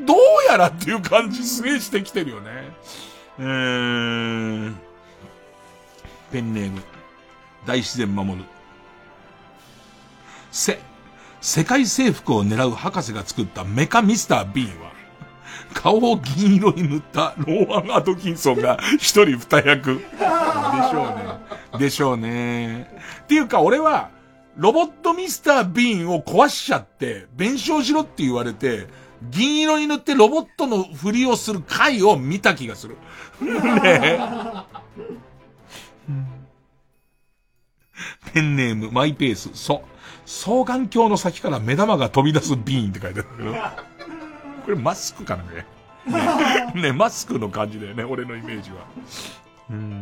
[0.00, 0.04] ん？
[0.04, 2.50] どうやらっていう感じすげえしてきてるよね。
[3.38, 4.74] えー、
[6.30, 6.82] ペンネーム、
[7.66, 8.44] 大自然守る。
[10.52, 10.78] せ、
[11.40, 14.93] 世界征服を狙う博士が作ったメカミスター・ビーンは、
[15.74, 19.96] 顔を銀色に塗ったローアン・アドキンソンが一人二役。
[19.98, 21.04] でしょ
[21.72, 21.78] うね。
[21.78, 22.88] でしょうね。
[23.24, 24.10] っていうか俺は、
[24.56, 28.86] ロボットミスター・ビーンを壊しちゃって、弁償しろって言われて、
[29.30, 32.96] 銀色に塗ってロボットのふりをする回を見た気がする。
[33.40, 34.18] ね
[38.32, 39.82] ペンネーム、マイペース、そ。
[40.26, 43.54] 双眼鏡の先から目玉が飛び出すビーンって書いてある。
[44.64, 45.66] これマスクかなね。
[46.06, 48.76] ね、 ね、マスクの感じだよね、俺のイメージは。
[49.70, 50.00] うん。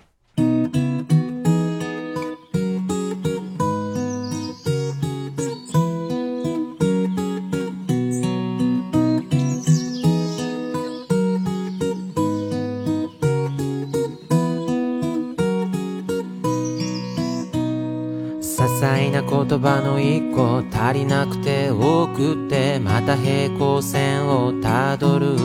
[19.52, 25.36] 言葉の一個足りなくて多くてまた平行線をたどる。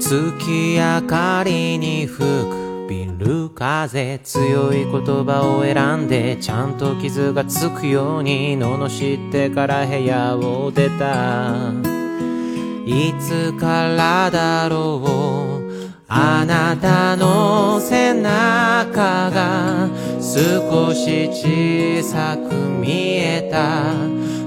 [0.00, 11.74] 月明かりに吹くビル風強い言葉を選んでちゃんと傷がつくように罵ってから部屋を出た
[12.86, 19.88] いつからだろうあなたの背中が
[20.32, 23.94] 少し小さく見えた。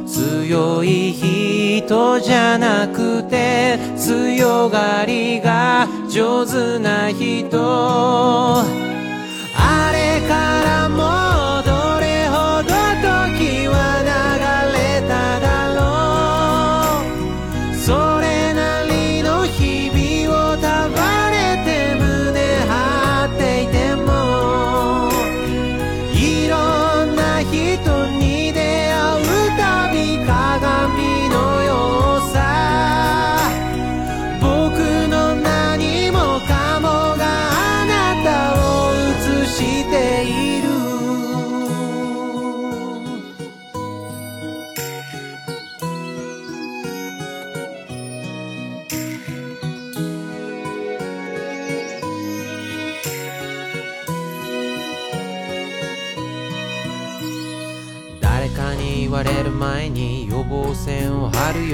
[0.08, 8.93] 強い人じゃなくて強がりが上手な人。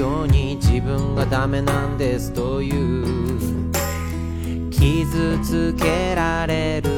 [0.00, 3.70] ように自分がダメなんですという
[4.70, 6.88] 傷つけられる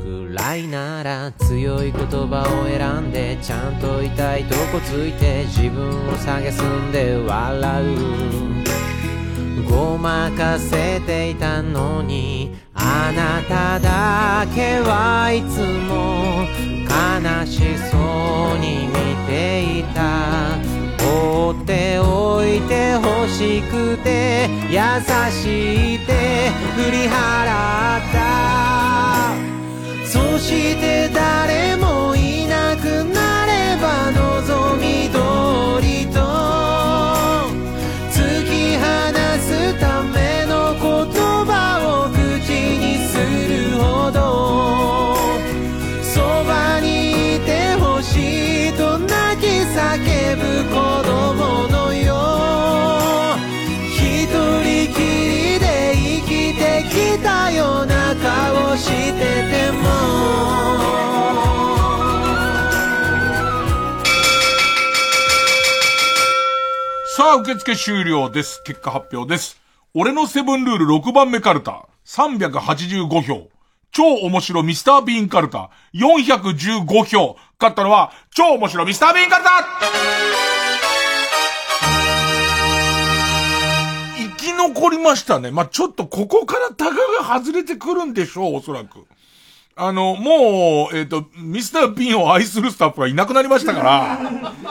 [0.00, 9.70] くらいなら強い言葉を選んでちゃんと痛いとこついて自分を蔑んで笑う。
[9.70, 16.48] ごまかせていたのにあなただけはいつも
[16.88, 18.92] 悲しそうに見
[19.28, 20.49] ていた。
[23.30, 24.78] しくて優
[25.30, 29.34] しいて振り払った。
[30.04, 33.29] そして誰もいなくなった
[67.30, 68.60] さあ、受付終了です。
[68.64, 69.60] 結果発表です。
[69.94, 73.48] 俺のセブンルール6番目カルタ、385票。
[73.92, 77.36] 超面白ミスタービーンカルタ、415票。
[77.60, 79.50] 勝ったのは、超面白ミスタービーンカルタ
[84.18, 85.52] 生き残りましたね。
[85.52, 89.06] まあ、ちょっとここからタガが外れてくるんでしょう、おそらく。
[89.82, 94.20] あの、もう、えっ、と、ミスター・ビンを愛するスタッフがいなくなりましたから、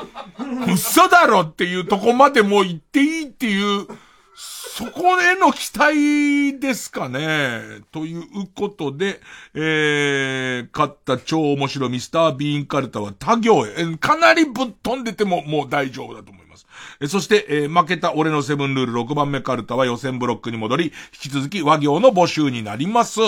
[0.71, 3.87] 嘘だろっていうとこまでもう行っていいっていう、
[4.35, 7.81] そこへの期待ですかね。
[7.91, 8.23] という
[8.53, 9.19] ことで、
[9.55, 16.67] えー、勝った超面白ミスター・ビーンカルタは他行へ、えーかなりぶっ飛んでてももう大丈夫だと思います。
[17.01, 23.19] えーそして、えー負けた俺のセブンルール6番目カルタは予選ブロックに戻り、引き続き和行の募集になります。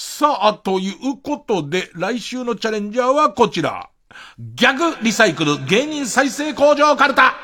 [0.00, 3.90] さあ、ということで、来週のチャレンジャーはこちら。
[4.38, 7.34] ギャグリサイクル芸人再生工場カルタ。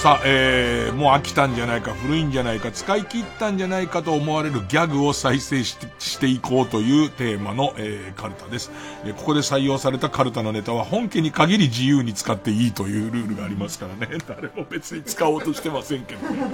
[0.00, 8.70] さあ、えー、もう飽きたんじゃないか、古いんじゃないか、使い切ったんじゃないかと思われるギャグを再生して、していこうというテーマの、えー、カルタです、
[9.04, 9.14] えー。
[9.14, 14.16] ここで採用されたカルタのネタは本家に限り自由に使っていいというルールがありますからね。
[14.26, 16.50] 誰も別に使おうとしてませんけどね。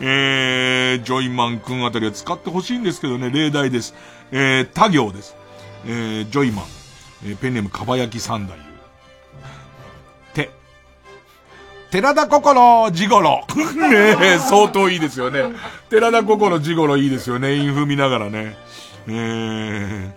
[0.00, 3.94] えー、ジョイマン君あたりは使ってほしいんですけどね、例題です。
[4.32, 5.36] えー、他行です。
[5.86, 6.64] えー、ジョイマン、
[7.26, 8.69] えー、ペンネームかば焼き三代。
[11.90, 13.44] 寺田心ジゴロ。
[13.90, 15.42] ねえ、相当いいですよね。
[15.88, 17.56] 寺田心ジゴロいいですよね。
[17.56, 18.56] インフ見ながらね。
[19.08, 20.10] えー、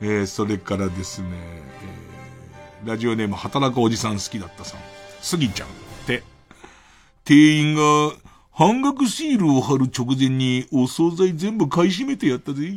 [0.00, 1.28] えー、それからですね、
[2.82, 4.80] えー、ラジオネーム働くおじさん好きだったさん。
[5.20, 5.70] すぎちゃんっ
[6.06, 6.22] て。
[7.24, 7.82] 店員が
[8.54, 12.72] 半額シールを貼る直前にお惣菜全部買い占めてやったぜ。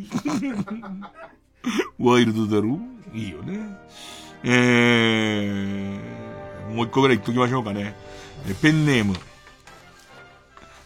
[2.00, 2.80] ワイルドだろ？
[3.14, 3.60] いいよね。
[4.44, 7.96] えー、もう一個ぐらい言っときましょうかね。
[8.62, 9.16] ペンネーム。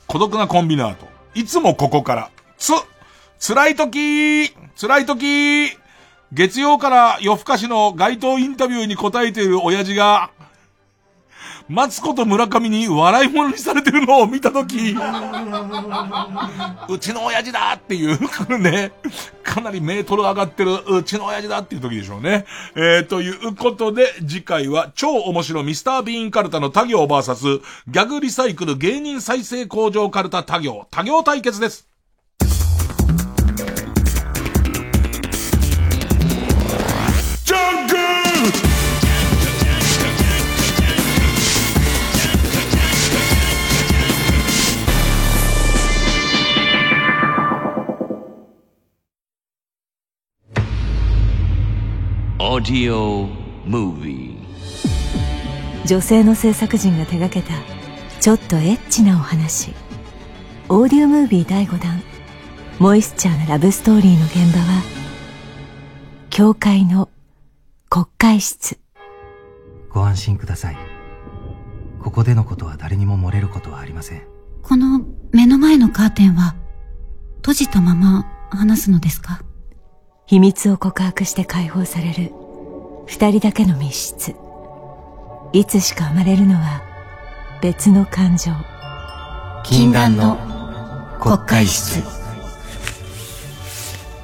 [0.07, 1.07] 孤独なコンビナート。
[1.33, 2.31] いつもここから。
[2.57, 2.71] つ、
[3.39, 5.77] 辛い時辛い時
[6.33, 10.31] 月曜から夜更かしの街頭インタビューに答えている親父が、
[11.67, 14.95] マツコと村上に笑い物にされてるのを見たとき、
[16.87, 18.19] うちの親父だっていう、
[18.59, 18.91] ね、
[19.43, 22.45] かなりメートル上がってる、うちの親父だっていう時でしょうね。
[22.75, 31.94] えー、ということで、次回は超面白ミスタービーンカルタの他行 VS ギャグリサイクル芸人再生工場カルタ他行、他行対決です。
[52.47, 52.61] 女
[55.99, 57.55] 性の制作陣が手掛けた
[58.21, 59.73] ちょっとエッチなお話。
[60.69, 62.03] オーディオムービー第5弾。
[62.77, 64.83] モイスチャーなラブストーリーの現場は
[66.29, 67.09] 教会の
[67.89, 68.77] 国会室。
[69.89, 70.77] ご安心ください。
[71.99, 74.21] ここでのことは誰にも漏れることはありません。
[74.61, 75.01] この
[75.31, 76.55] 目の前のカーテンは
[77.37, 79.41] 閉じたまま話すのですか？
[80.27, 82.31] 秘密を告白して解放される。
[83.05, 84.35] 二人だけの密室。
[85.53, 86.81] いつしか生まれるのは
[87.61, 88.51] 別の感情。
[89.63, 90.35] 禁断の
[91.19, 92.01] 国会室。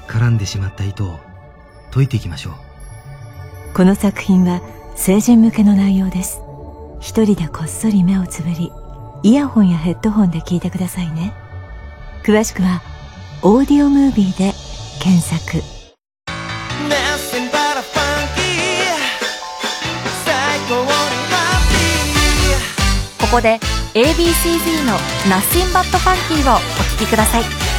[0.08, 1.20] 絡んでしまった糸を
[1.92, 3.74] 解いていきましょう。
[3.76, 4.60] この作品は
[4.96, 6.42] 成人向けの内容です。
[7.00, 8.72] 一人でこっそり目をつぶり
[9.22, 11.32] イヤホンやヘッドホンで聞いてくださいね。
[12.24, 12.82] 詳しくは
[13.44, 14.54] オーディオムービーで
[15.00, 15.62] 検索
[23.32, 23.62] ここで
[23.94, 26.58] ABCD の「Nothing But Funky」をお
[27.00, 27.44] 聴きください「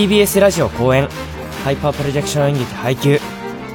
[0.00, 1.10] TBS ラジオ公演。
[1.62, 3.20] ハイパープロジェクション演劇配給。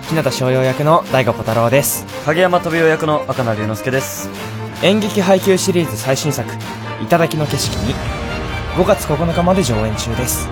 [0.09, 2.03] 日向翔陽役の大悟小太郎です。
[2.25, 4.27] 影山飛雄役の赤名龍之介です。
[4.81, 6.49] 演劇配給シリーズ最新作
[7.07, 7.93] 「頂の景色」に。
[8.75, 10.49] 5月9日まで上演中です。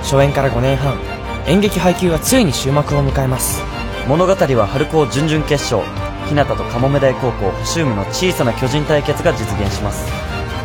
[0.00, 0.98] 初演から5年半。
[1.46, 3.62] 演劇配給はついに終幕を迎えます。
[4.08, 5.82] 物語は春高準々決勝。
[6.26, 10.21] 日向とかもめ大高校星海の小さな巨人対決が実現します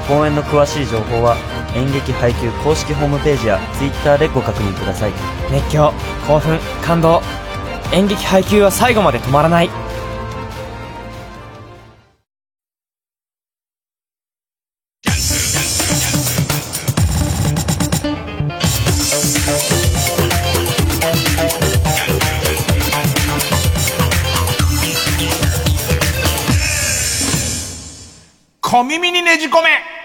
[0.08, 1.36] 公演の詳しい情報は
[1.76, 5.12] 演劇配給公式ホームページや Twitter でご確認ください。
[5.52, 5.92] 熱狂
[6.26, 7.22] 興奮感動。
[7.92, 9.70] 演劇配給は最後まで止まらない。
[28.62, 29.97] 小耳にねじ込め。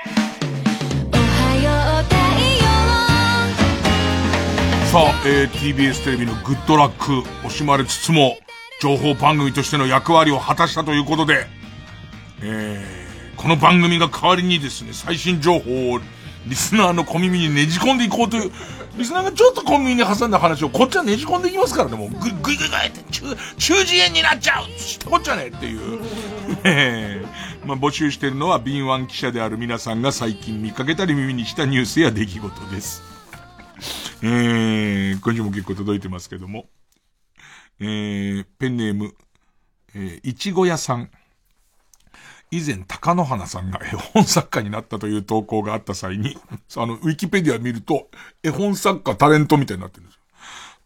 [4.93, 8.37] さあ、えー、TBS テレビのグッドラック惜しまれつつも、
[8.83, 11.47] 情報番組としての役割を果たしたということで、
[12.43, 16.01] えー、この番組が代わりにですね、最新情報を
[16.47, 18.53] リスナーの小耳にねじ込んでいこうという、
[18.99, 23.23] リスナーがちょっと小耳に挟んだ話をこっちはねじ込んでいきますからね、もうぐ、ぐいぐいぐいって中、
[23.57, 26.03] 中耳炎になっちゃうしてこっちゃねっていう。
[26.65, 33.12] えー、まあ、募集しているのは敏腕記者である皆さんが最近見かけたり耳にしたニュースや出来事です。
[34.25, 36.67] えー、今週も結構届いてますけども。
[37.81, 39.17] えー、ペンネーム、
[39.97, 41.11] えー、いちご屋さん。
[42.53, 46.37] 以前、高野花さんが絵本作家になったという投稿があった際に、
[46.77, 48.11] あの、ウィキペディア見ると、
[48.45, 50.22] 絵本作家タレントみたいになってるんです。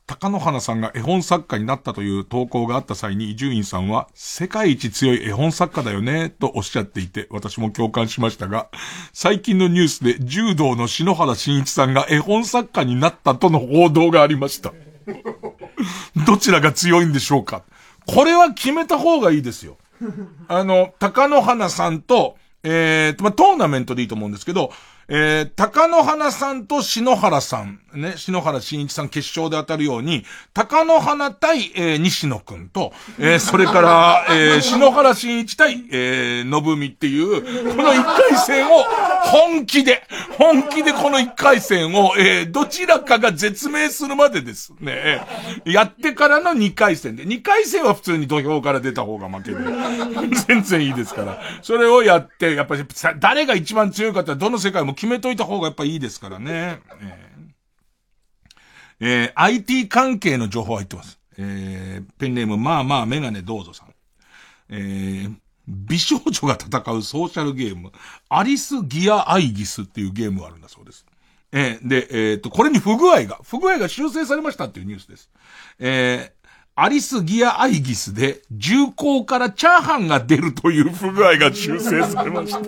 [0.06, 8.68] 高野花さんが絵本作家になったという投稿があった際に伊集院さんは、世界一強い絵本作家だよね、とおっしゃっていて、私も共感しましたが、
[9.12, 14.72] 最近のニュースで柔道の篠原慎一さんが絵本作家になったとの報道がありました。
[16.24, 17.64] どちらが強いんでしょうか
[18.06, 19.76] これは決めた方がいいですよ。
[20.46, 24.72] あの、高野花さんと、えー、まあ、トーナメントでいいと思うんですけど、
[25.08, 30.24] えー、高野花さんと篠原さん、ね、篠原慎一さん決勝で当たるように、
[30.55, 38.85] 高野花対、えー、西野くんと、えー、それから、えー、篠原慎一対、えー、信美っていう、この一回戦を
[39.24, 40.02] 本気で、
[40.39, 45.20] 本気でこの一回戦を、えー、どちらかが絶命するまでですね。
[45.64, 47.24] やってからの二回戦で。
[47.24, 49.59] 二回戦は普通に土俵から出た方が負けで。
[50.47, 51.40] 全然いいですから。
[51.62, 52.85] それをやって、やっぱり、
[53.18, 56.81] 誰が一番強いかってどの世界も決めといた方がやっぱいいですからね。
[57.01, 57.26] えー、
[59.01, 61.18] えー、IT 関係の情報入ってます。
[61.39, 63.89] えー、ペンネーム、まあまあ、メガネどうぞさん。
[64.70, 65.35] えー、
[65.68, 67.93] 美少女が戦うソーシャルゲーム、
[68.28, 71.05] アリスギアアイギスっていうゲームがあるんだそうです。
[71.52, 75.31] えー、で、えっ、と、これに不具合が、不具合が修正されましたっていうニュースです。
[75.78, 82.60] えー、アリスギアアイギスで、銃口からチャーハンが出るという不具合が修正されました。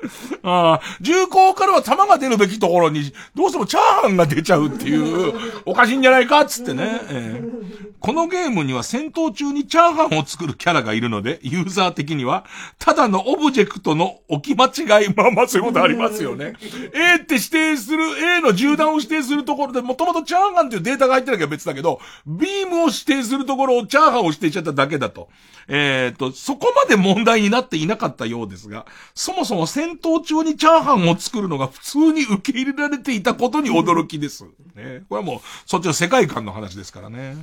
[0.42, 5.34] ああ、重厚からは弾が出るべきところに、どうしてもチャーハンが出ちゃうっていう、
[5.66, 12.44] おかしいんじゃないかっつってね、えー、このゲームには戦闘中にチャーハンを作るキャラがいるので、ユーザー的には、
[12.78, 16.54] ただのオブジェクトの置き間違い、まあまあそういうことありますよね。
[16.94, 18.02] A って指定する、
[18.38, 25.28] A の銃弾を指定するところで、もともとチャーハンっていうデータが入ってなきゃ別だけど、ビームを指定するところをチャーハンを指定しちゃっただけだと。
[25.68, 34.44] えっ、と、そこまで問題になっていなかったようですが、そもそも戦闘中にチャーハンを作るのが普通に受け入れられていたことに驚きです。
[34.74, 35.04] ね。
[35.08, 37.36] これはもう、そっちの世界観の話ですからね。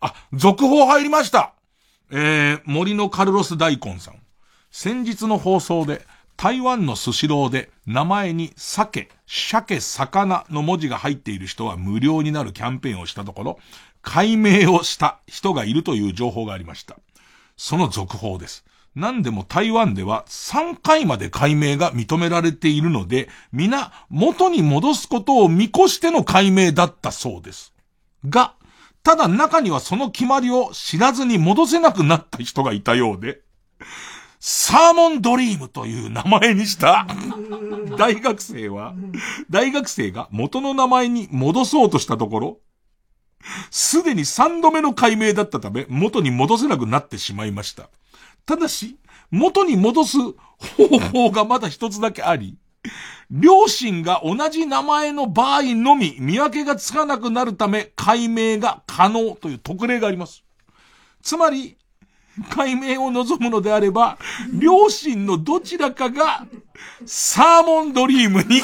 [0.00, 1.54] あ、続報入りました。
[2.10, 4.14] えー、森のカルロス大根さん。
[4.70, 13.58] 先日の放送で、台湾のスシローで名前に鮭、鮭、魚の文字が入っている人は無料になるキャンペーンをしたところ、
[14.02, 16.96] 解明をした人がいるという情報がありました。
[17.56, 18.64] その続報です。
[18.94, 27.74] 何でも台湾では3回まで解明が認められているので、皆元に戻すことを見越しての解明だったそうです。
[28.28, 28.54] が、
[29.02, 33.40] ただ中にはその決まりを知らずに戻せなくなった人がいたようで、
[34.38, 37.06] サーモンドリームという名前にした
[37.98, 38.94] 大学生は、
[39.50, 42.58] 大学生が元の名前に戻そうとしたところ、
[43.70, 47.88] すでに3度目の解明だったため、元に戻せなくなってしまいました。
[48.46, 48.98] ただし、
[49.30, 50.18] 元に戻す
[50.76, 52.56] 方法がまだ一つだけあり、
[53.30, 60.44] 両親が同じ名前の場合のみ見分けがつかなくなるため解明が可能という特例があります。
[61.22, 61.76] つまり、
[62.50, 64.18] 解明を望むのであれば、
[64.52, 66.46] 両親のどちらかが、
[67.06, 68.60] サーモンドリームに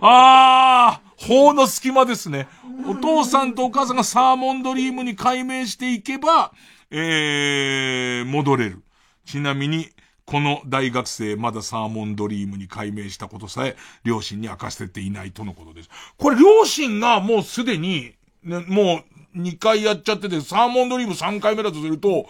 [0.00, 2.48] ああ、法の隙間ですね。
[2.86, 6.52] お父さんとお母さんがサーモンドリームに解明していけば、
[6.90, 8.82] えー、戻れる。
[9.24, 9.88] ちなみに、
[10.26, 15.90] この大学生、まだサーモンドリームに解明したことさえ、両親に明かせていないとのことです。
[16.18, 19.02] これ、両親がもうすでに、ね、も
[19.34, 22.26] う2回やっちゃってて、サーモンドリーム3回目だとすると、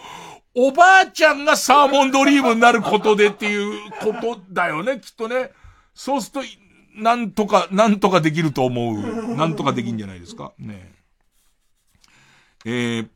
[0.53, 5.51] おばあちゃんがサーモンドリームになることでっていうことだよね、きっとね。
[5.93, 9.35] そうすると、なんとか、なんとかできると思う。
[9.35, 10.53] なんとかできんじゃないですか。
[10.59, 10.91] ね
[12.65, 13.07] えー、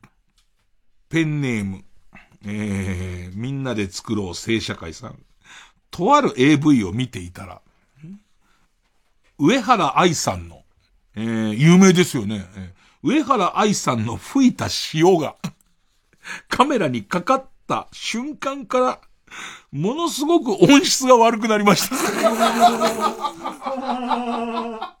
[1.08, 1.84] ペンネーム、
[2.44, 5.18] えー、みんなで作ろう聖社会さん。
[5.90, 7.62] とある AV を見ていたら、
[9.38, 10.62] 上原愛さんの、
[11.14, 12.46] えー、有名ですよね。
[13.02, 15.36] 上原愛さんの吹いた潮が、
[16.48, 19.00] カメラにかかっった瞬間から、
[19.72, 21.96] ものすごく音質が悪くなりました。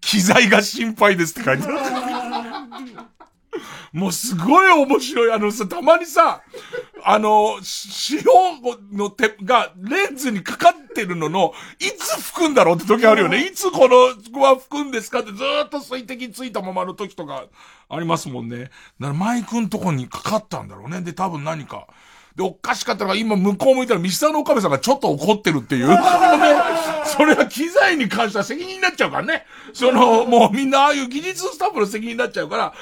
[0.00, 2.09] 機材が心配ですって書いてある。
[3.92, 5.32] もうすごい面白い。
[5.32, 6.42] あのさ、たまにさ、
[7.02, 7.56] あの、
[8.10, 13.44] 塩の手がレンズにかかってるのの、いつ吹くんだろうって時あるよね。
[13.44, 17.46] いつこのは吹くんですかってずーっと水滴ついたままの時とか
[17.88, 18.58] ありますもんね。
[18.58, 21.00] だからマイクんとこにかかったんだろうね。
[21.00, 21.88] で、多分何か。
[22.36, 25.88] で、おかしかったのが今向こう向いたらミスターの岡部さんがちょっと怒ってるっていう。
[27.04, 29.44] それは機材に関しては責任になっちゃうからね。
[29.72, 32.72] その、もうみんなああいう技術スタッフの責任になっちゃうから、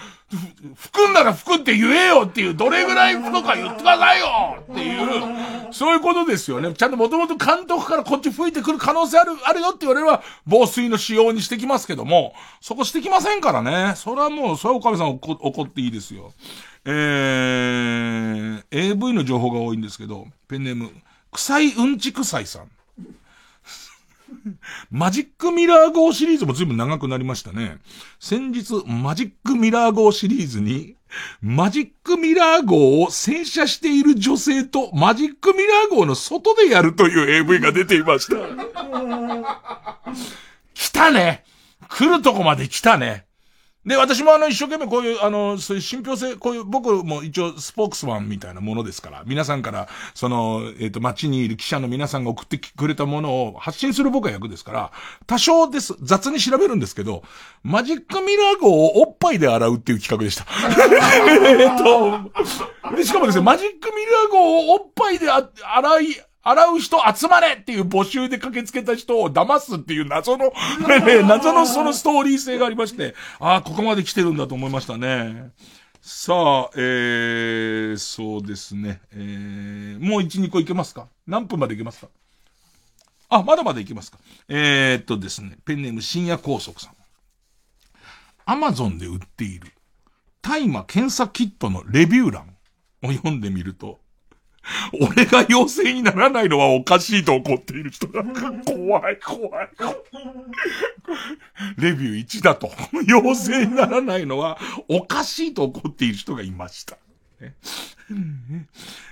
[0.77, 4.27] 吹くんなら吹くって言えよっていう、どれぐらい吹くか言ってくださいよ
[4.71, 6.75] っていう、そういうことですよね。
[6.75, 13.95] ちゃんともともと監督からこっち吹いてくる可能性ある、あるよって言われれば、防水の仕様にしてきますけども、そこしてきませんからね。
[13.97, 16.33] それはもう、それはおかみさん怒怒っていいですよ。
[16.91, 20.91] えー、AV の情報が多いんですけど、ペンネーム、
[21.33, 22.71] 臭いうんち臭いさん。
[24.91, 27.77] マジックミラー号シリーズも随分長くなりましたね。
[28.19, 30.97] 先日、マジックミラー号シリーズに、
[31.43, 38.37] マジックミラー号を洗車している女性とマジックミラー号の外でやるという AV が出ていました。
[40.73, 41.45] 来たね
[41.89, 43.28] 来るとこまで来たね
[43.89, 54.93] で、私もあの、一生懸命こういう、あの、そういう信憑性、こういう、僕も一応スポークスマンみたいなものですから、皆さんから、その、えっ、ー、と、街にいる記者の皆さんが送ってくれたものを発信する僕は役ですから、
[55.27, 57.23] 多少です、雑に調べるんですけど、
[57.63, 60.45] マジックミラー号をおっぱいで洗うっていう企画でした。
[61.49, 66.17] えっと、で、しかもですね、マジックミラー号をおっぱいで洗い、
[66.51, 70.51] 洗う人集まれっていう募集で駆けつけた人を騙すっていう謎の
[71.29, 75.53] 謎のそのストーリー性がありまして、ああ、ここまで来てるんだと思いましたね。
[76.01, 79.03] さあ、えー、そうですね。
[79.13, 81.09] えー、もう1、2個いけますか？
[81.27, 82.09] 何分までいけますか？
[83.29, 84.19] あ、まだまだいけますか
[84.49, 86.95] えー、っとですね、ペンネーム深夜高速さん。
[88.47, 89.75] アマゾンで売っている
[90.41, 92.57] 大麻検査キットのレビュー欄
[93.03, 94.01] を読んでみると、
[95.01, 99.69] 俺が妖精にならないのはおかしいと怒っている人が、怖い怖い。
[101.79, 102.71] レビュー1だと、
[103.09, 104.59] 妖精にならないのは
[104.89, 106.99] おかしいと怒っている人がいました。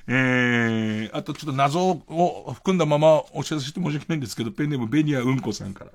[0.09, 5.93] えー、あとちょっと謎を含んだままお知らせして申し訳ないんですけど、ペンネームベニアうんこさんから。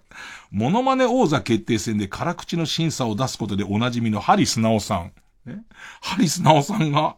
[0.50, 5.14] モノマネ王座決定戦で辛口の審査を出すことでおなじみのハリスナオさん。
[6.02, 7.18] ハリスナオさんが、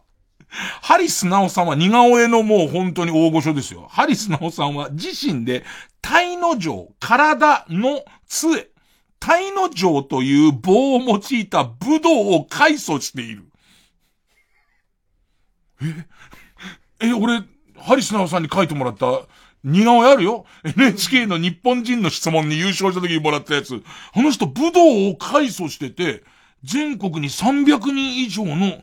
[0.82, 3.86] ハリスナオさんは似顔絵のもう本当に大御所ですよ。
[3.90, 5.64] ハリスナオさんは自身で、
[6.00, 8.68] 体の城、体の杖、
[9.18, 13.44] 体の城という棒を用いた武道を改祖している。
[17.00, 17.42] え、え、俺、
[17.76, 19.22] ハリスナオさんに書いてもらった
[19.64, 23.82] 似顔絵あるよ ?NHK の日本人の質問に優勝した時にもらったやつ。
[24.12, 26.22] あの人武道を改祖してて、
[26.62, 28.82] 全国に300人以上の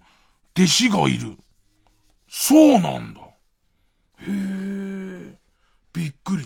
[0.58, 1.38] 弟子がいる。
[2.34, 3.20] そうなんだ。
[4.20, 5.38] へえ。
[5.94, 6.46] びっくり。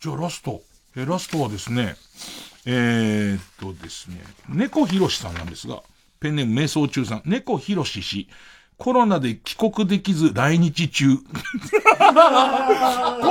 [0.00, 0.60] じゃあラスト。
[0.96, 1.94] え、ラストはですね、
[2.66, 5.82] えー、っとですね、猫ひろしさんなんですが、
[6.18, 8.28] ペンネーム瞑想中さん、猫ひろし氏、
[8.76, 11.16] コロナで帰国できず来日中。
[11.18, 11.22] コ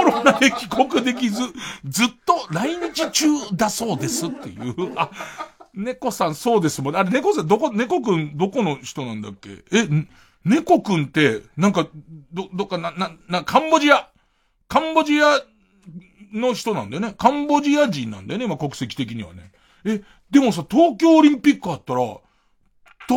[0.03, 1.41] ロナで帰国できず、
[1.85, 4.93] ずっと来日中だそうですっていう。
[4.95, 5.11] あ、
[5.73, 6.95] 猫さんそうですもん。
[6.95, 9.65] あれ、猫さん、どこ、猫くん、どこの人なんだっけ？
[9.73, 9.85] え、
[10.45, 11.87] 猫くんって、なんか、
[12.31, 14.09] ど、どっかな、な、な、カンボジア、
[14.67, 15.41] カンボジア
[16.33, 17.13] の人なんだよね。
[17.17, 19.51] カンボジア人なんだよね、まあ、国籍的にはね。
[19.85, 22.21] え、でもさ、東京オリンピックあったら、多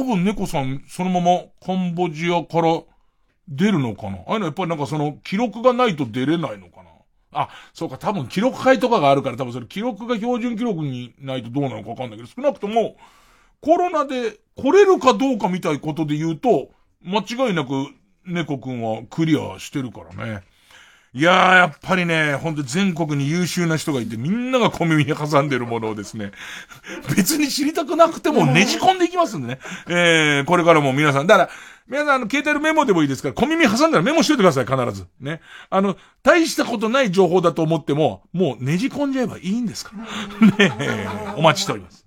[0.05, 2.83] 分猫さん、そのままカンボジアから
[3.49, 4.19] 出るのかな？
[4.27, 6.91] ああいうのやっぱりなんかその、記録がないと出れないのかな？
[7.33, 12.97] あ、そうか、多分記録会とかがあるから、多分それ記録が標準記録にないとどうなのかわかんないけど、少なくとも、
[13.61, 16.71] コロナで来れるかどうかみたいことで言うと、
[17.05, 17.73] 間違いなく
[18.27, 20.43] 猫くんはクリアしてるからね。
[21.17, 26.33] いやー、やっぱりね、ほんと全国に優秀な人がいて、みんなが小耳に挟んでるものをですね、
[27.17, 29.59] 別に知りたくなくてもねじ込んでいきますんでね。
[29.89, 31.51] えー、これからも皆さん、だから、
[31.89, 35.07] 皆さん、あの、携帯のメモでもいいですから、小耳挟んだらメモしといてください、必ず。
[35.21, 35.41] ね。
[35.71, 40.05] あの、大したことない情報だと思っても、もうねじ込んじゃえばいいんですから。
[40.59, 42.05] ねえー、お待ちしております。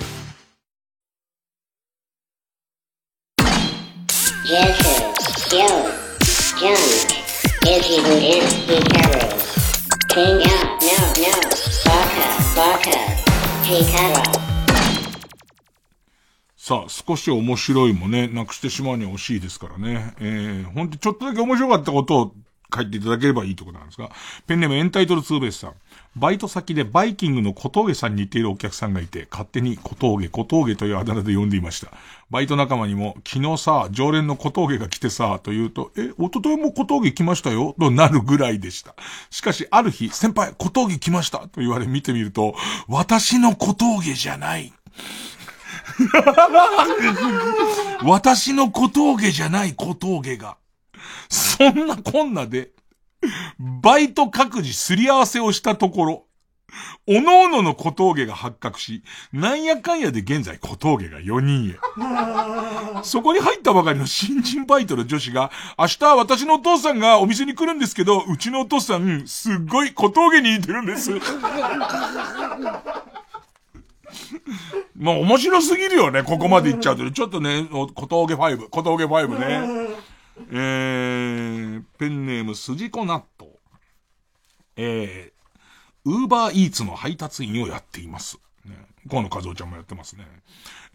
[16.57, 20.13] さあ、少し面白いもね、なくしてしまうには惜しいですからね。
[20.19, 22.33] えー、ほんとちょっとだけ面白かったことを
[22.75, 24.11] 書いていただければいいところなんですが、
[24.47, 25.75] ペンネームエンタイトルツーベースさん。
[26.15, 31.93] バイト先でバイキングの小峠さんに似ているお客さんがいて、勝手に小峠、小峠というあだ名で呼んでいました。
[32.29, 38.93] バイト仲間にも、昨日さ、常連の小峠が来てさ、と言うと、え、おとといも小峠来ましたよとなるぐらいでした。
[39.29, 42.55] しかし、ある日、先輩、小峠来ましたと言われ見てみると、
[42.89, 44.73] 私の小峠じゃない。
[48.03, 50.57] 私の小峠じゃない小峠が。
[51.29, 52.71] そんなこんなで、
[53.59, 56.25] バイト各自すり合わせをしたところ、
[57.07, 59.03] おのおのの小峠が発覚し、
[59.33, 61.79] なんやかんやで現在小峠が4人へ。
[63.03, 71.11] そこに入ったばかりの新人バイトの女子が、明日私のお父さんがお店に来るんですけど、うちのお父さん、すっごい小峠に似てるんです。
[74.95, 77.09] まあ面白すぎるよね、ここまで行っちゃうと。
[77.09, 79.90] ちょっとね、小峠5、小峠5ね。
[80.49, 83.51] えー、ペンネーム筋子納豆。
[84.77, 88.39] えー、ウーバーイーツの配達員をやっています。
[88.65, 88.75] ね、
[89.09, 90.25] 河野和夫ちゃんもやってますね。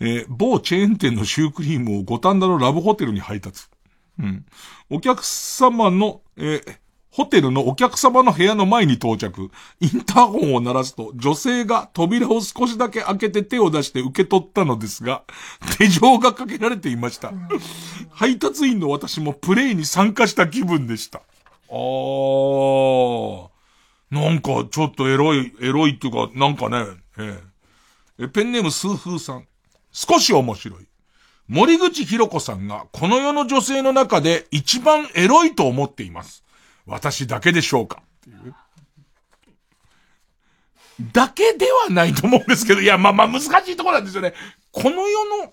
[0.01, 3.66] えー、某チェーン店のシュークリームを五反田のラブホテルに配達。
[4.18, 4.47] うん。
[4.90, 6.77] お客様の、えー、
[7.16, 9.51] ホテルのお客様の部屋の前に到着。
[9.80, 15.22] インターホンを鳴らすと、女性が扉を少しだけ開けて手を出して受け取ったのですが、
[15.78, 17.32] 手錠がかけられていました。
[18.10, 21.22] 配達員の私もプレイに参加した気分でした。
[21.70, 23.48] あー。
[24.10, 26.84] なんか、ちょっとエロい、エロいっていうか、なんかね、
[27.16, 27.40] え
[28.18, 29.47] えペンネームスーフーさん。
[29.90, 30.86] 少し面白い。
[31.48, 36.44] 森口博子さんが、この世の女性の中で一番エロいと思っています。
[36.86, 38.02] 私だけでしょうか？
[38.02, 38.54] っていう。
[41.12, 44.32] だけではないと思うんですけど、いや、まあまあ難しいところなんですよね。
[44.72, 45.52] この世の、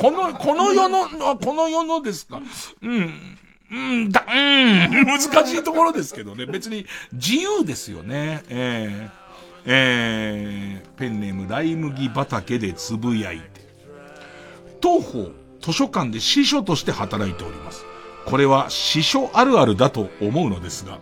[0.00, 2.40] この、この世の、この世のですか？
[2.82, 3.38] うん。
[3.68, 6.46] うん、だ、うん、難しいところですけどね。
[6.46, 8.44] 別に自由ですよね。
[8.48, 9.26] えー
[9.68, 13.46] えーペンネームライ麦畑でつぶやいて。
[14.80, 17.84] 当方、図書館で司書として働いております。
[18.26, 20.98] これは司書あるあるだと思うのですが、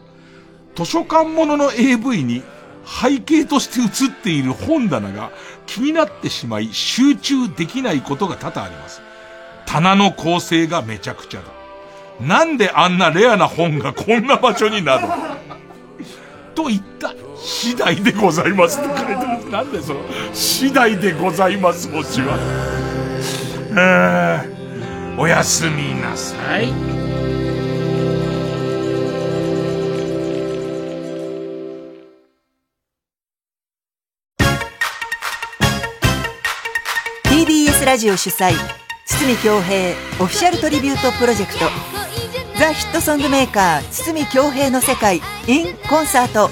[0.77, 2.43] 図書館ものの AV に
[2.85, 5.31] 背景として映っている本棚が
[5.67, 9.01] 気になってしまい集中できないことが多々あります。
[9.67, 11.47] 棚の構成がめちゃくちゃだ。
[12.21, 15.09] なんであんなレアな本がこんな場所になる
[16.55, 19.51] と言った次第でございますって書いてある。
[19.51, 20.01] なんでその、
[20.35, 22.39] 次第でございます、こっちは。
[23.71, 24.55] えー
[25.17, 27.04] おやすみなさい。
[37.95, 38.51] ラジオ主催
[39.07, 39.91] 堤恭平
[40.21, 41.61] オフィシャルトリビュートプロジェクト。
[42.59, 46.51] ザ・ヒットソングメーカー堤恭平の世界 in コンサート。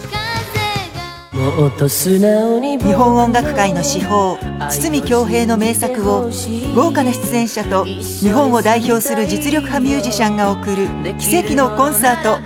[2.78, 4.39] 日本音楽界の至宝
[4.70, 6.31] 堤恭平の名作を
[6.77, 10.86] 豪華な出演者と日本を代表する実力派ミュージシャンが送る
[11.19, 12.39] 奇跡のコンサート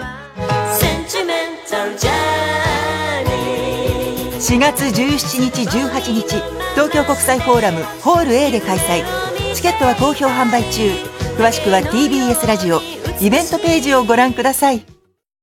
[4.48, 6.22] 4月17日18日
[6.74, 9.02] 東京国際フォーラムホール A で開催。
[9.56, 10.88] チケットは好評販売中。
[11.36, 12.80] 詳しくは TBS ラジオ。
[13.20, 14.86] イベントページをご覧ください。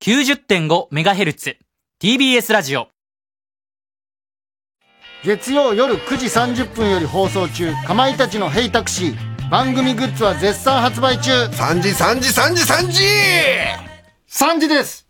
[0.01, 1.57] 90.5MHz
[2.01, 2.87] TBS ラジオ。
[5.25, 9.49] 月曜夜9時30分より放送中かまいたちのヘイタクシー。
[9.49, 11.29] 番組グッズは絶賛発売中。
[11.47, 13.03] 3時3時3時3時
[14.29, 15.02] ！3時です